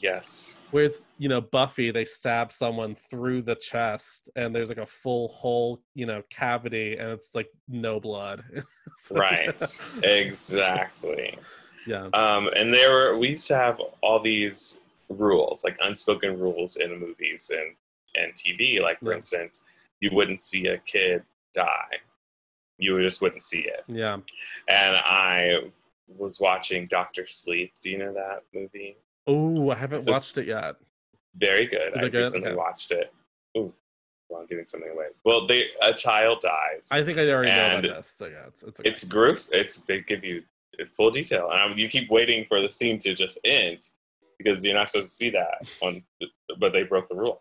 [0.00, 0.60] Yes.
[0.70, 5.28] Whereas, you know, Buffy, they stab someone through the chest and there's like a full
[5.28, 8.42] hole, you know, cavity and it's like no blood.
[9.10, 9.62] Like- Right.
[10.02, 11.38] exactly.
[11.86, 12.08] yeah.
[12.14, 16.98] Um, and there were we used to have all these rules, like unspoken rules in
[16.98, 17.76] movies and
[18.14, 18.80] and TV.
[18.82, 19.16] Like for Yeah.
[19.16, 19.62] instance,
[20.00, 21.22] you wouldn't see a kid
[21.54, 21.96] die.
[22.78, 23.84] You just wouldn't see it.
[23.86, 24.18] Yeah.
[24.68, 25.70] And I
[26.08, 27.72] was watching Doctor Sleep.
[27.82, 28.96] Do you know that movie?
[29.26, 30.76] Oh, I haven't watched it yet.
[31.36, 31.96] Very good.
[31.96, 32.14] I good?
[32.14, 32.56] recently Okay.
[32.56, 33.12] watched it.
[33.56, 33.72] Ooh,
[34.28, 35.06] well, I'm giving something away.
[35.24, 36.88] Well, they a child dies.
[36.90, 38.08] I think I already know about this.
[38.08, 38.88] So yeah, it's it's okay.
[38.88, 39.48] it's groups.
[39.52, 40.42] It's they give you
[40.96, 43.80] full detail, and um, you keep waiting for the scene to just end
[44.38, 46.02] because you're not supposed to see that on.
[46.58, 47.40] But they broke the rule,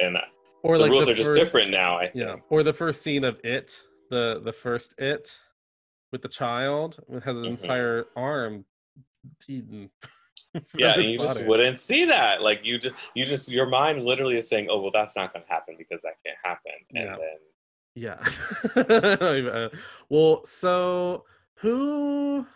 [0.00, 0.16] and
[0.62, 1.96] or the like rules the are just different now.
[1.96, 2.16] I think.
[2.16, 2.36] Yeah.
[2.50, 5.32] Or the first scene of it, the the first it
[6.10, 7.48] with the child it has an Mhm.
[7.62, 8.64] entire arm
[9.48, 9.90] eaten.
[10.76, 12.42] Yeah, and you just wouldn't see that.
[12.42, 15.44] Like you just, you just, your mind literally is saying, "Oh, well, that's not going
[15.44, 17.16] to happen because that can't happen." And Yeah.
[17.16, 17.38] then
[19.54, 19.68] Yeah.
[20.08, 21.24] well, so
[21.56, 22.46] who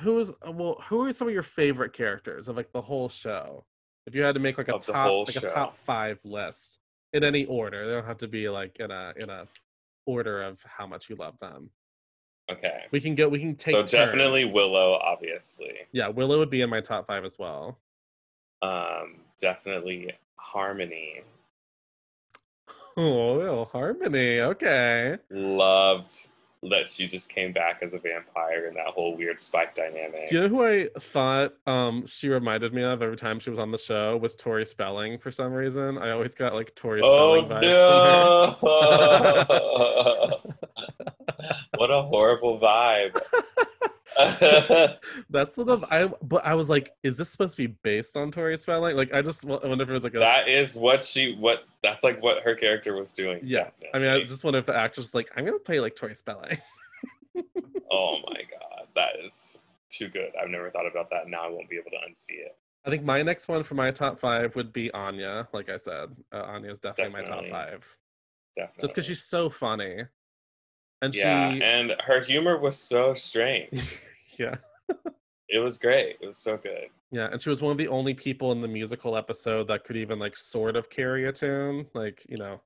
[0.00, 3.64] who's uh, well who are some of your favorite characters of like the whole show?
[4.06, 6.78] If you had to make like a Of top like a top 5 list
[7.12, 7.86] in any order.
[7.86, 9.46] They don't have to be like in a in a
[10.06, 11.70] order of how much you love them.
[12.50, 14.44] Okay, We can go we can take so definitely.
[14.44, 15.74] Willow, obviously.
[15.92, 17.78] Yeah, Willow would be in my top 5 as well.
[18.62, 21.22] Um, definitely Harmony.
[22.96, 24.40] Oh, well, Harmony.
[24.40, 25.18] Okay.
[25.30, 26.14] Loved
[26.70, 30.28] that she just came back as a vampire and that whole weird spike dynamic.
[30.28, 33.58] Do you know who I thought um she reminded me of every time she was
[33.58, 35.98] on the show was Tori Spelling for some reason.
[35.98, 37.72] I always got like Tori Oh Spelling vibes
[40.22, 40.40] no!
[41.76, 43.20] what a horrible vibe.
[45.30, 48.30] That's what the I but I was like, is this supposed to be based on
[48.30, 48.96] Tori Spelling?
[48.96, 51.64] Like I just wa- wonder if it was like a that is what she what
[51.82, 53.40] that's like what her character was doing.
[53.42, 53.70] yeah.
[53.92, 56.14] I mean, I just wonder if the actress was like, I'm gonna play like Tori
[56.14, 56.58] Spelling.
[57.90, 60.30] Oh my god, that is too good.
[60.40, 61.28] I've never thought about that.
[61.28, 62.56] Now I won't be able to unsee it.
[62.84, 65.46] I think my next one for my top five would be Anya.
[65.52, 67.96] Like I said, uh, Anya is definitely, my top five,
[68.56, 68.80] Definitely.
[68.80, 70.04] just because she's so funny,
[71.04, 73.98] and yeah, she and her humor was so strange.
[74.38, 74.56] yeah.
[75.48, 76.16] it was great.
[76.20, 76.88] It was so good.
[77.10, 79.96] Yeah, and she was one of the only people in the musical episode that could
[79.96, 82.60] even like sort of carry a tune, like you know,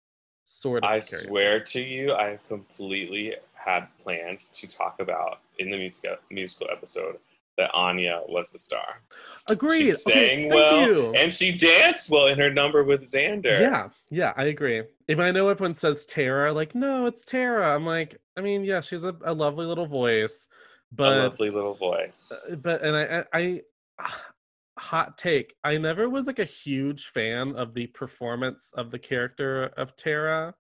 [0.45, 0.91] sort of.
[0.91, 5.77] I carry a swear to you, I completely had planned to talk about in the
[5.77, 7.19] musical musical episode
[7.59, 9.03] that Anya was the star.
[9.49, 9.91] Agreed.
[9.91, 11.13] She sang okay, thank well, you.
[11.15, 13.61] and she danced well in her number with Xander.
[13.61, 14.83] Yeah, yeah, I agree.
[15.07, 17.75] If I know everyone says Tara, like no, it's Tara.
[17.75, 20.49] I'm like, I mean, yeah, she's a, a lovely little voice,
[20.93, 22.33] a but lovely little voice.
[22.51, 23.61] uh, but and I I,
[23.99, 24.15] I
[24.79, 25.55] hot take.
[25.65, 30.55] I never was like a huge fan of the performance of the character of Tara.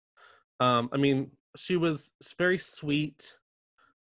[0.60, 3.36] Um, I mean, she was very sweet,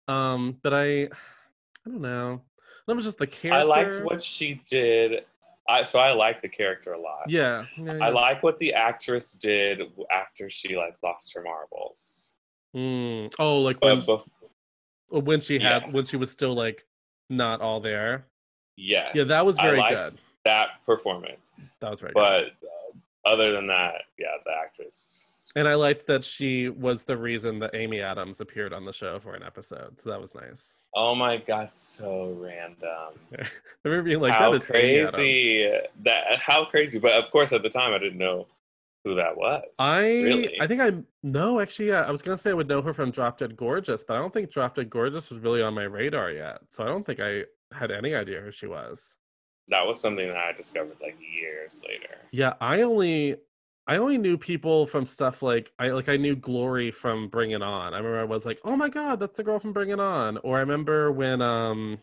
[0.07, 1.03] um, but I,
[1.85, 2.41] I don't know.
[2.87, 3.59] That was just the character.
[3.59, 5.25] I liked what she did.
[5.69, 7.29] I so I like the character a lot.
[7.29, 8.05] Yeah, yeah, yeah.
[8.05, 12.35] I like what the actress did after she like lost her marbles.
[12.75, 13.33] Mm.
[13.39, 14.23] Oh, like when But
[15.11, 16.85] bef- when she had when she was still like
[17.29, 18.25] not all there.
[18.75, 20.13] yes, Yeah, that was very good.
[20.43, 22.19] That performance, That was very good.
[22.19, 27.17] but uh, other than that, yeah, the actress And I liked that she was the
[27.17, 29.99] reason that Amy Adams appeared on the show for an episode.
[29.99, 30.85] So that was nice.
[30.95, 33.19] Oh my god, so random.
[33.37, 33.45] I
[33.83, 35.69] remember being like, how that is crazy
[36.03, 36.99] that how crazy.
[36.99, 38.47] But of course at the time I didn't know
[39.03, 39.63] who that was.
[39.77, 40.61] I really.
[40.61, 40.93] I think I
[41.23, 44.03] no actually yeah, I was gonna say I would know her from Drop Dead Gorgeous,
[44.03, 46.59] but I don't think Drop Dead Gorgeous was really on my radar yet.
[46.69, 47.43] So I don't think I
[47.73, 49.17] had any idea who she was.
[49.67, 52.17] that was something that I discovered like years later.
[52.31, 53.37] Yeah, I only
[53.87, 57.61] I only knew people from stuff like I like I knew Glory from Bring It
[57.61, 57.93] On.
[57.93, 60.37] I remember I was like, "Oh my god, that's the girl from Bring It On."
[60.37, 61.99] Or I remember when um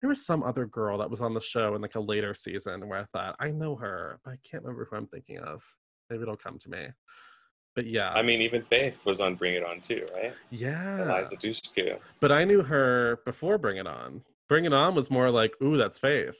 [0.00, 2.88] there was some other girl that was on the show in like a later season
[2.88, 5.62] where I thought, "I know her, but I can't remember who I'm thinking of."
[6.10, 6.88] Maybe it'll come to me.
[7.74, 8.10] But yeah.
[8.10, 10.32] I mean, even Faith was on Bring It On too, right?
[10.50, 11.02] yeah.
[11.02, 11.98] Eliza Dushku.
[12.20, 14.22] But I knew her before Bring It On.
[14.48, 16.38] Bring It On was more like, "Ooh, that's Faith."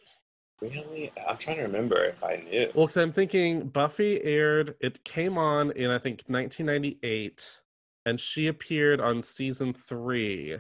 [0.61, 1.12] Really?
[1.28, 2.70] I'm trying to remember if I knew.
[2.74, 7.61] Well, because I'm thinking Buffy aired, it came on in, I think, 1998,
[8.07, 10.59] and she appeared on season three.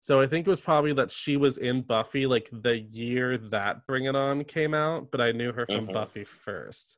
[0.00, 3.86] So I think it was probably that she was in Buffy like the year that
[3.86, 5.92] Bring It On came out, but I knew her from Mhm.
[5.92, 6.96] Buffy first.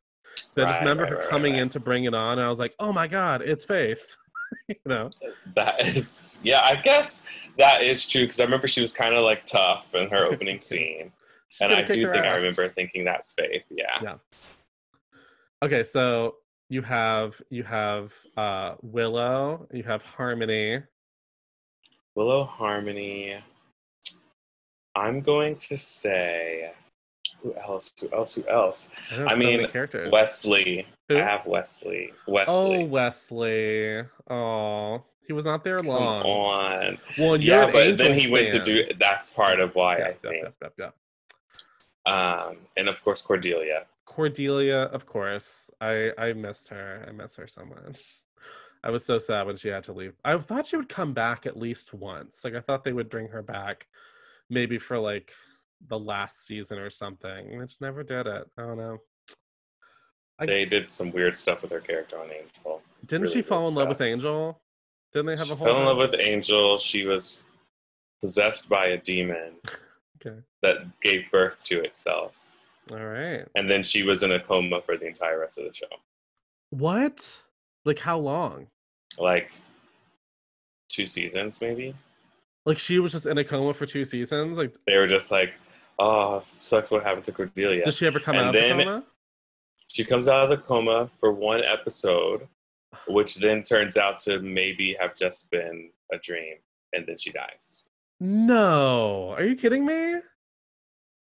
[0.50, 1.62] So I just remember right, her right, coming right.
[1.62, 4.16] in to Bring It On, and I was like, oh my God, it's Faith.
[4.68, 5.10] you know?
[5.56, 7.24] That is, yeah, I guess
[7.58, 10.60] that is true because I remember she was kind of like tough in her opening
[10.60, 11.12] scene.
[11.60, 13.64] And I do think I remember thinking that's Faith.
[13.70, 13.98] Yeah.
[14.02, 14.14] Yeah.
[15.62, 16.36] Okay, so
[16.68, 20.82] you have you have uh Willow, you have Harmony.
[22.14, 23.36] Willow Harmony.
[24.94, 26.72] I'm going to say
[27.42, 27.92] who else?
[28.00, 28.34] Who else?
[28.34, 28.90] Who else?
[29.10, 30.12] I, I mean, characters.
[30.12, 30.86] Wesley.
[31.08, 31.16] Who?
[31.18, 32.12] I have Wesley.
[32.28, 32.54] Wesley.
[32.54, 34.02] Oh, Wesley.
[34.30, 36.22] Oh, he was not there Come long.
[36.22, 36.98] on.
[37.18, 38.84] Well, Yeah, but then he went to do.
[39.00, 40.72] That's part of why Yep, I yep, think.
[40.78, 40.94] yep.
[42.06, 43.86] Um, and of course Cordelia.
[44.06, 45.70] Cordelia, of course.
[45.80, 47.04] I I missed her.
[47.08, 48.02] I miss her so much.
[48.84, 50.14] I was so sad when she had to leave.
[50.24, 52.44] I thought she would come back at least once.
[52.44, 53.86] Like I thought they would bring her back,
[54.50, 55.32] maybe for like
[55.88, 57.58] the last season or something.
[57.58, 58.44] Which never did it.
[58.58, 58.98] I don't know.
[60.40, 62.82] I- They did some weird stuff with her character on Angel.
[63.06, 64.60] Didn't really she fall in love with Angel?
[65.12, 65.66] Didn't they have She a whole?
[65.66, 66.78] fell in love with Angel.
[66.78, 67.44] She was
[68.20, 69.56] possessed by a demon
[70.24, 70.36] Okay.
[70.62, 72.32] that gave birth to itself.
[72.90, 73.46] All right.
[73.54, 75.86] And then she was in a coma for the entire rest of the show.
[76.70, 77.42] What?
[77.84, 78.66] Like how long?
[79.18, 79.52] Like
[80.88, 81.94] two seasons, maybe.
[82.66, 84.58] Like she was just in a coma for two seasons.
[84.58, 85.52] Like, They were just like,
[85.98, 87.84] oh, sucks what happened to Cordelia.
[87.84, 89.04] Does she ever come And out of the coma?
[89.88, 92.48] She comes out of the coma for one episode,
[93.08, 96.56] which then turns out to maybe have just been a dream.
[96.94, 97.82] And then she dies.
[98.22, 99.34] No.
[99.36, 100.14] Are you kidding me?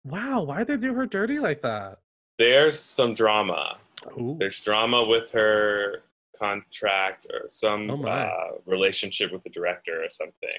[0.04, 0.42] Wow.
[0.44, 1.98] Why'd they do her dirty like that?
[2.38, 3.78] There's some drama.
[4.16, 4.36] Ooh.
[4.38, 6.04] There's drama with her
[6.38, 10.50] contract or some Oh uh, relationship with the director or something.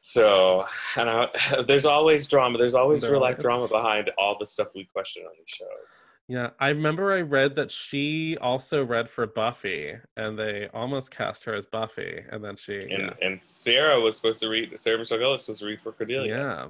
[0.00, 0.64] So,
[0.96, 1.28] and I,
[1.68, 2.56] there's always drama.
[2.56, 6.04] There's always There real life drama behind all the stuff we question on these shows.
[6.28, 11.44] Yeah, I remember I read that she also read for Buffy, and they almost cast
[11.44, 14.76] her as Buffy, and then she, And yeah, and Sarah was supposed to read.
[14.76, 16.66] Sarah Michelle Gellar was supposed to read for Cordelia, yeah.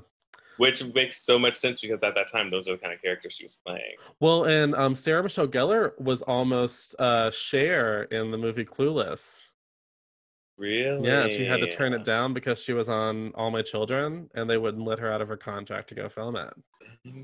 [0.59, 3.33] which makes so much sense because at that time those are the kind of characters
[3.33, 3.95] she was playing.
[4.21, 9.46] Well, and um, Sarah Michelle Gellar was almost uh, Cher in the movie Clueless.
[10.59, 11.07] Really?
[11.07, 14.49] Yeah, she had to turn it down because she was on All My Children, and
[14.49, 16.53] they wouldn't let her out of her contract to go film it.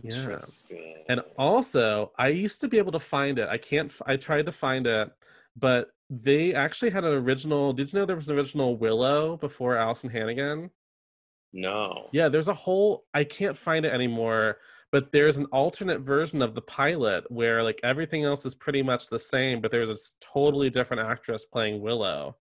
[0.04, 1.04] Interesting.
[1.08, 3.48] And also, I used to be able to find it.
[3.48, 3.90] I can't.
[3.90, 5.10] f- I tried to find it,
[5.56, 7.72] but they actually had an original.
[7.72, 10.70] Did you know there was an original Willow before Alyson Hannigan?
[11.54, 12.08] no.
[12.12, 13.04] Yeah, there's a whole.
[13.14, 14.58] I can't find it anymore,
[14.90, 19.08] but there's an alternate version of the pilot where like everything else is pretty much
[19.08, 22.36] the same, but there's a totally different actress playing Willow.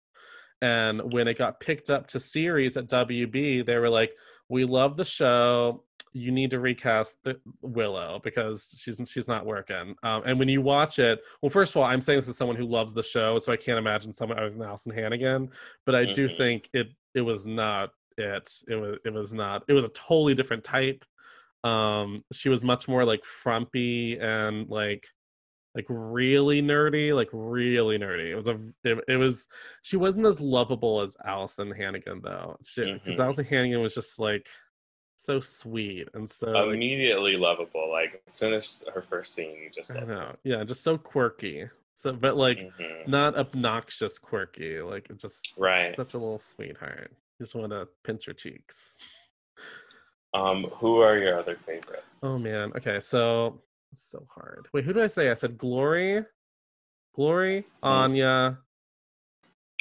[0.61, 4.11] And when it got picked up to series at WB, they were like,
[4.49, 5.83] "We love the show.
[6.11, 10.61] You need to recast the Willow because she's she's not working." Um, and when you
[10.61, 13.37] watch it, well, first of all, I'm saying this as someone who loves the show,
[13.39, 15.49] so I can't imagine someone other than Alyson Hannigan.
[15.85, 16.37] But I do Mhm.
[16.37, 18.49] think it it was not it.
[18.67, 19.63] It was it was not.
[19.67, 21.05] It was a totally different type.
[21.63, 25.07] Um, she was much more like frumpy and like
[25.75, 28.25] like really nerdy, like really nerdy.
[28.29, 29.47] It was a it, it was
[29.81, 32.57] she wasn't as lovable as Alyson Hannigan though.
[32.59, 33.19] Because Mhm.
[33.19, 34.47] Alyson Hannigan was just like
[35.17, 37.89] so sweet and so like, Immediately lovable.
[37.91, 41.69] Like as soon as her first scene, you just I know, yeah, just so quirky.
[41.95, 43.07] So, but like Mhm.
[43.07, 44.79] not obnoxious quirky.
[44.81, 45.95] Like just Right.
[45.95, 47.11] such a little sweetheart.
[47.39, 48.97] You just want to pinch her cheeks.
[50.33, 52.03] Um, who are your other favorites?
[52.23, 52.71] Oh man.
[52.75, 53.61] Okay, so
[53.91, 54.67] it's so hard.
[54.73, 55.29] Wait, who did I say?
[55.29, 56.23] I said Glory.
[57.15, 58.59] Glory, Anya.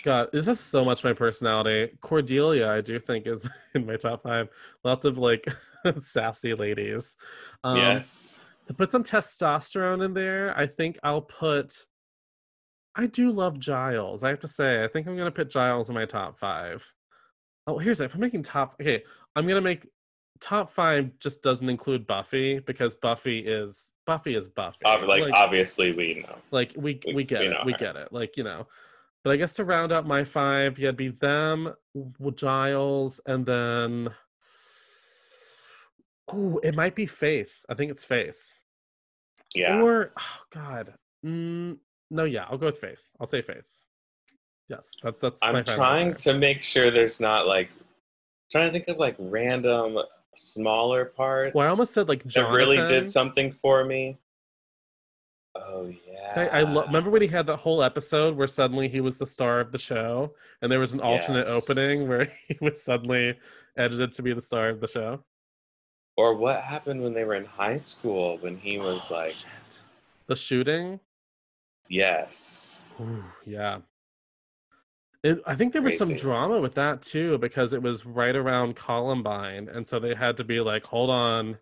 [0.04, 1.90] God, this is so much my personality.
[2.00, 3.42] Cordelia, I do think is
[3.74, 4.48] in my top five.
[4.84, 5.46] Lots of like
[6.00, 7.16] sassy ladies.
[7.64, 8.40] Um, yes.
[8.68, 11.74] To put some testosterone in there, I think I'll put.
[12.94, 14.24] I do love Giles.
[14.24, 16.86] I have to say, I think I'm gonna put Giles in my top five.
[17.66, 18.06] Oh, here's it.
[18.06, 19.02] If I'm making top, okay,
[19.36, 19.86] I'm gonna make
[20.40, 21.10] top five.
[21.18, 24.78] Just doesn't include Buffy because Buffy is Buffy is Buffy.
[24.84, 26.36] Ob- like, obviously we know.
[26.50, 27.56] Like we we, We- get we it.
[27.64, 27.78] We her.
[27.78, 28.12] get it.
[28.12, 28.66] Like you know.
[29.24, 31.74] But I guess to round out my five, yeah, it'd be them,
[32.36, 34.08] Giles, and then
[36.32, 37.64] oh, it might be Faith.
[37.68, 38.40] I think it's Faith.
[39.54, 39.82] Yeah.
[39.82, 41.78] Or oh god, mm,
[42.10, 43.02] no, yeah, I'll go with Faith.
[43.20, 43.68] I'll say Faith.
[44.68, 45.40] Yes, that's that's.
[45.42, 47.70] I'm trying to make sure there's not like
[48.52, 49.98] trying to think of like random
[50.38, 51.54] smaller parts.
[51.54, 54.18] Well, I almost said like that really did something for me.
[55.56, 56.34] Oh yeah.
[56.34, 59.18] So I, I lo- remember when he had that whole episode where suddenly he was
[59.18, 61.68] the star of the show, and there was an alternate Yes.
[61.70, 63.36] opening where he was suddenly
[63.76, 65.22] edited to be the star of the show.
[66.16, 69.36] Or what happened when they were in high school when he Oh, was like,
[70.26, 71.00] The shooting,
[71.88, 72.82] yes.
[73.00, 73.78] Ooh, yeah.
[75.24, 78.76] It, I think there was some drama with that too because it was right around
[78.76, 81.58] Columbine, and so they had to be like, "Hold on,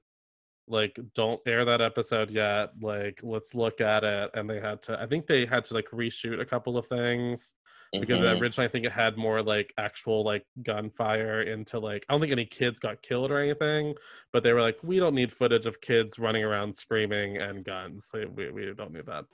[0.69, 2.73] like don't air that episode yet.
[2.81, 5.01] Like let's look at it." And they had to.
[5.01, 7.55] I think they had to like reshoot a couple of things
[8.01, 8.41] because Mhm.
[8.41, 12.33] originally I think it had more like actual like gunfire into like I don't think
[12.33, 13.95] any kids got killed or anything,
[14.33, 18.11] but they were like, "We don't need footage of kids running around screaming and guns.
[18.15, 19.27] We we don't need that."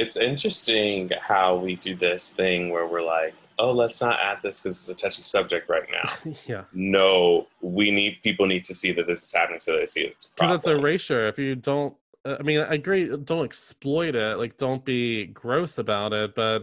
[0.00, 4.60] It's interesting how we do this thing where we're like, oh, let's not add this
[4.60, 6.32] because it's a touchy subject right now.
[6.46, 6.64] yeah.
[6.72, 10.26] no, we need people need to see that this is happening so they see it's
[10.28, 11.94] because it's erasure if you don't
[12.24, 16.60] uh, i mean i agree don't exploit it like don't be gross about it but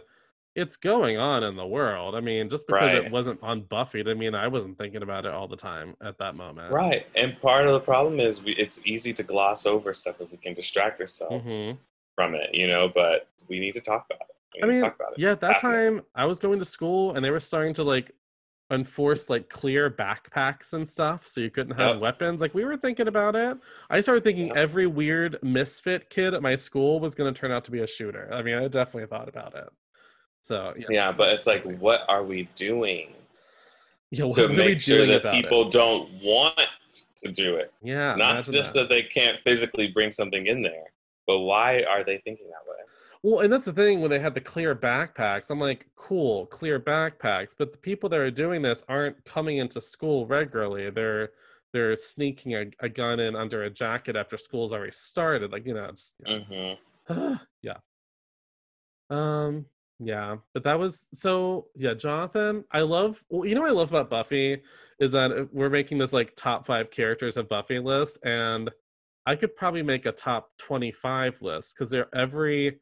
[0.55, 4.13] it's going on in the world i mean just because it wasn't on buffy i
[4.13, 7.05] mean i wasn't thinking about it all the time at that moment Right.
[7.15, 10.37] And part of the problem is we, it's easy to gloss over stuff if we
[10.37, 11.77] can distract ourselves Mhm.
[12.17, 14.35] From it, you know, but we need to talk about it.
[14.55, 15.19] We i mean talk about it.
[15.19, 18.11] yeah at that time i was going to school and they were starting to like
[18.71, 22.01] enforce like clear backpacks and stuff so you couldn't have Yep.
[22.01, 23.55] weapons like we were thinking about it
[23.91, 27.63] i started thinking every weird misfit kid at my school was going to turn out
[27.65, 29.69] to be a shooter i mean i definitely thought about it
[30.41, 33.09] so yeah Yeah, but it's like, what are we doing
[34.09, 35.71] Yeah, what to are we make sure doing that people it?
[35.71, 36.59] don't want
[37.17, 37.71] to do it?
[37.83, 38.79] Yeah, Not just that.
[38.81, 40.85] that they can't physically bring something in there,
[41.27, 42.77] but why are they thinking that way?
[43.23, 45.49] Well, and that's the thing when they had the clear backpacks.
[45.49, 47.53] I'm like, cool, clear backpacks.
[47.57, 50.89] But the people that are doing this aren't coming into school regularly.
[50.89, 51.31] They're
[51.73, 55.51] they're sneaking a, a gun in under a jacket after school's already started.
[55.51, 57.33] Like, you know, it's Mm-hmm.
[57.61, 57.77] yeah.
[59.09, 59.65] Um,
[59.99, 60.37] yeah.
[60.53, 64.09] But that was so yeah, Jonathan, I love well, you know what I love about
[64.09, 64.61] Buffy
[64.99, 68.69] is that uh, we're making this like top five characters of Buffy list, and
[69.27, 72.79] I could probably make a top 25 list because they're every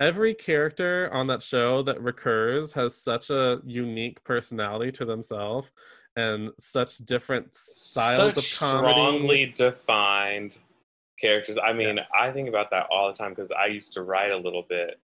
[0.00, 5.68] every character on that show that recurs has such a unique personality to themselves
[6.16, 8.92] and such different styles Such of comedy.
[8.94, 10.58] strongly defined
[11.20, 11.58] characters.
[11.62, 12.08] I mean, Yes.
[12.18, 14.98] I think about that all the time because I used to write a little bit,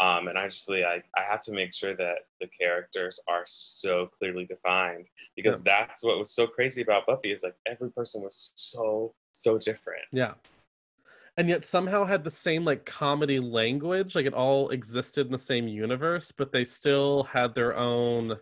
[0.00, 3.42] um, and I just really like I have to make sure that the characters are
[3.46, 8.22] so clearly defined because that's what was so crazy about Buffy is like every person
[8.22, 10.04] was so so different.
[10.12, 10.34] Yeah.
[11.36, 15.38] And yet somehow had the same like comedy language, like it all existed in the
[15.38, 18.36] same universe, but they still had their own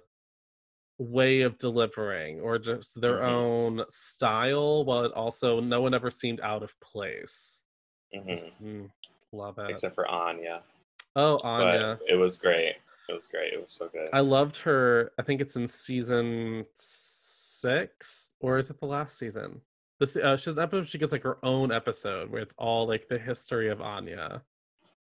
[0.99, 3.29] way of delivering or just their Mhm.
[3.29, 7.65] own style, while it also no one ever seemed out of place.
[8.15, 8.29] Mhm.
[8.29, 8.91] Just, mm,
[9.31, 9.71] love it.
[9.71, 10.63] Except for Anya,
[11.17, 11.99] oh, but Anya.
[12.09, 12.77] it was great.
[13.09, 13.53] It was great.
[13.53, 14.09] It was so good.
[14.13, 15.13] I loved her.
[15.19, 19.61] I think it's in season six, or is it the last season?
[19.99, 20.89] This uh, she has an episode.
[20.89, 24.43] She gets like her own episode where it's all like the history of Anya.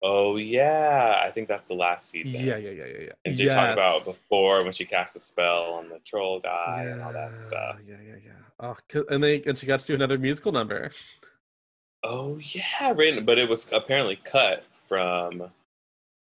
[0.02, 2.40] oh yeah, I think that's the last season.
[2.40, 3.12] Yeah, yeah, yeah, yeah, yeah.
[3.24, 7.02] And they talk about before when she cast a spell on the troll guy and
[7.02, 7.76] all that stuff.
[7.86, 8.32] Yeah, yeah, yeah.
[8.61, 8.76] Oh,
[9.11, 10.90] and they and she got to do another musical number.
[12.04, 15.50] Oh yeah, written, but it was apparently cut from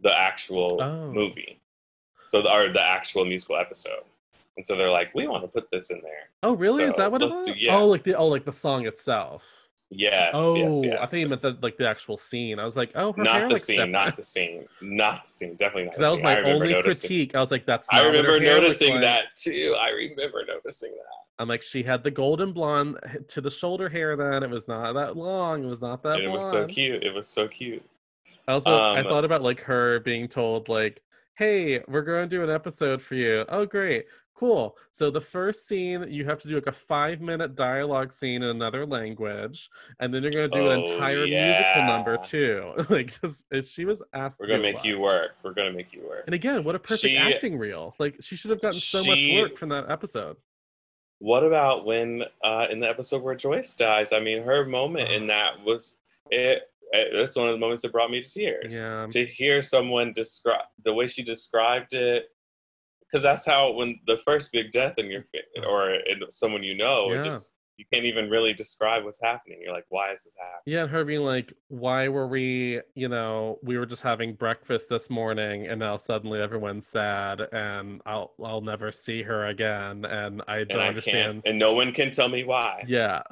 [0.02, 1.10] the actual Oh.
[1.12, 1.60] movie,
[2.26, 4.02] so the, or the actual musical episode.
[4.56, 6.28] And so they're like, we want to put this in there.
[6.42, 6.84] Oh, really?
[6.84, 7.42] Is that what it was?
[7.42, 7.76] do- yeah.
[7.76, 9.46] Oh, like the oh, like the song itself.
[9.92, 10.98] Yes, oh, yes, yes.
[11.02, 12.60] I think you meant the like the actual scene.
[12.60, 13.92] I was like, oh, her not hair the scene, different.
[13.92, 15.56] not the scene, not the scene.
[15.56, 15.90] Definitely not.
[15.92, 17.34] Because that was my only noticing- critique.
[17.34, 17.88] I was like, that's.
[17.92, 19.00] I Not what her remember noticing like.
[19.02, 19.76] that too.
[19.80, 21.42] I remember noticing that.
[21.42, 22.98] I'm like, she had the golden blonde
[23.28, 24.14] to the shoulder hair.
[24.14, 25.64] Then it was not that long.
[25.64, 27.02] It was not that it was so cute.
[27.02, 27.82] It was so cute.
[28.50, 31.02] I also I Um, thought about like her being told like,
[31.36, 34.76] "Hey, we're going to do an episode for you." Oh, great, cool.
[34.90, 38.48] So the first scene you have to do like a five minute dialogue scene in
[38.50, 39.70] another language,
[40.00, 42.72] and then you're going to do an Oh, entire musical number too.
[42.90, 44.40] like just she was asked.
[44.40, 44.84] We're to gonna make lot.
[44.84, 45.30] you work.
[45.44, 46.24] We're gonna make you work.
[46.26, 47.94] And again, what a perfect She- acting reel!
[48.00, 50.36] Like she should have gotten so much work from that episode.
[51.20, 54.12] What about when uh, in the episode where Joyce dies?
[54.12, 55.98] I mean, her moment in that was
[56.30, 56.62] it.
[56.92, 58.74] That's one of the moments that brought me to tears.
[58.74, 59.06] Yeah.
[59.10, 62.24] To hear someone describe the way she described it,
[63.00, 65.64] because that's how when the first big death in your mm-hmm.
[65.68, 67.24] or in someone you know, Yeah.
[67.24, 69.58] just you can't even really describe what's happening.
[69.62, 70.60] You're like, why is this happening?
[70.66, 72.82] Yeah, and her being like, "Why were we?
[72.94, 78.02] You know, we were just having breakfast this morning, and now suddenly everyone's sad, and
[78.04, 81.92] I'll I'll never see her again, and I don't I understand." can't, and no one
[81.92, 82.84] can tell me why.
[82.86, 83.22] Yeah,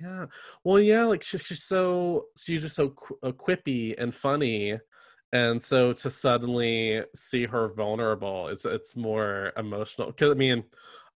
[0.00, 0.26] yeah.
[0.64, 4.78] Well, yeah, like she, she's so she's just so qu- uh, quippy and funny,
[5.32, 10.08] and so to suddenly see her vulnerable, it's it's more emotional.
[10.08, 10.64] Because I mean,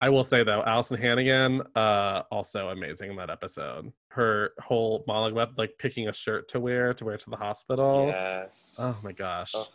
[0.01, 3.91] I will say though, Alyson Hannigan, uh, also amazing in that episode.
[4.09, 8.07] Her whole monologue like picking a shirt to wear to wear to the hospital.
[8.07, 8.77] Yes.
[8.79, 9.53] Oh my gosh.
[9.55, 9.67] Oh,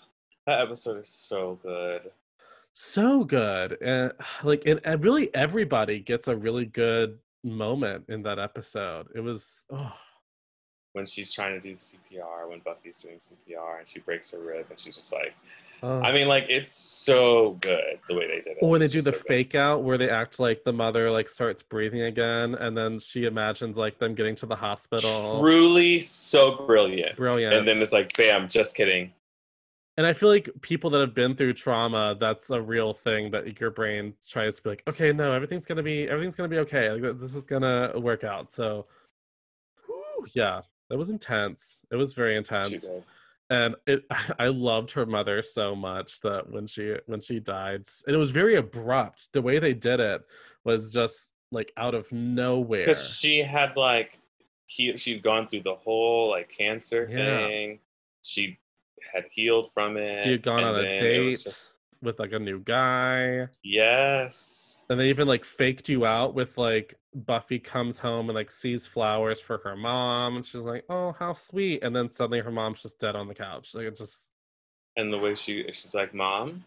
[0.47, 2.11] that episode is so good.
[2.73, 4.13] so good and
[4.45, 9.65] like and, and really everybody gets a really good moment in that episode it was
[9.71, 9.95] oh
[10.93, 14.67] when she's trying to do CPR, when Buffy's doing CPR and she breaks her rib
[14.71, 15.35] and she's just like,
[15.83, 16.01] oh.
[16.01, 18.59] I mean, like it's so good the way they did it.
[18.61, 19.27] Or when they do the so good.
[19.27, 23.25] fake out where they act like the mother like starts breathing again and then she
[23.25, 27.17] imagines like them getting to the hospital Truly so brilliant.
[27.17, 27.55] Brilliant.
[27.55, 29.13] And then it's like, bam, just kidding.
[29.99, 33.61] And i feel like people that have been through trauma that's a real thing that
[33.61, 36.91] your brain tries to be like okay no everything's gonna be everything's gonna be okay.
[36.91, 38.51] Like this is gonna work out.
[38.51, 38.87] So
[39.85, 41.85] whew, yeah that was intense.
[41.91, 42.89] It was very intense.
[43.51, 44.05] and it
[44.39, 48.31] i loved her mother so much that when she when she died and it was
[48.31, 49.33] very abrupt.
[49.33, 50.23] The way they did it
[50.65, 52.81] was just like out of nowhere.
[52.87, 54.19] Because she had like,
[54.67, 57.17] he, she'd gone through the whole like cancer Yeah.
[57.17, 57.81] thing.
[58.23, 58.59] She
[59.13, 60.25] had healed from it.
[60.25, 61.71] he had gone on a date just-
[62.01, 64.83] with like a new guy yes.
[64.89, 68.87] and they even like faked you out with like buffy comes home and like sees
[68.87, 72.83] flowers for her mom and she's like oh how sweet and then suddenly her mom's
[72.83, 74.31] just dead on the couch like it just
[74.97, 76.65] And the way she, she's like, mom,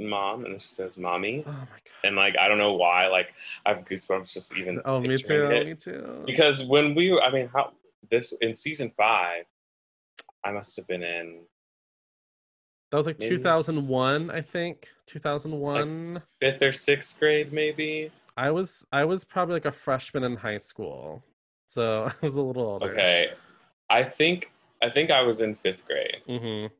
[0.00, 0.44] mom.
[0.44, 1.44] And then she says, mommy.
[1.46, 3.28] oh my god and like I don't know why, like
[3.64, 4.80] I have goosebumps just even.
[4.84, 5.66] oh me too it.
[5.66, 7.72] me too Because when we were, I mean, how
[8.10, 9.44] this in season five,
[10.44, 11.42] I must have been in
[12.92, 18.12] that was like maybe 2001 s- i think 2001 like fifth or sixth grade, maybe.
[18.36, 21.22] I was I was probably like a freshman in high school,
[21.66, 22.90] so I was a little older.
[22.90, 23.32] Okay,
[23.90, 26.72] I think I think I was in fifth grade Mm-hmm.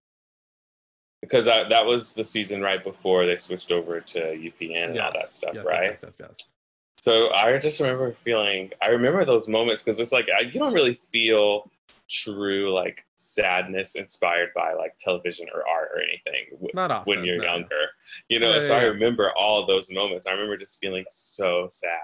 [1.20, 5.12] because I, that was the season right before they switched over to UPN and all
[5.14, 5.90] that stuff, yes, right?
[5.90, 6.52] Yes, yes, yes, yes.
[7.00, 10.72] So I just remember feeling, I remember those moments because it's like I, you don't
[10.74, 11.70] really feel
[12.12, 17.08] true like sadness inspired by like television or art or anything Not often.
[17.08, 17.44] when you're no.
[17.44, 17.86] younger,
[18.28, 18.54] you know.
[18.54, 20.26] Yeah, so yeah, I remember all those moments.
[20.26, 21.98] I remember just feeling so sad.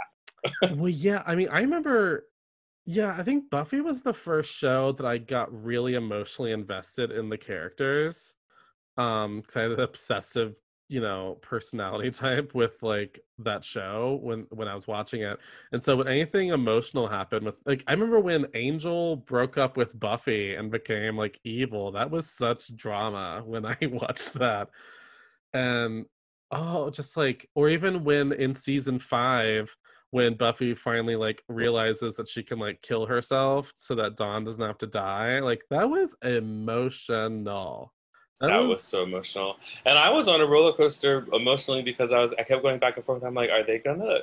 [0.76, 1.22] well, yeah.
[1.26, 2.26] I mean, I remember.
[2.90, 7.28] Yeah, I think Buffy was the first show that I got really emotionally invested in
[7.28, 8.34] the characters.
[8.96, 10.54] Um, because I had an obsessive,
[10.89, 15.39] you know, personality type with like that show when when I was watching it.
[15.72, 19.99] And so when anything emotional happened with like I remember when Angel broke up with
[19.99, 24.68] Buffy and became like evil, that was such drama when I watched that.
[25.53, 26.07] And
[26.51, 29.76] oh, just like or even when in season 5
[30.11, 34.64] when Buffy finally like realizes that she can like kill herself so that Dawn doesn't
[34.64, 37.93] have to die, like that was emotional.
[38.41, 38.68] That, oh.
[38.68, 42.43] was, so emotional, and I was on a roller coaster emotionally because I was I
[42.43, 43.22] kept going back and forth.
[43.24, 44.20] I'm like, are they gonna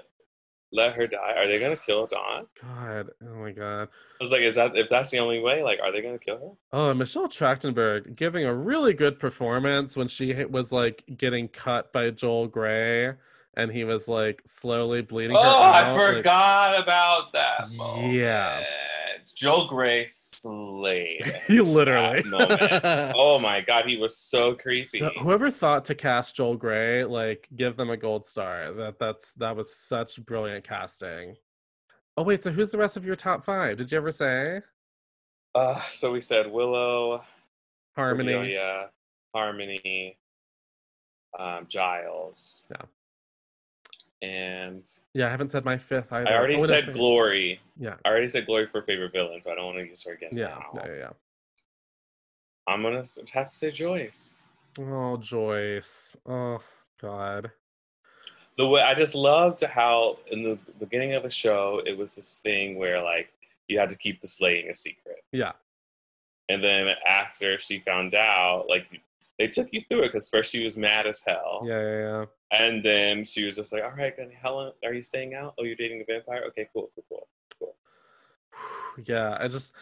[0.72, 1.34] let her die?
[1.38, 2.48] Are they gonna kill Dawn?
[2.62, 3.90] God, oh my god.
[4.20, 5.64] I was like, is that if that's the only way?
[5.64, 6.52] Like, are they gonna kill her?
[6.78, 12.10] Oh, Michelle Trachtenberg giving a really good performance when she was like getting cut by
[12.12, 13.14] Joel Grey
[13.58, 15.60] and he was like slowly bleeding her Oh.
[15.60, 17.72] I like- forgot about that.
[17.76, 18.14] Moment.
[18.14, 18.64] Yeah.
[19.34, 21.26] Joel Grey slayed.
[21.48, 22.24] He literally.
[23.16, 25.00] Oh my god, he was so creepy.
[25.00, 28.72] So whoever thought to cast Joel Grey, like give them a gold star.
[28.74, 31.36] That that's that was such brilliant casting.
[32.18, 33.78] Oh wait, so who's the rest of your top five?
[33.78, 34.62] Did you ever say
[35.54, 37.24] Uh, so we said Willow,
[37.96, 38.34] Harmony?
[38.34, 38.90] Cordelia,
[39.34, 40.18] Harmony,
[41.38, 42.68] um, Giles.
[42.72, 42.86] Yeah.
[44.22, 46.30] And Yeah, I haven't said my fifth either.
[46.30, 47.60] I already said Glory.
[47.78, 47.96] Yeah.
[48.06, 50.30] I already said Glory for favorite villain, so I don't want to use her again
[50.34, 50.66] Yeah, now.
[50.76, 51.10] yeah, yeah, yeah.
[52.68, 53.04] I'm gonna
[53.34, 54.46] have to say Joyce.
[54.80, 56.18] Oh, Joyce.
[56.26, 56.60] Oh,
[57.00, 57.52] God.
[58.58, 62.38] The way I just loved how in the beginning of the show it was this
[62.38, 63.30] thing where like
[63.68, 65.52] you had to keep the slaying a secret, Yeah.
[66.50, 68.86] and then after she found out, like
[69.38, 72.26] they took you through it because first she was mad as hell, Yeah, yeah, yeah.
[72.58, 75.54] And then she was just like, "All right, then Helen, are you staying out?
[75.60, 76.44] Oh, you're dating a vampire?
[76.48, 77.28] Okay, cool, cool, cool."
[77.60, 77.76] cool.
[79.06, 79.74] yeah i just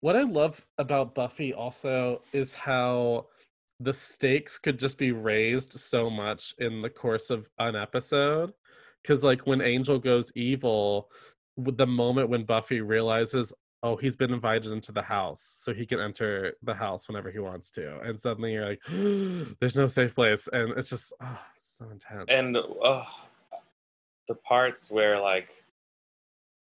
[0.00, 3.26] what i love about buffy also is how
[3.80, 8.52] the stakes could just be raised so much in the course of an episode
[9.02, 11.10] because like when angel goes evil
[11.56, 13.52] the moment when buffy realizes
[13.82, 17.38] oh he's been invited into the house so he can enter the house whenever he
[17.38, 18.82] wants to and suddenly you're like
[19.60, 21.40] there's no safe place and it's just oh,
[21.78, 22.24] so intense.
[22.28, 23.04] And uh,
[24.26, 25.50] the parts where like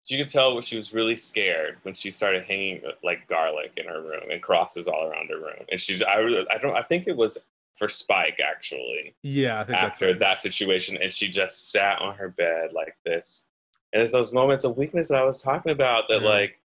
[0.07, 4.01] you could tell she was really scared when she started hanging like garlic in her
[4.01, 6.19] room and crosses all around her room, and she's I
[6.51, 7.37] I don't I think it was
[7.75, 12.15] for Spike actually yeah i think that's after that situation, and she just sat on
[12.15, 13.45] her bed like this,
[13.91, 16.29] and it's those moments of weakness that I was talking about that Yeah.
[16.29, 16.59] like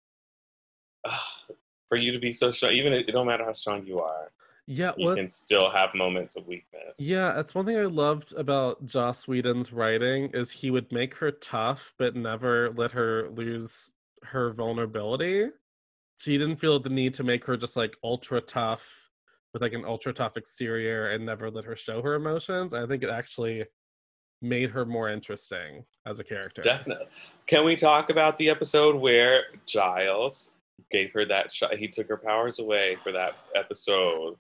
[1.87, 4.31] for you to be so strong, even if it don't matter how strong you are,
[4.68, 6.95] yeah you what can still have moments of weakness.
[6.99, 11.32] Yeah, that's one thing I loved about Joss Whedon's writing is he would make her
[11.32, 13.93] tough, but never let her lose
[14.24, 15.49] her vulnerability.
[16.15, 18.91] So you didn't feel the need to make her just like ultra tough
[19.53, 22.74] with like an ultra tough exterior and never let her show her emotions.
[22.74, 23.65] I think it actually
[24.41, 26.61] made her more interesting as a character.
[26.61, 27.07] Definitely.
[27.47, 30.51] Can we talk about the episode where Giles
[30.91, 31.78] gave her that shot?
[31.78, 34.36] He took her powers away for that episode.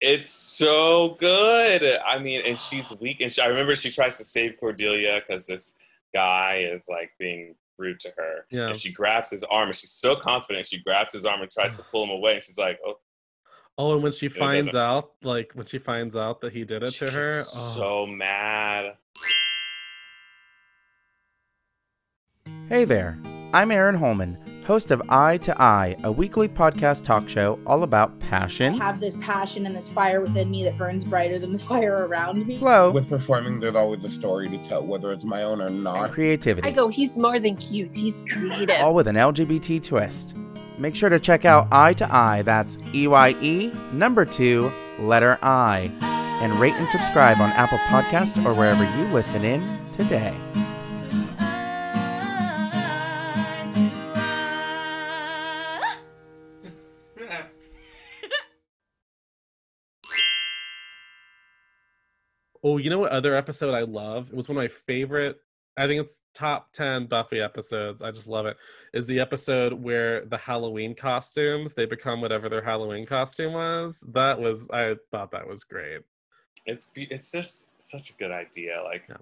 [0.00, 1.98] It's so good.
[2.06, 3.20] I mean, and she's weak.
[3.20, 5.74] And she, I remember she tries to save Cordelia because this
[6.14, 8.46] guy is like being rude to her.
[8.50, 8.68] Yeah.
[8.68, 10.66] And she grabs his arm and she's so confident.
[10.68, 12.34] She grabs his arm and tries to pull him away.
[12.34, 12.98] And she's like, oh,
[13.80, 16.92] Oh, and when she finds out, like when she finds out that he did it
[16.94, 18.96] she to her, gets oh, so mad.
[22.68, 23.16] Hey there,
[23.54, 28.20] I'm Aaron Holman, host of Eye to Eye, a weekly podcast talk show all about
[28.20, 28.74] passion.
[28.74, 31.58] I passion, have this passion and this fire within me that burns brighter than the
[31.58, 32.58] fire around me.
[32.58, 35.82] flow, With performing, there's always a story to tell, whether it's my own or and
[35.82, 36.12] not.
[36.12, 38.76] creativity, I go, he's more than cute, he's creative.
[38.78, 40.34] all with an LGBT twist.
[40.76, 45.38] Make sure to check out Eye to Eye, that's E Y E, number two, letter
[45.40, 45.90] I,
[46.42, 50.36] and rate and subscribe on Apple Podcasts or wherever you listen in today.
[62.68, 64.28] Oh, you know what other episode I love?
[64.28, 65.40] It was one of my favorite.
[65.78, 68.02] I think it's top 10 Buffy episodes.
[68.02, 68.58] I just love it.
[68.92, 74.04] Is the episode where the Halloween costumes, they become whatever their Halloween costume was.
[74.12, 76.00] That was I thought that was great.
[76.66, 78.82] It's it's just such a good idea.
[78.84, 79.16] Like, Yeah.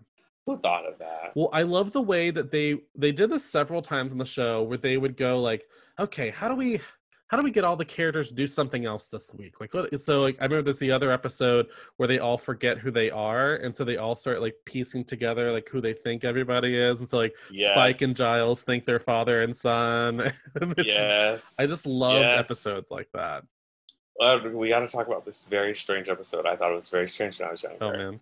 [0.46, 1.32] who thought of that?
[1.36, 4.64] Well, I love the way that they they did this several times in the show
[4.64, 5.68] where they would go like,
[6.00, 6.80] okay, how do we
[7.28, 9.60] how do we get all the characters to do something else this week?
[9.60, 9.98] Like, what?
[10.00, 11.66] So, like, I remember there's the other episode
[11.96, 15.50] where they all forget who they are, and so they all start like piecing together
[15.52, 17.34] like who they think everybody is, and so like
[17.72, 20.20] Spike and Giles think they're father and son.
[20.60, 21.56] and it's just- Yes.
[21.58, 22.38] I just love yes.
[22.46, 23.42] episodes like that.
[24.20, 26.46] Uh, we got to talk about this very strange episode.
[26.46, 27.84] I thought it was very strange when I was younger.
[27.84, 28.20] Oh man,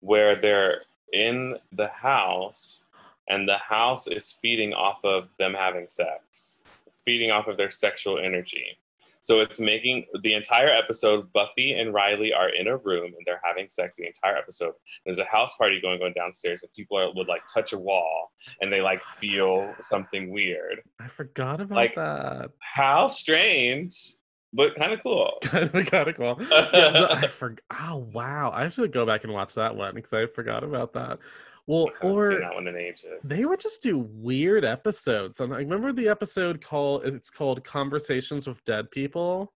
[0.00, 0.82] Where they're
[1.12, 2.86] in the house,
[3.28, 6.64] and the house is feeding off of them having sex,
[7.04, 8.64] feeding off of their sexual energy.
[9.22, 11.30] So it's making the entire episode.
[11.34, 14.72] Buffy and Riley are in a room and they're having sex the entire episode.
[15.04, 18.30] There's a house party going on downstairs, and people are, would like touch a wall
[18.62, 20.80] and they like feel something weird.
[20.98, 22.50] I forgot about Like- that.
[22.60, 24.14] How strange,
[24.54, 25.32] but kind of cool.
[25.42, 26.40] kind of cool.
[26.72, 27.60] Yeah, I forgot.
[27.78, 30.94] Oh wow, I have to go back and watch that one because I forgot about
[30.94, 31.18] that.
[31.66, 33.20] Well, I haven't seen or that one in ages.
[33.24, 35.40] they would just do weird episodes.
[35.40, 39.52] I remember the episode called it's called Conversations with Dead People.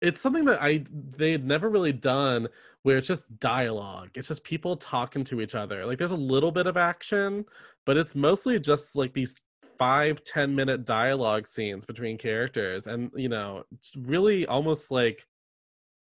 [0.00, 2.48] It's something that I they had never really done
[2.82, 4.10] where it's just dialogue.
[4.14, 5.84] It's just people talking to each other.
[5.84, 7.44] Like there's a little bit of action,
[7.84, 9.40] but it's mostly just like these
[9.78, 13.64] five ten minute dialogue scenes between characters and you know
[13.96, 15.24] really almost like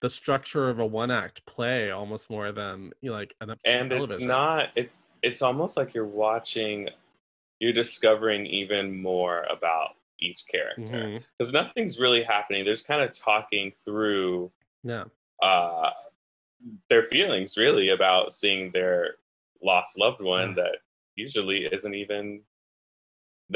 [0.00, 3.70] the structure of a one act play almost more than you know, like an episode
[3.70, 4.28] and it's television.
[4.28, 4.90] not it
[5.22, 6.88] it's almost like you're watching
[7.58, 9.90] you're discovering even more about
[10.20, 12.64] each character because nothing's really happening.
[12.64, 14.50] They're kind of talking through
[14.82, 15.04] yeah.
[15.42, 15.90] uh
[16.88, 19.16] their feelings really about seeing their
[19.62, 20.76] lost loved one that
[21.16, 22.42] usually isn't even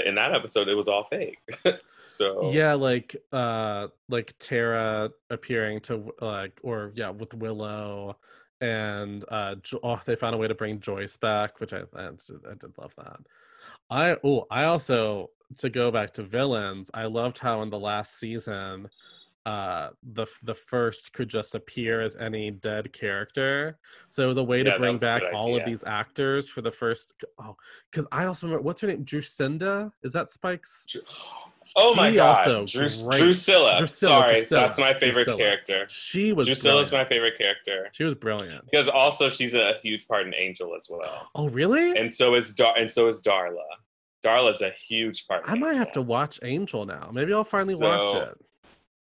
[0.04, 1.38] in that episode it was all fake.
[1.98, 8.16] so Yeah, like uh like Tara appearing to like or yeah, with Willow
[8.60, 12.54] and uh oh they found a way to bring Joyce back, which I I, I
[12.58, 13.20] did love that.
[13.90, 18.18] I oh, I also to go back to villains, I loved how in the last
[18.18, 18.88] season
[19.46, 23.78] uh the the first could just appear as any dead character
[24.10, 26.70] so it was a way Yeah, to bring back all of these actors for the
[26.70, 27.56] first oh
[27.90, 30.86] because i also remember what's her name drucinda is that spike's
[31.76, 33.20] Oh my She god, also Dru- great.
[33.22, 33.76] Drusilla.
[33.78, 35.38] Drusilla, Sorry, Drusilla, that's my favorite Drusilla.
[35.38, 35.86] character.
[35.88, 36.92] she was Drusilla's brilliant.
[36.92, 40.88] my favorite character she was brilliant because also she's a huge part in Angel as
[40.90, 43.62] well, oh really and so is Dar- and so is Darla.
[44.24, 45.42] Darla's a huge part.
[45.46, 45.78] i might Angel.
[45.78, 48.36] have to watch angel now maybe i'll finally watch it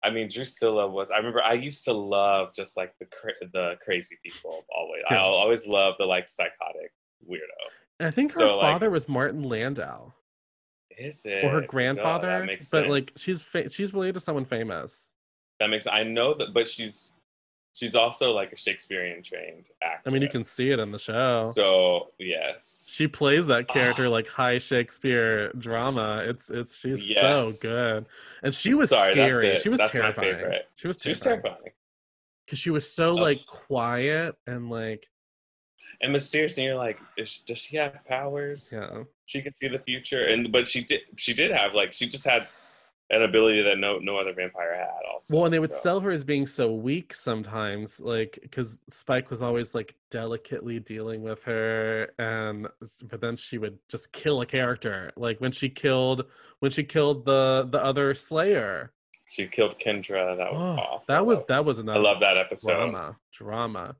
[0.05, 1.11] I mean, Drusilla was.
[1.11, 5.03] I remember I used to love just like the cra- the crazy people always.
[5.11, 6.93] I always love the like psychotic
[7.29, 7.41] weirdo.
[7.99, 10.13] and i think her So, like- father was martin landau
[10.97, 14.21] Is it or her Duh, grandfather that makes but like she's fa- she's related to
[14.21, 15.15] someone famous
[15.59, 15.89] that makes.
[15.89, 17.15] I know that, but she's
[17.79, 20.11] she's also like a Shakespearean trained actor.
[20.11, 23.73] i mean you can see it in the show So yes, she plays that ah.
[23.73, 26.23] character like high Shakespeare drama.
[26.27, 28.07] It's it's she's so good,
[28.43, 29.57] and she was Sorry, scary.
[29.59, 30.61] She was That's my terrifying.
[30.75, 31.73] She was she was terrifying
[32.45, 33.15] because she was so Oh.
[33.29, 35.07] like quiet and like
[36.01, 36.57] and mysterious.
[36.59, 38.73] And you're like, is she- does she have powers?
[38.77, 39.05] yeah.
[39.27, 41.01] she could see the future, and but she did.
[41.17, 42.49] She did have like she just had
[43.11, 45.01] an ability that no no other vampire had.
[45.13, 45.77] Also, Well, and they would so.
[45.79, 51.23] sell her as being so weak sometimes, like because Spike was always like delicately dealing
[51.23, 52.69] with her, and
[53.05, 55.11] but then she would just kill a character.
[55.17, 56.27] Like when she killed
[56.61, 58.93] when she killed the the other Slayer.
[59.31, 60.37] She killed Kendra.
[60.39, 61.05] That was Oh, awful.
[61.09, 61.99] that was that was another.
[61.99, 62.73] I love that episode.
[62.73, 63.97] drama drama.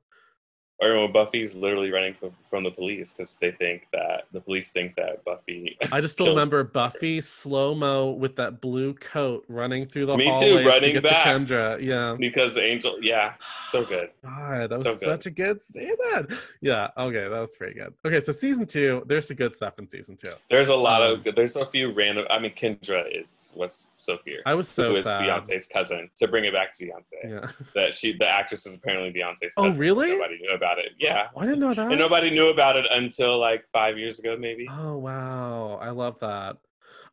[0.81, 4.95] Or Buffy's literally running from, from the police because they think that the police think
[4.95, 5.77] that Buffy.
[5.91, 10.25] I just still remember Buffy slow mo with that blue coat running through the Me
[10.39, 11.25] too, hallways to get back.
[11.25, 11.81] to Kendra.
[11.81, 12.95] Yeah, because Angel.
[13.01, 13.33] Yeah,
[13.67, 14.11] so good.
[14.23, 14.99] God, that was So good.
[14.99, 16.27] such a good season.
[16.61, 17.93] Yeah, okay, that was pretty good.
[18.05, 20.31] Okay, so season two, there's some good stuff in season two.
[20.49, 22.25] There's a lot Um, of there's a few random.
[22.29, 24.43] I mean, Kendra is what's so fierce.
[24.45, 25.23] I was so who is sad.
[25.23, 26.09] Beyonce's cousin.
[26.15, 27.47] To bring it back to Beyonce, Yeah.
[27.75, 29.53] that she the actress is apparently Beyonce's.
[29.57, 29.81] Oh, cousin.
[29.81, 30.11] really?
[30.15, 30.91] Nobody knew about it.
[30.99, 31.89] Yeah, I didn't know that.
[31.89, 34.67] and nobody knew about it until like five years ago, maybe.
[34.69, 36.57] Oh wow, I love that.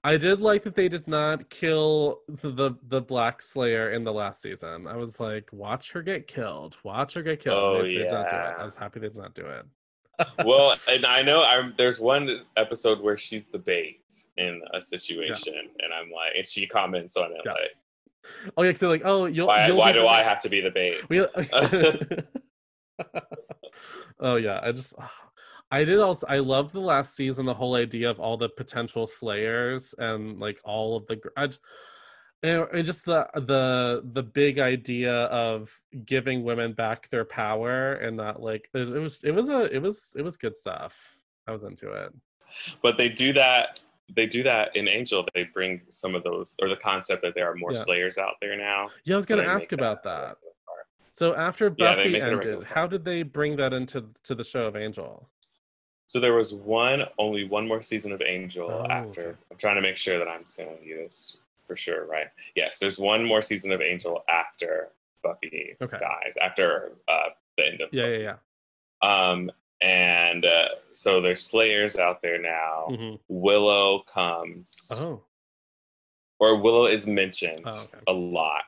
[0.05, 4.13] I did like that they did not kill the, the the Black Slayer in the
[4.13, 4.87] last season.
[4.87, 6.77] I was like, watch her get killed.
[6.85, 7.59] Watch her get killed.
[7.59, 8.41] Oh, they, they did not do it.
[8.41, 8.55] yeah.
[8.59, 9.65] I was happy they did not do it.
[10.47, 14.01] well, and I know I, there's one episode where she's the bait
[14.37, 17.53] in a situation, and I'm like, and she comments on it Yeah.
[17.53, 17.77] like,
[18.57, 19.47] Oh yeah, they're like, oh, you'll.
[19.47, 20.97] why, you'll why do I have to be the bait?
[24.21, 24.95] Oh yeah, I just
[25.71, 29.07] I did also I loved the last season the whole idea of all the potential
[29.07, 31.61] slayers and like all of the I just,
[32.43, 35.71] and, just the the the big idea of
[36.05, 40.15] giving women back their power and not like it was it was a it was
[40.17, 41.19] it was good stuff.
[41.47, 42.13] I was into it.
[42.83, 43.81] but they do that
[44.15, 47.51] they do that in angel they bring some of those or the concept that there
[47.51, 47.81] are more Yeah.
[47.81, 50.37] slayers out there now Yeah, I was gonna they ask about that.
[51.17, 54.77] So after Buffy it ended, how did they bring that into to the show of
[54.77, 55.31] Angel?
[56.09, 59.81] so there was one only one more season of angel Oh, after i'm trying to
[59.81, 63.73] make sure that i'm telling you this for sure right yes there's one more season
[63.73, 64.91] of angel after
[65.25, 65.97] buffy Okay.
[65.99, 68.37] dies after uh, the end of Yeah, yeah,
[69.03, 69.31] yeah.
[69.33, 73.19] um and uh, so there's slayers out there now Mhm.
[73.27, 75.23] willow comes Oh.
[76.39, 77.99] Or willow is mentioned Oh, okay.
[78.09, 78.63] a lot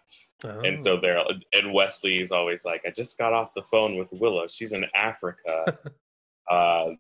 [0.44, 0.60] Oh.
[0.60, 1.18] and so there
[1.52, 4.84] and wesley is always like i just got off the phone with willow she's in
[4.94, 5.78] africa
[6.50, 6.90] uh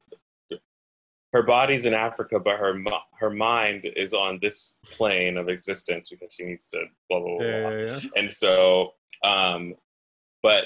[1.32, 2.74] her body's in africa but her
[3.18, 7.46] her mind is on this plane of existence because she needs to blah blah blah,
[7.46, 8.10] Yeah, yeah, yeah.
[8.16, 9.74] and so um
[10.42, 10.64] but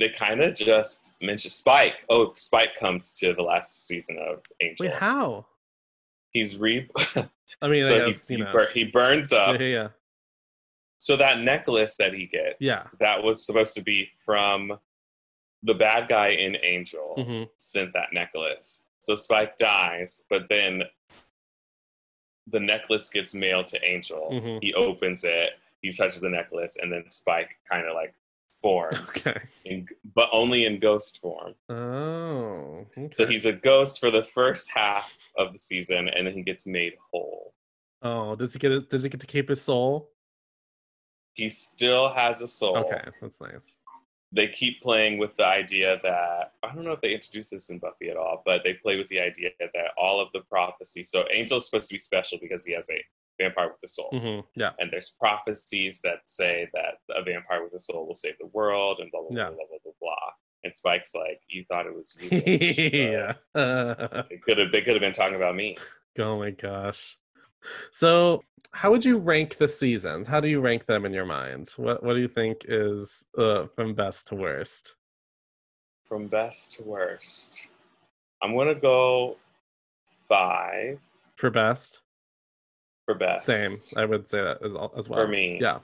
[0.00, 4.86] they kind of just mention spike oh spike comes to the last season of angel
[4.86, 5.46] Wait, how?
[6.34, 6.86] He's re
[7.62, 8.52] I mean, so I he, guess you he, know.
[8.52, 9.88] bur- he burns up yeah, yeah.
[10.98, 12.82] so that necklace that he gets, Yeah.
[13.00, 14.78] that was supposed to be from
[15.62, 17.48] the bad guy in Angel Mhm.
[17.56, 18.84] sent that necklace.
[19.00, 20.82] So Spike dies, but then
[22.46, 24.28] the necklace gets mailed to Angel.
[24.30, 24.58] Mhm.
[24.62, 28.14] He opens it, he touches the necklace, and then Spike kind of like
[28.64, 29.40] forms, Okay.
[29.66, 31.52] in, but only in ghost form.
[31.68, 32.86] Oh.
[32.96, 33.08] Okay.
[33.12, 36.66] So he's a ghost for the first half of the season, and then he gets
[36.66, 37.52] made whole.
[38.02, 38.72] Oh, does he get?
[38.72, 40.10] His, does he get to keep his soul?
[41.34, 42.76] He still has a soul.
[42.78, 43.80] Okay, that's nice.
[44.32, 47.78] they keep playing with the idea that I don't know if they introduced this in
[47.78, 51.02] Buffy at all, but they play with the idea that all of the prophecy.
[51.04, 53.00] So Angel's supposed to be special because he has a
[53.38, 54.72] vampire with a soul, hmm Yeah.
[54.78, 58.98] and there's prophecies that say that a vampire with a soul will save the world,
[59.00, 59.48] and blah blah Yeah.
[59.48, 59.92] blah blah blah blah.
[60.00, 60.30] blah.
[60.64, 62.28] And Spike's like, "You thought it was you."
[63.10, 63.34] yeah.
[64.30, 64.72] It could have.
[64.72, 65.76] They could have been talking about me.
[66.18, 67.18] oh my gosh.
[67.90, 68.42] So,
[68.72, 70.26] how would you rank the seasons?
[70.26, 71.68] How do you rank them in your mind?
[71.76, 74.96] What What do you think is uh, from best to worst?
[76.04, 77.68] From best to worst,
[78.42, 79.36] I'm gonna go
[80.28, 80.98] five
[81.36, 82.00] For best,
[83.04, 83.44] for best.
[83.44, 83.72] same.
[83.96, 85.20] I would say that as, as well.
[85.24, 85.58] For me.
[85.60, 85.78] yeah,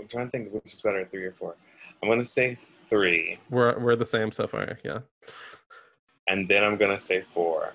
[0.00, 1.54] I'm trying to think which is better, three or four.
[2.02, 2.56] I'm gonna say
[2.88, 4.78] three, we're we're the same so far.
[4.84, 5.00] Yeah.
[6.28, 7.72] and then I'm gonna say four,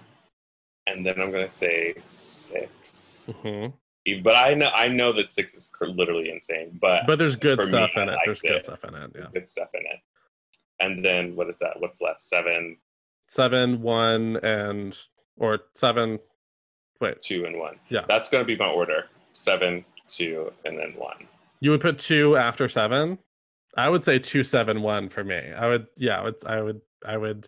[0.88, 3.30] and then I'm gonna say six.
[3.42, 3.68] hmm
[4.08, 6.78] E- But I know I know that six is literally insane.
[6.82, 8.18] But But there's good for me, stuff I in it.
[8.26, 9.12] There's good stuff in it.
[9.16, 9.28] Yeah.
[9.34, 10.00] Good stuff in it.
[10.80, 11.80] And then what is that?
[11.80, 12.22] What's left?
[12.22, 12.78] Seven,
[13.28, 14.98] Seven, one, and
[15.38, 16.20] or seven.
[17.02, 17.76] Wait, two, and one.
[17.90, 18.06] Yeah.
[18.08, 19.06] That's gonna be my order.
[19.34, 21.28] Seven, two, and then one.
[21.60, 23.18] you would put two after seven.
[23.78, 25.40] I would say two, seven, one for me.
[25.58, 25.88] I would.
[25.98, 26.20] Yeah.
[26.20, 26.36] I would.
[26.46, 26.82] I would.
[27.06, 27.48] I would.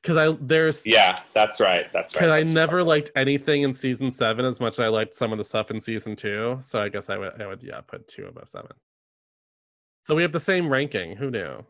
[0.00, 1.86] Because I there's Yeah, that's right.
[1.94, 2.20] That's right.
[2.20, 5.32] Because I That's never liked anything in season seven as much as I liked some
[5.32, 6.58] of the stuff in season two.
[6.60, 8.72] So I guess I would, I would, yeah, put two above seven.
[10.02, 11.16] So we have the same ranking.
[11.16, 11.64] Who knew?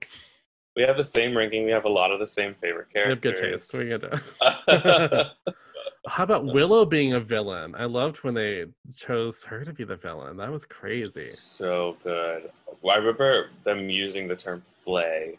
[0.75, 1.65] We have the same ranking.
[1.65, 3.71] We have a lot of the same favorite We have characters.
[3.71, 3.75] good taste.
[3.75, 5.31] We get
[6.07, 7.75] How about Willow being a villain?
[7.77, 10.37] I loved when they chose her to be the villain.
[10.37, 11.23] That was crazy.
[11.23, 12.51] so good.
[12.83, 15.39] Well, I remember them using the term "flay"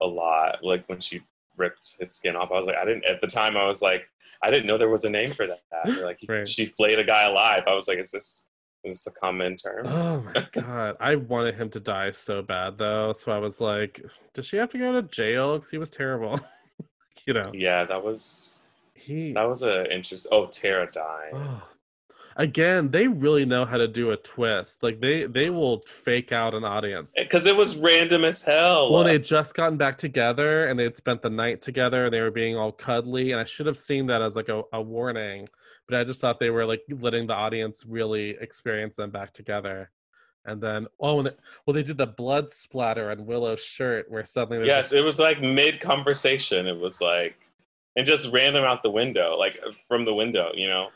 [0.00, 1.22] a lot, like when she
[1.58, 2.50] ripped his skin off.
[2.52, 3.56] I was like, I didn't at the time.
[3.56, 4.08] I was like,
[4.42, 6.02] I didn't know there was a name for that.
[6.02, 6.46] Like, Right.
[6.48, 7.64] she flayed a guy alive.
[7.66, 8.46] I was like, is this
[8.84, 9.86] is this a common term?
[9.86, 13.12] Oh my god, I wanted him to die so bad though.
[13.12, 14.00] So I was like,
[14.34, 15.56] does she have to go to jail?
[15.56, 16.38] Because he was terrible.
[17.26, 18.61] you know, yeah, that was
[19.02, 20.26] he that was an interest.
[20.30, 21.32] Oh, Tara dying.
[21.34, 21.68] Oh,
[22.36, 24.82] again, they really know how to do a twist.
[24.82, 27.12] Like they they will fake out an audience.
[27.16, 28.92] Eh, because it was random as hell.
[28.92, 32.14] Well, they had just gotten back together and they had spent the night together and
[32.14, 33.32] they were being all cuddly.
[33.32, 35.48] And I should have seen that as like a, a warning,
[35.88, 39.90] but I just thought they were like letting the audience really experience them back together.
[40.44, 41.32] And then, oh, and they,
[41.64, 45.20] well, they did the blood splatter on Willow's shirt where suddenly yes, just- it was
[45.20, 46.66] like mid conversation.
[46.66, 47.36] It was like,
[47.96, 50.50] and just ran them out the window, like from the window.
[50.54, 50.88] You know,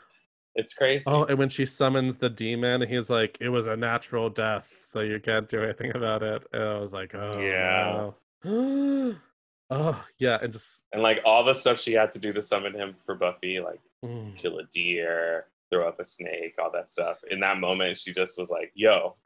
[0.55, 1.03] it's crazy.
[1.07, 5.01] Oh, and when she summons the demon, he's like, "It was a natural death, so
[5.01, 8.11] you can't do anything about it." And I was like, "Oh, Yeah.
[8.43, 9.15] no.
[9.69, 12.73] oh, yeah." And just and like all the stuff she had to do to summon
[12.73, 17.19] him for Buffy, like mm, kill a deer, throw up a snake, all that stuff.
[17.29, 19.15] In that moment, she just was like, "Yo."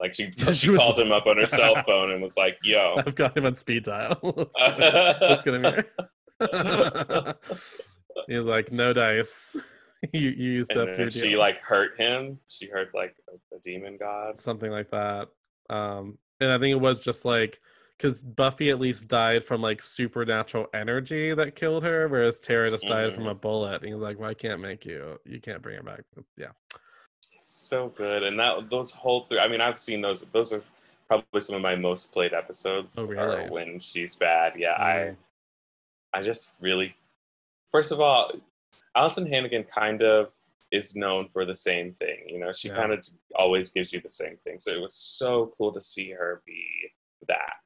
[0.00, 2.58] Like she, She she was- called him up on her cell phone and was like,
[2.64, 4.18] "Yo." I've got him on speed dial.
[4.36, 5.86] Let's get- let's get him here.
[8.26, 9.56] he's like, "No dice.
[10.12, 12.38] you, you used And up your she deal." like hurt him.
[12.48, 14.38] She hurt like a, a demon god.
[14.38, 15.28] something like that.
[15.70, 17.60] Um, and I think it was just like
[17.96, 22.88] because Buffy at least died from like supernatural energy that killed her, whereas Tara just
[22.88, 23.30] died from Mhm.
[23.30, 23.82] a bullet.
[23.82, 25.18] And he's like, "Well, I can't make you.
[25.24, 26.02] You can't bring her back."
[26.36, 26.50] Yeah,
[27.42, 30.62] so good and that those whole three i mean i've seen those those are
[31.08, 33.50] probably some of my most played episodes Oh, are really?
[33.50, 34.82] when she's bad yeah Mm.
[35.10, 35.16] i
[36.14, 36.94] i just really
[37.70, 38.30] first of all
[38.96, 40.32] alyson hannigan kind of
[40.70, 42.76] is known for the same thing you know she Yeah.
[42.76, 46.10] kind of always gives you the same thing so it was so cool to see
[46.12, 46.64] her be
[47.28, 47.56] that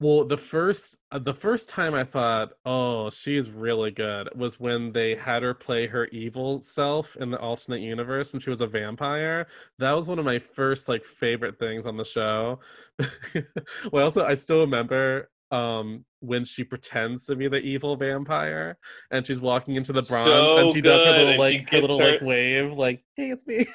[0.00, 4.92] Well, the first uh, the first time I thought, "Oh, she's really good," was when
[4.92, 8.66] they had her play her evil self in the alternate universe, and she was a
[8.66, 9.46] vampire.
[9.78, 12.58] That was one of my first like favorite things on the show.
[13.92, 18.76] well, also I still remember um when she pretends to be the evil vampire
[19.10, 21.98] and she's walking into the bronze So and she does her little like her little
[21.98, 23.58] gets like wave like hey it's me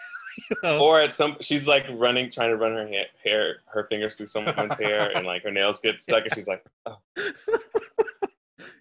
[0.49, 0.79] you know?
[0.79, 4.27] or at some she's like running trying to run her ha- hair her fingers through
[4.27, 6.97] someone's hair and like her nails get stuck and she's like oh.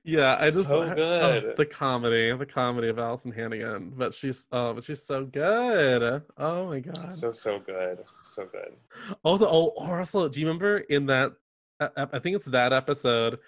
[0.08, 1.56] Yeah, I just So oh, good.
[1.58, 6.22] the comedy, the comedy of Alyson Hannigan, but she's oh, but she's so good.
[6.38, 7.12] Oh my god.
[7.12, 8.72] so so good so good
[9.22, 11.32] Also, oh, or also, do you remember in that?
[11.80, 13.38] I think it's that episode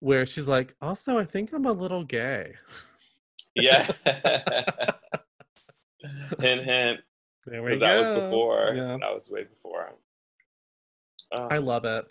[0.00, 2.54] where she's like, "Also, I think I'm a little gay."
[3.54, 3.90] Yeah.
[6.38, 7.00] hint, hint.
[7.46, 8.72] There we Because that was before.
[8.74, 8.98] Yeah.
[9.00, 9.94] That was way before.
[11.38, 12.04] Um, I love it.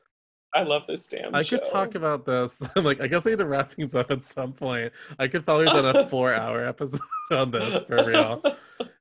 [0.54, 1.58] I love this damn I show.
[1.58, 2.62] could talk about this.
[2.76, 4.94] I'm like, I guess I need to wrap things up at some point.
[5.20, 8.42] I could probably done a four-hour episode on this for real.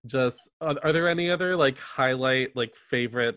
[0.04, 3.36] Just, are there any other like highlight, like favorite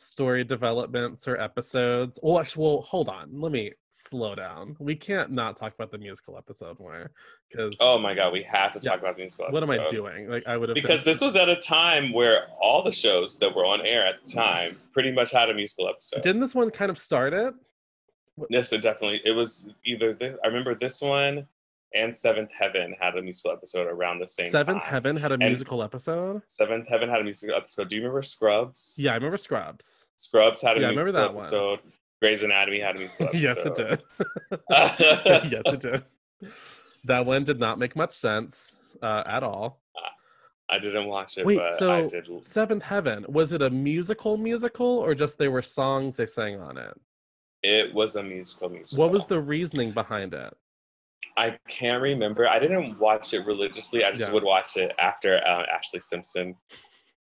[0.00, 2.20] story developments or episodes.
[2.22, 3.28] Well, actually, well, hold on.
[3.32, 4.76] Let me slow down.
[4.78, 7.10] We can't not talk about the musical episode more
[7.50, 8.92] because Oh my god, we have to Yeah.
[8.92, 10.30] talk about the musical what am I doing?
[10.30, 13.38] Like I would have Because been, this was at a time where all the shows
[13.40, 16.22] that were on air at the time pretty much had a musical episode.
[16.22, 17.52] didn't this one kind of start it?
[18.50, 19.20] Yes, it definitely.
[19.24, 20.38] It was either this.
[20.44, 21.48] I remember this one
[21.94, 24.90] and Seventh Heaven had a musical episode around the same Seventh time.
[24.90, 26.42] Heaven had a And musical episode.
[26.46, 27.88] Seventh Heaven had a musical episode.
[27.88, 28.96] Do you remember Scrubs?
[28.98, 30.06] Yeah, I remember Scrubs.
[30.16, 31.42] Scrubs had a Yeah, musical remember that one.
[31.42, 31.80] episode.
[32.20, 33.40] Grey's Anatomy had a musical episode.
[33.42, 34.02] yes, it did.
[35.50, 36.50] yes, it did.
[37.04, 39.80] That one did not make much sense uh, at all.
[40.70, 42.44] I didn't watch it, Wait, but I so did.
[42.44, 46.76] Seventh Heaven was it a musical musical or just they were songs they sang on
[46.76, 46.94] it?
[47.62, 49.02] It was a musical musical.
[49.02, 50.54] What was the reasoning behind it?
[51.36, 52.48] I can't remember.
[52.48, 54.04] I didn't watch it religiously.
[54.04, 54.32] I just Yeah.
[54.32, 56.56] would watch it after uh, Ashlee Simpson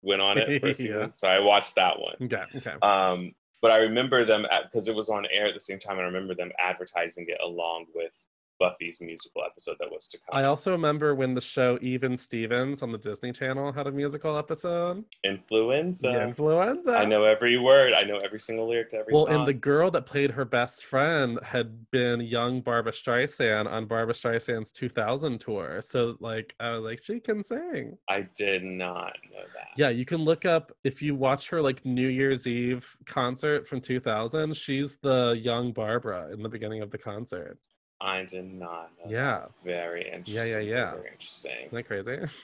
[0.01, 1.11] went on it for a Yeah.
[1.11, 2.15] So I watched that one.
[2.21, 2.73] Okay, okay.
[2.81, 5.97] Um, but I remember them because it was on air at the same time.
[5.97, 8.13] I remember them advertising it along with
[8.59, 10.37] Buffy's musical episode that was to come.
[10.39, 14.37] I also remember when the show Even Stevens on the Disney Channel had a musical
[14.37, 15.03] episode.
[15.23, 16.23] Influenza.
[16.23, 16.97] Influenza.
[16.97, 17.93] I know every word.
[17.93, 19.31] I know every single lyric to every Well, song.
[19.31, 23.85] Well, and the girl that played her best friend had been young Barbra Streisand on
[23.85, 25.81] Barbra Streisand's 2000 tour.
[25.81, 27.97] So, like, I was like, she can sing.
[28.09, 29.69] I did not know that.
[29.77, 33.81] Yeah, you can look up if you watch her like New Year's Eve concert from
[33.81, 34.55] 2000.
[34.55, 37.57] She's the young Barbra in the beginning of the concert.
[38.01, 39.09] I did not know.
[39.11, 39.39] Yeah.
[39.39, 39.51] that.
[39.63, 40.35] Very interesting.
[40.35, 40.75] yeah, yeah.
[40.75, 40.91] yeah.
[40.95, 41.51] Very interesting.
[41.67, 42.17] Isn't that crazy?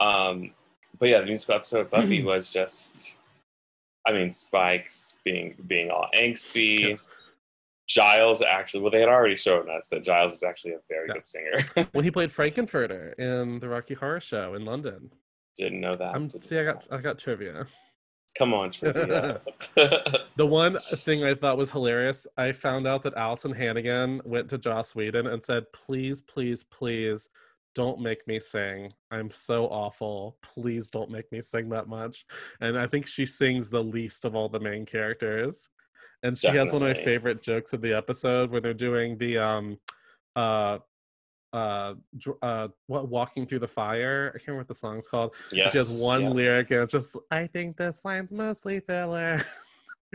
[0.00, 0.52] Um,
[1.00, 3.18] but yeah, the musical episode of Buffy was just,
[4.06, 7.00] I mean, Spike's being being all angsty.
[7.88, 11.14] Giles actually, well, they had already shown us that Giles is actually a very Yeah.
[11.14, 11.88] good singer.
[11.94, 15.10] well, he played Frank-N-Furter in the Rocky Horror Show in London.
[15.56, 16.14] Didn't know that.
[16.14, 17.66] I'm Didn't see, I got I got trivia.
[18.36, 19.40] Come on, trivia.
[20.36, 24.58] The one thing I thought was hilarious, I found out that Alyson Hannigan went to
[24.58, 27.28] Joss Whedon and said, "Please, please, please,
[27.74, 28.92] don't make me sing.
[29.10, 30.36] I'm so awful.
[30.42, 32.24] Please don't make me sing that much."
[32.60, 35.68] And I think she sings the least of all the main characters.
[36.22, 39.38] And she has one of my favorite jokes of the episode where they're doing the
[39.38, 39.78] um
[40.36, 40.78] uh
[41.52, 41.94] uh,
[42.42, 46.00] uh what walking through the fire i can't remember what the song's called she has
[46.00, 46.28] one yeah.
[46.28, 49.42] lyric and it's just i think this line's mostly filler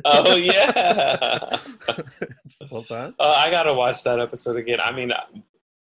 [0.06, 1.50] oh yeah.
[2.48, 4.80] just love that Uh, I gotta watch that episode again.
[4.80, 5.12] I mean,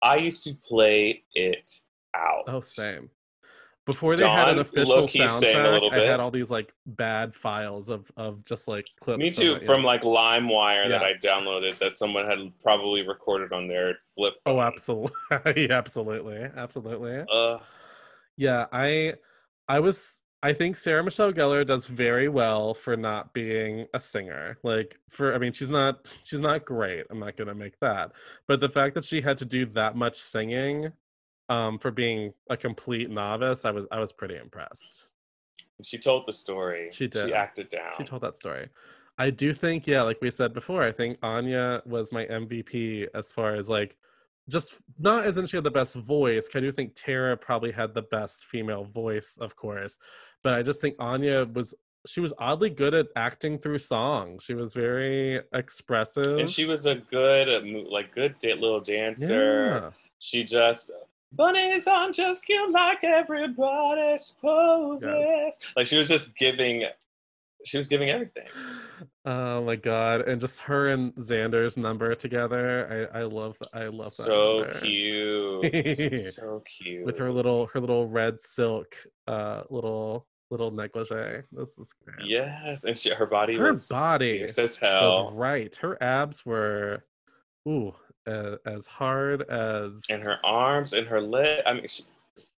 [0.02, 1.70] I used to play it
[2.14, 2.44] out.
[2.46, 3.10] oh same
[3.88, 7.34] before they had an official low-key sang a soundtrack i had all these like bad
[7.34, 9.86] files of of just like clips Me too, from yeah.
[9.86, 14.60] like LimeWire that I downloaded that someone had probably recorded on their flip oh phone.
[14.66, 17.58] absolutely absolutely absolutely Uh,
[18.36, 19.14] Yeah, I
[19.68, 24.58] I was I think Sarah Michelle Gellar does very well for not being a singer.
[24.62, 27.06] Like for I mean she's not she's not great.
[27.10, 28.12] I'm not going to make that.
[28.46, 30.92] But the fact that she had to do that much singing
[31.48, 35.06] um for being a complete novice, I was I was pretty impressed.
[35.82, 36.88] she told the story.
[36.92, 37.28] She did.
[37.28, 37.92] She acted down.
[37.96, 38.68] She told that story.
[39.20, 43.32] I do think, yeah, like we said before, I think Anya was my MVP as
[43.32, 43.96] far as like
[44.48, 46.48] just not as in she had the best voice.
[46.54, 49.98] I do think Tara probably had the best female voice, of course.
[50.42, 51.74] But I just think Anya was
[52.06, 54.44] she was oddly good at acting through songs.
[54.44, 56.38] She was very expressive.
[56.38, 59.80] and she was a good, uh, like, good little dancer.
[59.82, 59.90] Yeah.
[60.18, 60.90] She just
[61.32, 65.58] bunnies aren't just cute like everybody supposes.
[65.76, 66.84] Like she was just giving,
[67.64, 68.46] she was giving everything.
[69.24, 70.22] Oh my god!
[70.22, 74.26] And just her and Xander's number together, I I love I love that.
[74.26, 74.80] So number.
[74.80, 77.04] cute, so cute.
[77.04, 78.96] with her little her little red silk
[79.26, 81.42] uh little little negligee.
[81.52, 82.28] This is great.
[82.28, 85.74] Yes, and she, her body her was body fierce as was hell, right.
[85.76, 87.04] Her abs were
[87.68, 87.94] ooh
[88.28, 90.02] uh, as hard as.
[90.10, 91.62] and her arms and her leg.
[91.66, 92.02] I mean, she,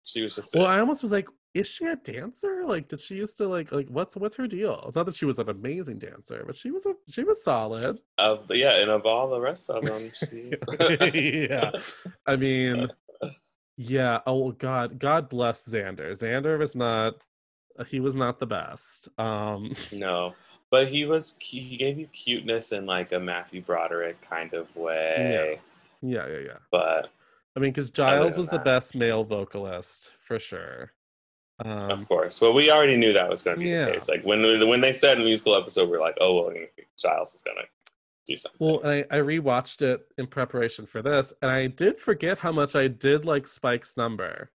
[0.04, 0.56] she was just.
[0.56, 2.64] well, I almost was like, is she a dancer?
[2.66, 4.91] Like, did she used to like like what's what's her deal?
[4.96, 8.00] Not that she was an amazing dancer, but she was a she was solid.
[8.18, 10.54] of yeah, and of all the rest of them, she.
[11.50, 11.72] yeah,
[12.26, 12.88] I mean,
[13.78, 14.20] yeah.
[14.28, 16.12] Oh God, God bless Xander.
[16.12, 17.16] Xander was not.
[17.88, 19.08] He was not the best.
[19.18, 20.34] Um, No,
[20.72, 25.60] but he was he gave you cuteness in like a Matthew Broderick kind of way.
[26.02, 26.58] yeah, yeah, yeah.
[26.72, 27.10] But
[27.56, 30.91] I mean, because Giles was the best male vocalist for sure.
[31.66, 33.86] Um, of course, Well, we already knew that was going to be Yeah.
[33.86, 34.08] the case.
[34.08, 36.54] Like when when they said in the musical episode, we're like, oh well,
[37.02, 37.64] Giles is going to
[38.28, 38.60] do something.
[38.66, 42.76] well, I, I rewatched it in preparation for this, and I did forget how much
[42.76, 44.52] I did like Spike's number.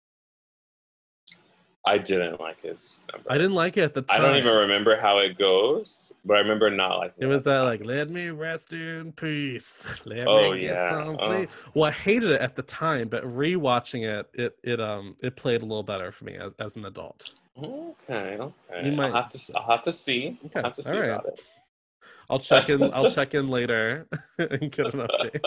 [1.87, 3.31] I didn't like his number.
[3.31, 4.19] I didn't like it at the time.
[4.19, 7.27] I don't even remember how it goes, but I remember not liking It it.
[7.27, 10.01] was that like, let me rest in peace.
[10.05, 10.89] Let Oh, me get yeah.
[10.89, 11.45] some Oh.
[11.75, 15.61] Well, I hated it at the time, but rewatching it, it it um it played
[15.61, 17.35] a little better for me as, as an adult.
[17.57, 18.85] Okay, okay.
[18.85, 19.53] You might- I'll have to.
[19.55, 20.39] I'll have to see.
[20.45, 21.09] Okay, I'll have to see right.
[21.11, 21.43] about it.
[22.29, 22.91] I'll check in.
[22.93, 24.07] I'll check in later
[24.39, 25.39] and get an update.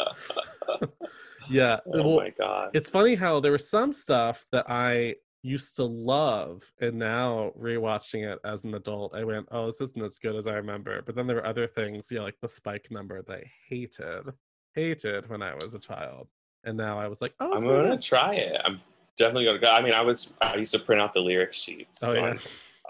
[1.51, 1.81] yeah.
[1.86, 2.70] Oh well, my god.
[2.74, 8.31] It's funny how there was some stuff that I used to love, and now rewatching
[8.31, 11.15] it as an adult, I went, "Oh, this isn't as good as I remember." But
[11.15, 14.32] then there were other things, yeah, like the Spike number that I hated,
[14.74, 16.28] hated when I was a child,
[16.65, 18.60] and now I was like, "Oh, I'm gonna good." try it.
[18.65, 18.81] I'm
[19.16, 19.70] definitely gonna go.
[19.70, 20.32] I mean, I was.
[20.40, 22.02] I used to print out the lyric sheets.
[22.02, 22.20] Oh, yeah.
[22.20, 22.39] on,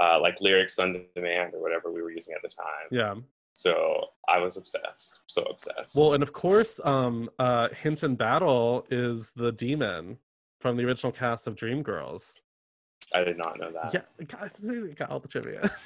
[0.00, 2.88] uh, like lyrics on demand or whatever we were using at the time.
[2.90, 3.14] Yeah.
[3.52, 5.20] So I was obsessed.
[5.26, 5.96] So obsessed.
[5.96, 10.18] Well, and of course, um, uh, Hinton Battle is the demon
[10.60, 12.40] from the original cast of Dreamgirls.
[13.14, 13.94] I did not know that.
[13.94, 14.50] Yeah, got,
[14.96, 15.70] got all the trivia.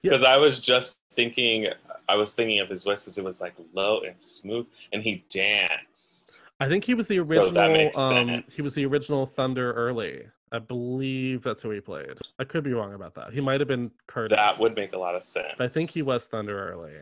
[0.00, 1.66] Because I was just thinking,
[2.08, 5.24] I was thinking of his voice because it was like low and smooth, and he
[5.28, 6.44] danced.
[6.60, 7.72] I think he was the So that original.
[7.72, 10.26] makes um, he was the original Thunder Early.
[10.52, 12.14] I believe that's who he played.
[12.38, 13.32] I could be wrong about that.
[13.32, 14.36] He might have been Curtis.
[14.36, 15.48] That would make a lot of sense.
[15.58, 16.92] But I think he was Thunder Early.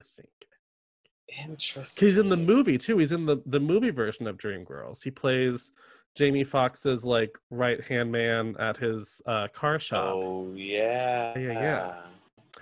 [0.00, 0.30] I think
[1.44, 2.08] Interesting.
[2.08, 2.96] he's in the movie too.
[2.98, 5.02] He's in the the movie version of Dreamgirls.
[5.02, 5.70] He plays
[6.16, 10.14] Jamie Foxx's like right hand man at his uh, car shop.
[10.16, 11.38] Oh yeah.
[11.38, 11.92] Yeah, yeah.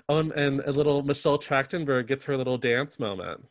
[0.09, 3.47] Oh, and, and a little Michelle Trachtenberg gets her little dance moment.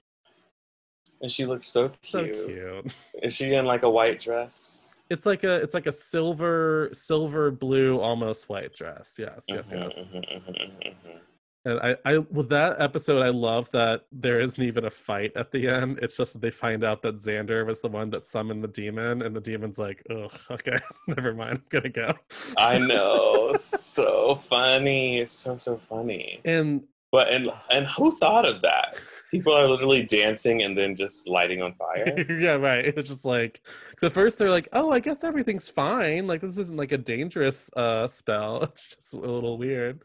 [1.21, 2.35] And she looks so cute.
[2.35, 2.95] So cute.
[3.23, 4.89] Is she in like a white dress?
[5.09, 9.15] It's like a it's like a silver silver blue almost white dress.
[9.17, 9.99] Yes, yes, Mhm, yes.
[9.99, 11.19] mhm, mhm, mhm.
[11.65, 15.51] And I, I with that episode, I love that there isn't even a fight at
[15.51, 15.99] the end.
[16.01, 19.21] It's just that they find out that Xander was the one that summoned the demon,
[19.21, 20.77] and the demon's like, "Ugh, okay,
[21.07, 22.13] never mind, I'm gonna go."
[22.57, 23.53] I know.
[23.57, 25.25] so funny.
[25.25, 26.41] So so funny.
[26.43, 28.95] And But and and who thought of that?
[29.31, 32.13] People are literally dancing and then just lighting on fire.
[32.29, 32.85] yeah, right.
[32.85, 33.61] It was just like
[34.03, 36.27] at first they're like, "Oh, I guess everything's fine.
[36.27, 38.63] Like this isn't like a dangerous uh spell.
[38.63, 40.01] It's just a little weird."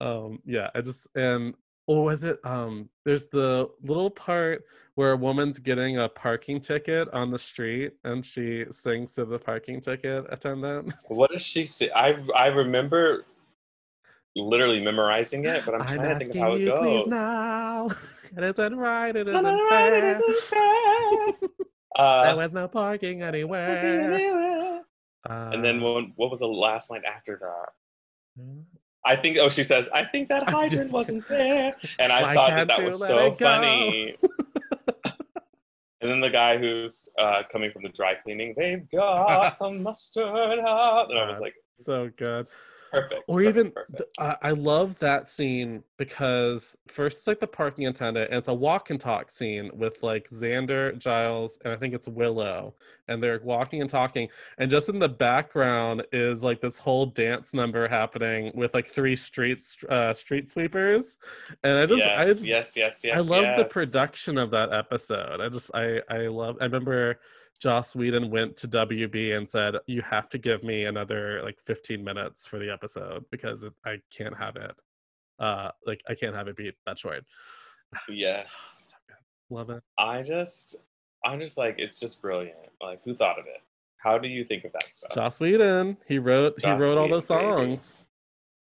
[0.00, 1.54] Um, yeah, I just and
[1.86, 2.88] or was it um?
[3.04, 4.64] There's the little part
[4.94, 9.38] where a woman's getting a parking ticket on the street and she sings to the
[9.38, 10.92] parking ticket attendant.
[11.08, 11.90] What does she say?
[11.94, 13.24] I I remember
[14.34, 16.80] literally memorizing it, but I'm trying to think of how it you goes.
[16.80, 17.88] please now.
[18.36, 19.14] It isn't right.
[19.16, 20.10] It isn't right, it fair.
[20.10, 21.48] isn't fair.
[21.98, 24.82] Uh, there was no parking anywhere.
[25.24, 28.44] and then Uh, what, what was the last line after that?
[29.06, 29.38] I think.
[29.38, 32.84] Oh, she says, "I think that hydrant wasn't there," and I Why thought that that
[32.84, 34.16] was so funny.
[36.00, 40.58] and then the guy who's uh, coming from the dry cleaning, they've got the mustard
[40.58, 42.46] out, and I was like, so good.
[42.90, 43.24] Perfect.
[43.28, 43.96] Or perfect, even, perfect.
[43.98, 48.48] th- I I love that scene because first it's like the parking attendant, and it's
[48.48, 52.74] a walk and talk scene with like Xander, Giles, and I think it's Willow,
[53.08, 57.54] and they're walking and talking, and just in the background is like this whole dance
[57.54, 61.16] number happening with like three streets, uh, street sweepers,
[61.62, 63.16] and I just, I yes, just, yes, yes, yes.
[63.16, 65.40] I love the production of that episode.
[65.40, 67.20] I just I I love I remember
[67.60, 72.02] Joss Whedon went to WB and said, "You have to give me another like 15
[72.02, 74.72] minutes for the episode because I can't have it.
[75.38, 77.24] Uh, like I can't have it be that short."
[78.08, 78.92] Yes.
[79.50, 79.82] Love it.
[79.98, 80.76] I just,
[81.24, 82.56] I'm just like, it's just brilliant.
[82.82, 83.60] Like, who thought of it?
[83.98, 85.12] How do you think of that stuff?
[85.12, 85.96] Joss Whedon.
[86.06, 87.76] He wrote Joss he wrote all those Whedon, baby.
[87.76, 88.02] songs.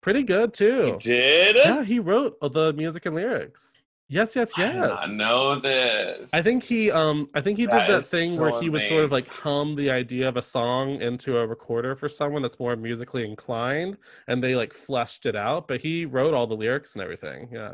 [0.02, 0.98] Pretty good too.
[1.02, 1.56] He did?
[1.58, 3.82] Yeah, he wrote all the music and lyrics.
[4.12, 4.90] Yes, yes, I yes.
[4.90, 6.34] not know this.
[6.34, 8.84] I think he um I think he That did that thing so where he would
[8.84, 12.60] sort of like hum the idea of a song into a recorder for someone that's
[12.60, 16.96] more musically inclined and they like fleshed it out, but he wrote all the lyrics
[16.96, 17.50] and everything.
[17.52, 17.74] Yeah.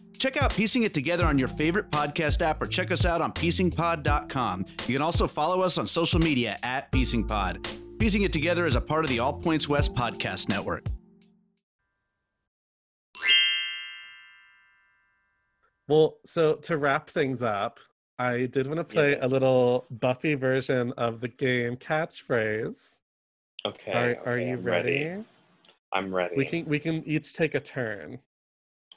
[0.21, 3.31] Check out Piecing It Together on your favorite podcast app or check us out on
[3.31, 4.65] piecingpod.com.
[4.85, 7.97] You can also follow us on social media at piecingpod.
[7.97, 10.85] Piecing It Together is a part of the All Points West podcast network.
[15.87, 17.79] Well, so to wrap things up,
[18.19, 22.97] I did want to play a little Buffy version of the game catchphrase.
[23.65, 23.91] Okay.
[23.91, 25.03] Are, are you ready?
[25.03, 25.23] ready.
[25.91, 26.35] I'm ready.
[26.37, 28.19] We can we can each take a turn.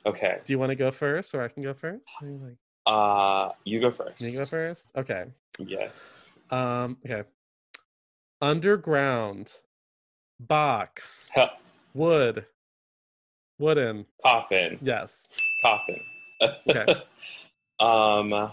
[0.07, 0.39] Okay.
[0.45, 2.05] Do you want to go first, or I can go first?
[2.21, 2.57] You like?
[2.87, 4.21] Uh, you go first.
[4.21, 4.91] You go first.
[4.97, 5.25] Okay.
[5.59, 6.35] Yes.
[6.51, 6.99] Um.
[7.05, 7.27] Okay.
[8.43, 9.55] Underground.
[10.39, 11.31] Box.
[11.95, 12.45] Wood.
[13.59, 14.07] Wooden.
[14.23, 14.79] coffin.
[14.83, 15.29] Yes.
[15.63, 16.01] Coffin.
[16.69, 17.03] Okay.
[17.81, 18.51] um.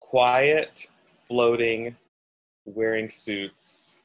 [0.00, 0.90] Quiet,
[1.26, 1.94] floating,
[2.64, 4.02] wearing suits,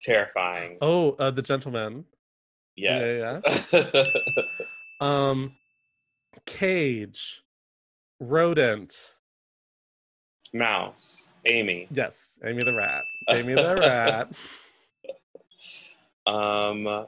[0.00, 0.76] terrifying.
[0.82, 2.04] Oh, uh, the gentleman.
[2.80, 3.40] Yes.
[5.00, 5.56] Um.
[6.46, 7.42] Cage.
[8.20, 9.12] Rodent.
[10.52, 11.32] Mouse.
[11.46, 11.88] Amy.
[11.90, 12.34] Yes.
[12.44, 13.04] Amy the rat.
[13.30, 14.32] Amy the rat.
[16.26, 17.06] Um.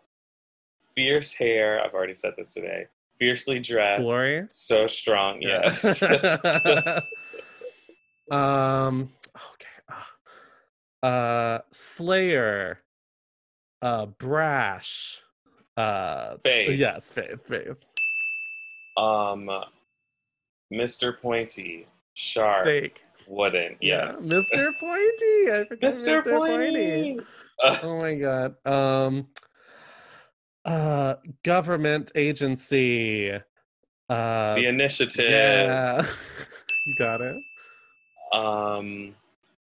[0.95, 1.83] Fierce hair.
[1.85, 2.87] I've already said this today.
[3.19, 4.05] Fiercely dressed.
[4.05, 4.47] Glory?
[4.51, 5.43] So strong.
[5.43, 6.03] Yes.
[8.31, 9.11] um.
[9.53, 10.01] Okay.
[11.03, 11.59] uh, Uh.
[11.73, 12.81] Slayer.
[13.83, 14.07] Uh.
[14.07, 15.21] Brash.
[15.77, 16.37] Uh.
[16.43, 16.79] Faith.
[16.79, 17.11] Yes.
[17.11, 17.41] Faith.
[17.49, 17.77] Faith.
[18.97, 19.49] um.
[20.73, 21.21] Mr.
[21.21, 21.87] Pointy.
[22.15, 22.63] Sharp.
[22.65, 23.03] Stake.
[23.29, 23.77] Wooden.
[23.81, 24.29] Yeah, Yes.
[24.29, 24.73] Mr.
[24.81, 25.51] Pointy.
[25.53, 26.25] I forgot Mr.
[26.25, 27.21] Pointy.
[27.63, 28.55] Oh my god.
[28.67, 29.29] Um
[30.65, 33.31] uh government agency.
[33.31, 35.31] Uh the initiative.
[35.31, 36.05] Yeah.
[36.87, 37.37] you got it.
[38.33, 39.15] Um,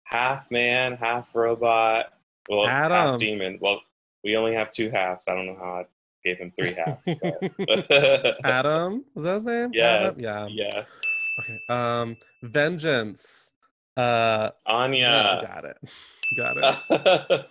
[0.04, 2.12] half man, half robot.
[2.50, 2.90] Well, Adam.
[3.12, 3.58] half demon.
[3.60, 3.80] Well,
[4.24, 5.26] we only have two halves.
[5.28, 5.84] I don't know how I
[6.24, 7.08] gave him three halves.
[8.44, 9.04] Adam?
[9.14, 9.70] Was that his name?
[9.72, 10.24] yes.
[10.24, 10.48] Adam?
[10.50, 10.68] Yeah.
[10.74, 11.00] Yes.
[11.40, 11.58] Okay.
[11.68, 13.52] Um vengeance.
[13.96, 15.40] Uh Anya.
[15.46, 15.76] got it.
[16.36, 17.46] Got it.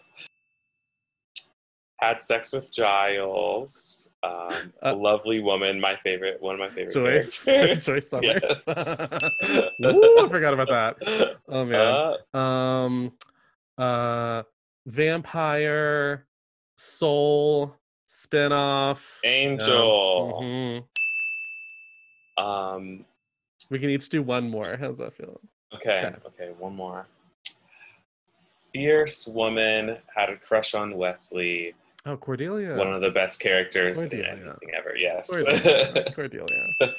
[1.99, 4.11] Had sex with Giles.
[4.21, 5.79] Um, a Uh, lovely woman.
[5.79, 6.39] My favorite.
[6.39, 6.93] One of my favorite.
[6.93, 7.43] Joyce.
[7.83, 8.63] Joyce Summers.
[8.69, 11.37] Ooh, I forgot about that.
[11.49, 12.15] Oh man.
[12.35, 13.11] Uh, um
[13.79, 14.43] uh
[14.85, 16.26] vampire
[16.77, 17.75] soul
[18.05, 20.39] spin-off Angel.
[20.41, 20.83] Mhm.
[22.41, 23.05] Um,
[23.71, 25.41] we can each do one more how's that feel
[25.73, 26.15] Okay, Okay.
[26.27, 27.07] okay, one more.
[28.71, 31.73] Fierce woman had a crush on Wesley.
[32.05, 34.33] oh cordelia One of the best characters Cordelia.
[34.33, 34.95] in anything ever.
[34.95, 35.29] Yes.
[35.29, 36.45] cordelia, cordelia.
[36.81, 36.93] okay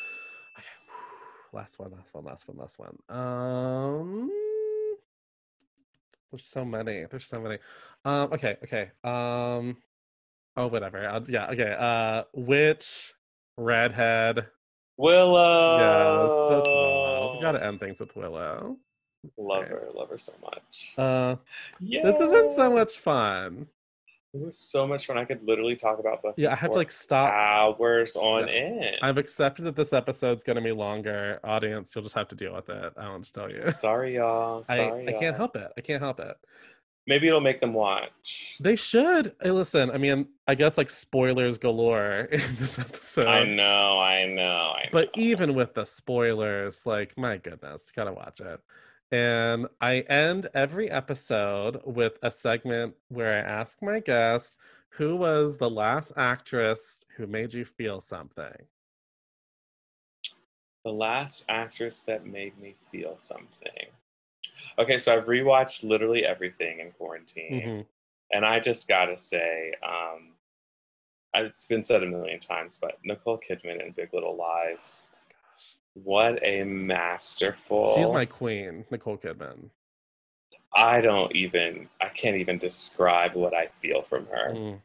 [1.52, 4.30] last one last one last one last one um
[6.30, 7.58] there's so many there's so many
[8.04, 9.76] um okay okay um
[10.56, 13.14] oh whatever I'll, yeah okay uh witch
[13.56, 14.46] redhead
[14.98, 15.78] Willow.
[15.78, 17.36] Yes, just Willow.
[17.36, 18.76] We gotta end things with Willow.
[19.36, 20.94] Love her, love her so much.
[20.98, 21.36] Uh,
[21.78, 22.02] Yeah.
[22.02, 23.68] this has been so much fun.
[24.34, 25.16] It was so much fun.
[25.16, 26.42] I could literally talk about Buffy.
[26.42, 27.32] Yeah, I have to like stop.
[27.32, 28.54] hours on Yeah.
[28.54, 28.96] end.
[29.00, 31.40] I've accepted that this episode's gonna be longer.
[31.44, 32.92] Audience, you'll just have to deal with it.
[32.98, 33.70] I want to tell you.
[33.70, 34.64] Sorry, y'all.
[34.64, 35.72] Sorry, I, Sorry, I can't help it.
[35.76, 36.36] I can't help it.
[37.06, 38.58] Maybe it'll make them watch.
[38.60, 39.34] They should.
[39.40, 43.26] Hey, listen, I mean, I guess like spoilers galore in this episode.
[43.26, 44.42] I know, I know,
[44.76, 44.88] I know.
[44.92, 48.60] But even with the spoilers, like my goodness, gotta watch it.
[49.10, 54.58] And I end every episode with a segment where I ask my guests,
[54.90, 58.66] who was the last actress who made you feel something?
[60.84, 63.86] The last actress that made me feel something.
[64.78, 67.62] Okay, so I've rewatched literally everything in quarantine.
[67.62, 67.86] Mhm.
[68.30, 70.34] And I just gotta say, um,
[71.34, 75.10] it's been said a million times, but Nicole Kidman in Big Little Lies.
[76.04, 77.94] What a masterful.
[77.96, 79.70] She's my queen, Nicole Kidman.
[80.74, 84.54] I don't even, I can't even describe what I feel from her.
[84.54, 84.80] Mm.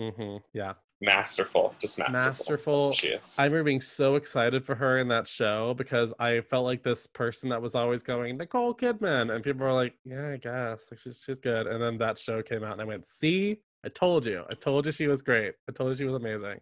[0.00, 0.74] hmm Yeah.
[1.00, 2.22] Masterful, just masterful.
[2.28, 2.86] Masterful.
[2.88, 3.36] what she is.
[3.38, 7.06] I remember being so excited for her in that show because I felt like this
[7.06, 10.98] person that was always going Nicole Kidman, and people were like, "Yeah, I guess like
[10.98, 14.26] she's she's good." And then that show came out, and I went, "See, I told
[14.26, 15.54] you, I told you she was great.
[15.68, 16.60] I told you she was amazing."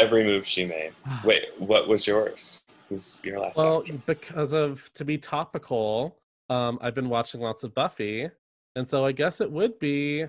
[0.00, 0.92] Every move she made.
[1.24, 2.64] Wait, what was yours?
[2.88, 4.00] Who's your last Well, actress?
[4.06, 6.16] because of to be topical,
[6.48, 8.28] um, I've been watching lots of Buffy,
[8.76, 10.24] and so I guess it would be,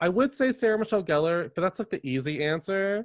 [0.00, 3.04] I would say Sarah Michelle Gellar, but that's like the easy answer.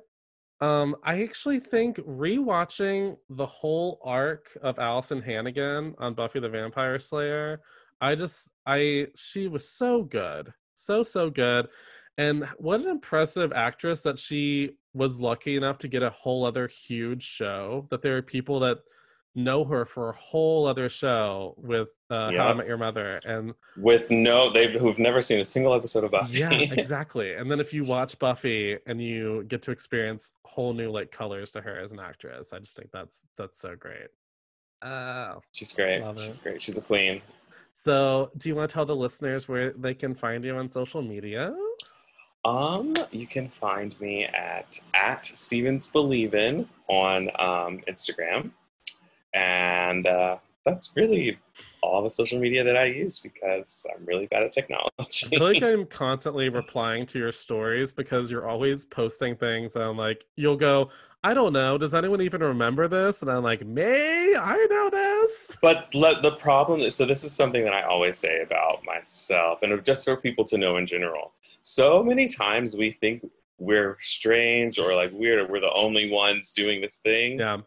[0.61, 6.99] Um, I actually think rewatching the whole arc of Alyson Hannigan on Buffy the Vampire
[6.99, 7.61] Slayer,
[7.99, 11.67] I just I she was so good, so so good,
[12.17, 16.67] and what an impressive actress that she was lucky enough to get a whole other
[16.67, 17.87] huge show.
[17.89, 18.79] That there are people that
[19.35, 23.55] know her for a whole other show with uh, How I Met Your Mother, and
[23.75, 26.39] With no, they've who've never seen a single episode of Buffy.
[26.39, 27.33] yeah, exactly.
[27.33, 31.51] And then if you watch Buffy and you get to experience whole new like colors
[31.53, 34.09] to her as an actress, I just think that's that's so great.
[34.83, 36.03] Oh, She's great.
[36.19, 36.61] She's great.
[36.61, 37.21] She's a queen.
[37.73, 41.01] so do you want to tell the listeners where they can find you on social
[41.01, 41.55] media?
[42.45, 48.51] Um, you can find me at at Stevens Believin on um, Instagram,
[49.33, 51.37] and uh, that's really
[51.81, 54.91] all the social media that I use because I'm really bad at technology.
[54.99, 59.83] I feel like I'm constantly replying to your stories because you're always posting things and
[59.83, 60.89] I'm like, you'll go,
[61.25, 63.21] I don't know, does anyone even remember this?
[63.21, 65.55] And I'm like, May, I know this.
[65.61, 69.59] But le- the problem is, so this is something that I always say about myself,
[69.63, 71.31] and just for people to know in general.
[71.61, 73.25] So many times we think
[73.57, 77.39] we're strange or like weird, or we're the only ones doing this thing.
[77.39, 77.59] Yeah.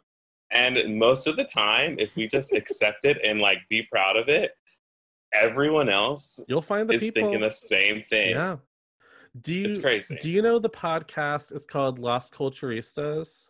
[0.53, 4.29] And most of the time, if we just accept it and like be proud of
[4.29, 4.53] it,
[5.33, 7.23] everyone else You'll find the is people.
[7.23, 8.31] thinking the same thing.
[8.31, 8.57] Yeah.
[9.41, 10.17] Do you, It's crazy.
[10.21, 13.49] Do you know the podcast It's called Las Culturistas?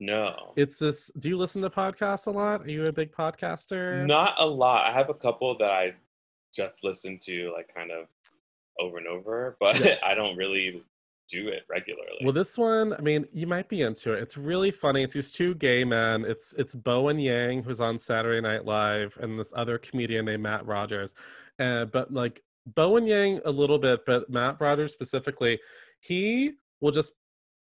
[0.00, 0.52] No.
[0.56, 1.10] It's this.
[1.18, 2.62] Do you listen to podcasts a lot?
[2.62, 4.04] Are you a big podcaster?
[4.06, 4.86] Not a lot.
[4.86, 5.94] I have a couple that I
[6.54, 8.06] just listen to like kind of
[8.78, 9.96] over and over, but Yeah.
[10.04, 10.82] I don't really
[11.28, 12.18] do it regularly.
[12.22, 14.22] Well, this one, I mean, you might be into it.
[14.22, 15.02] It's really funny.
[15.02, 16.24] It's these two gay men.
[16.24, 20.66] It's it's Bowen Yang, who's on Saturday Night Live, and this other comedian named Matt
[20.66, 21.14] Rogers.
[21.58, 25.60] Uh, but like Bowen Yang a little bit, but Matt Rogers specifically,
[26.00, 27.12] he will just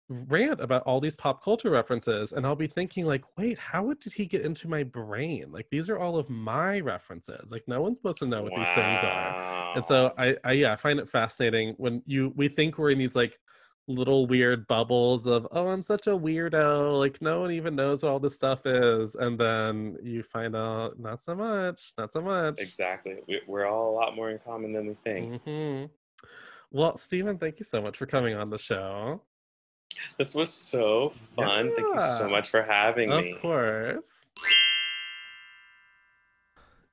[0.08, 4.12] rant about all these pop culture references, and I'll be thinking like, wait, how did
[4.12, 5.50] he get into my brain?
[5.50, 7.50] Like these are all of my references.
[7.52, 9.72] Like no one's supposed to know what these things are.
[9.76, 12.98] And so I, I yeah, I find it fascinating when you we think we're in
[12.98, 13.38] these like
[13.86, 18.08] little weird bubbles of oh i'm such a weirdo like no one even knows what
[18.08, 22.58] all this stuff is and then you find out not so much not so much
[22.60, 23.16] exactly.
[23.28, 25.42] We- We're all a lot more in common than we think.
[25.42, 25.84] hmm
[26.70, 29.20] well stephen thank you so much for coming on the show
[30.18, 31.72] This was so fun.
[31.74, 33.32] Thank you so much for having of me.
[33.32, 34.24] Of course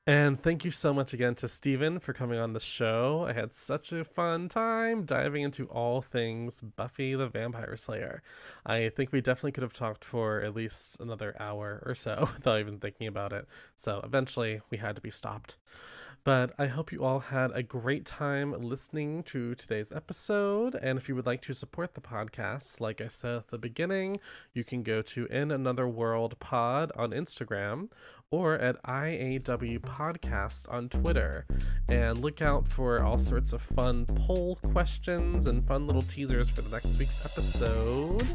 [0.07, 3.25] and thank you so much again to Steven for coming on the show.
[3.27, 8.23] I had such a fun time diving into all things Buffy the Vampire Slayer.
[8.65, 12.59] I think we definitely could have talked for at least another hour or so without
[12.59, 13.47] even thinking about it.
[13.75, 15.57] So eventually we had to be stopped.
[16.23, 20.75] But I hope you all had a great time listening to today's episode.
[20.75, 24.17] And if you would like to support the podcast, like I said at the beginning,
[24.53, 27.89] you can go to In Another World Pod on Instagram
[28.31, 31.45] or at IAW Podcast on Twitter.
[31.89, 36.61] And look out for all sorts of fun poll questions and fun little teasers for
[36.61, 38.25] the next week's episode.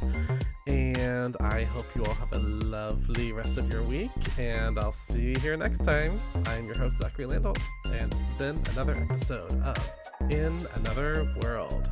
[0.67, 4.11] And I hope you all have a lovely rest of your week.
[4.39, 6.19] And I'll see you here next time.
[6.45, 7.55] I'm your host, Zachary Landau,
[7.87, 9.93] and this has been another episode of
[10.29, 11.89] In Another World.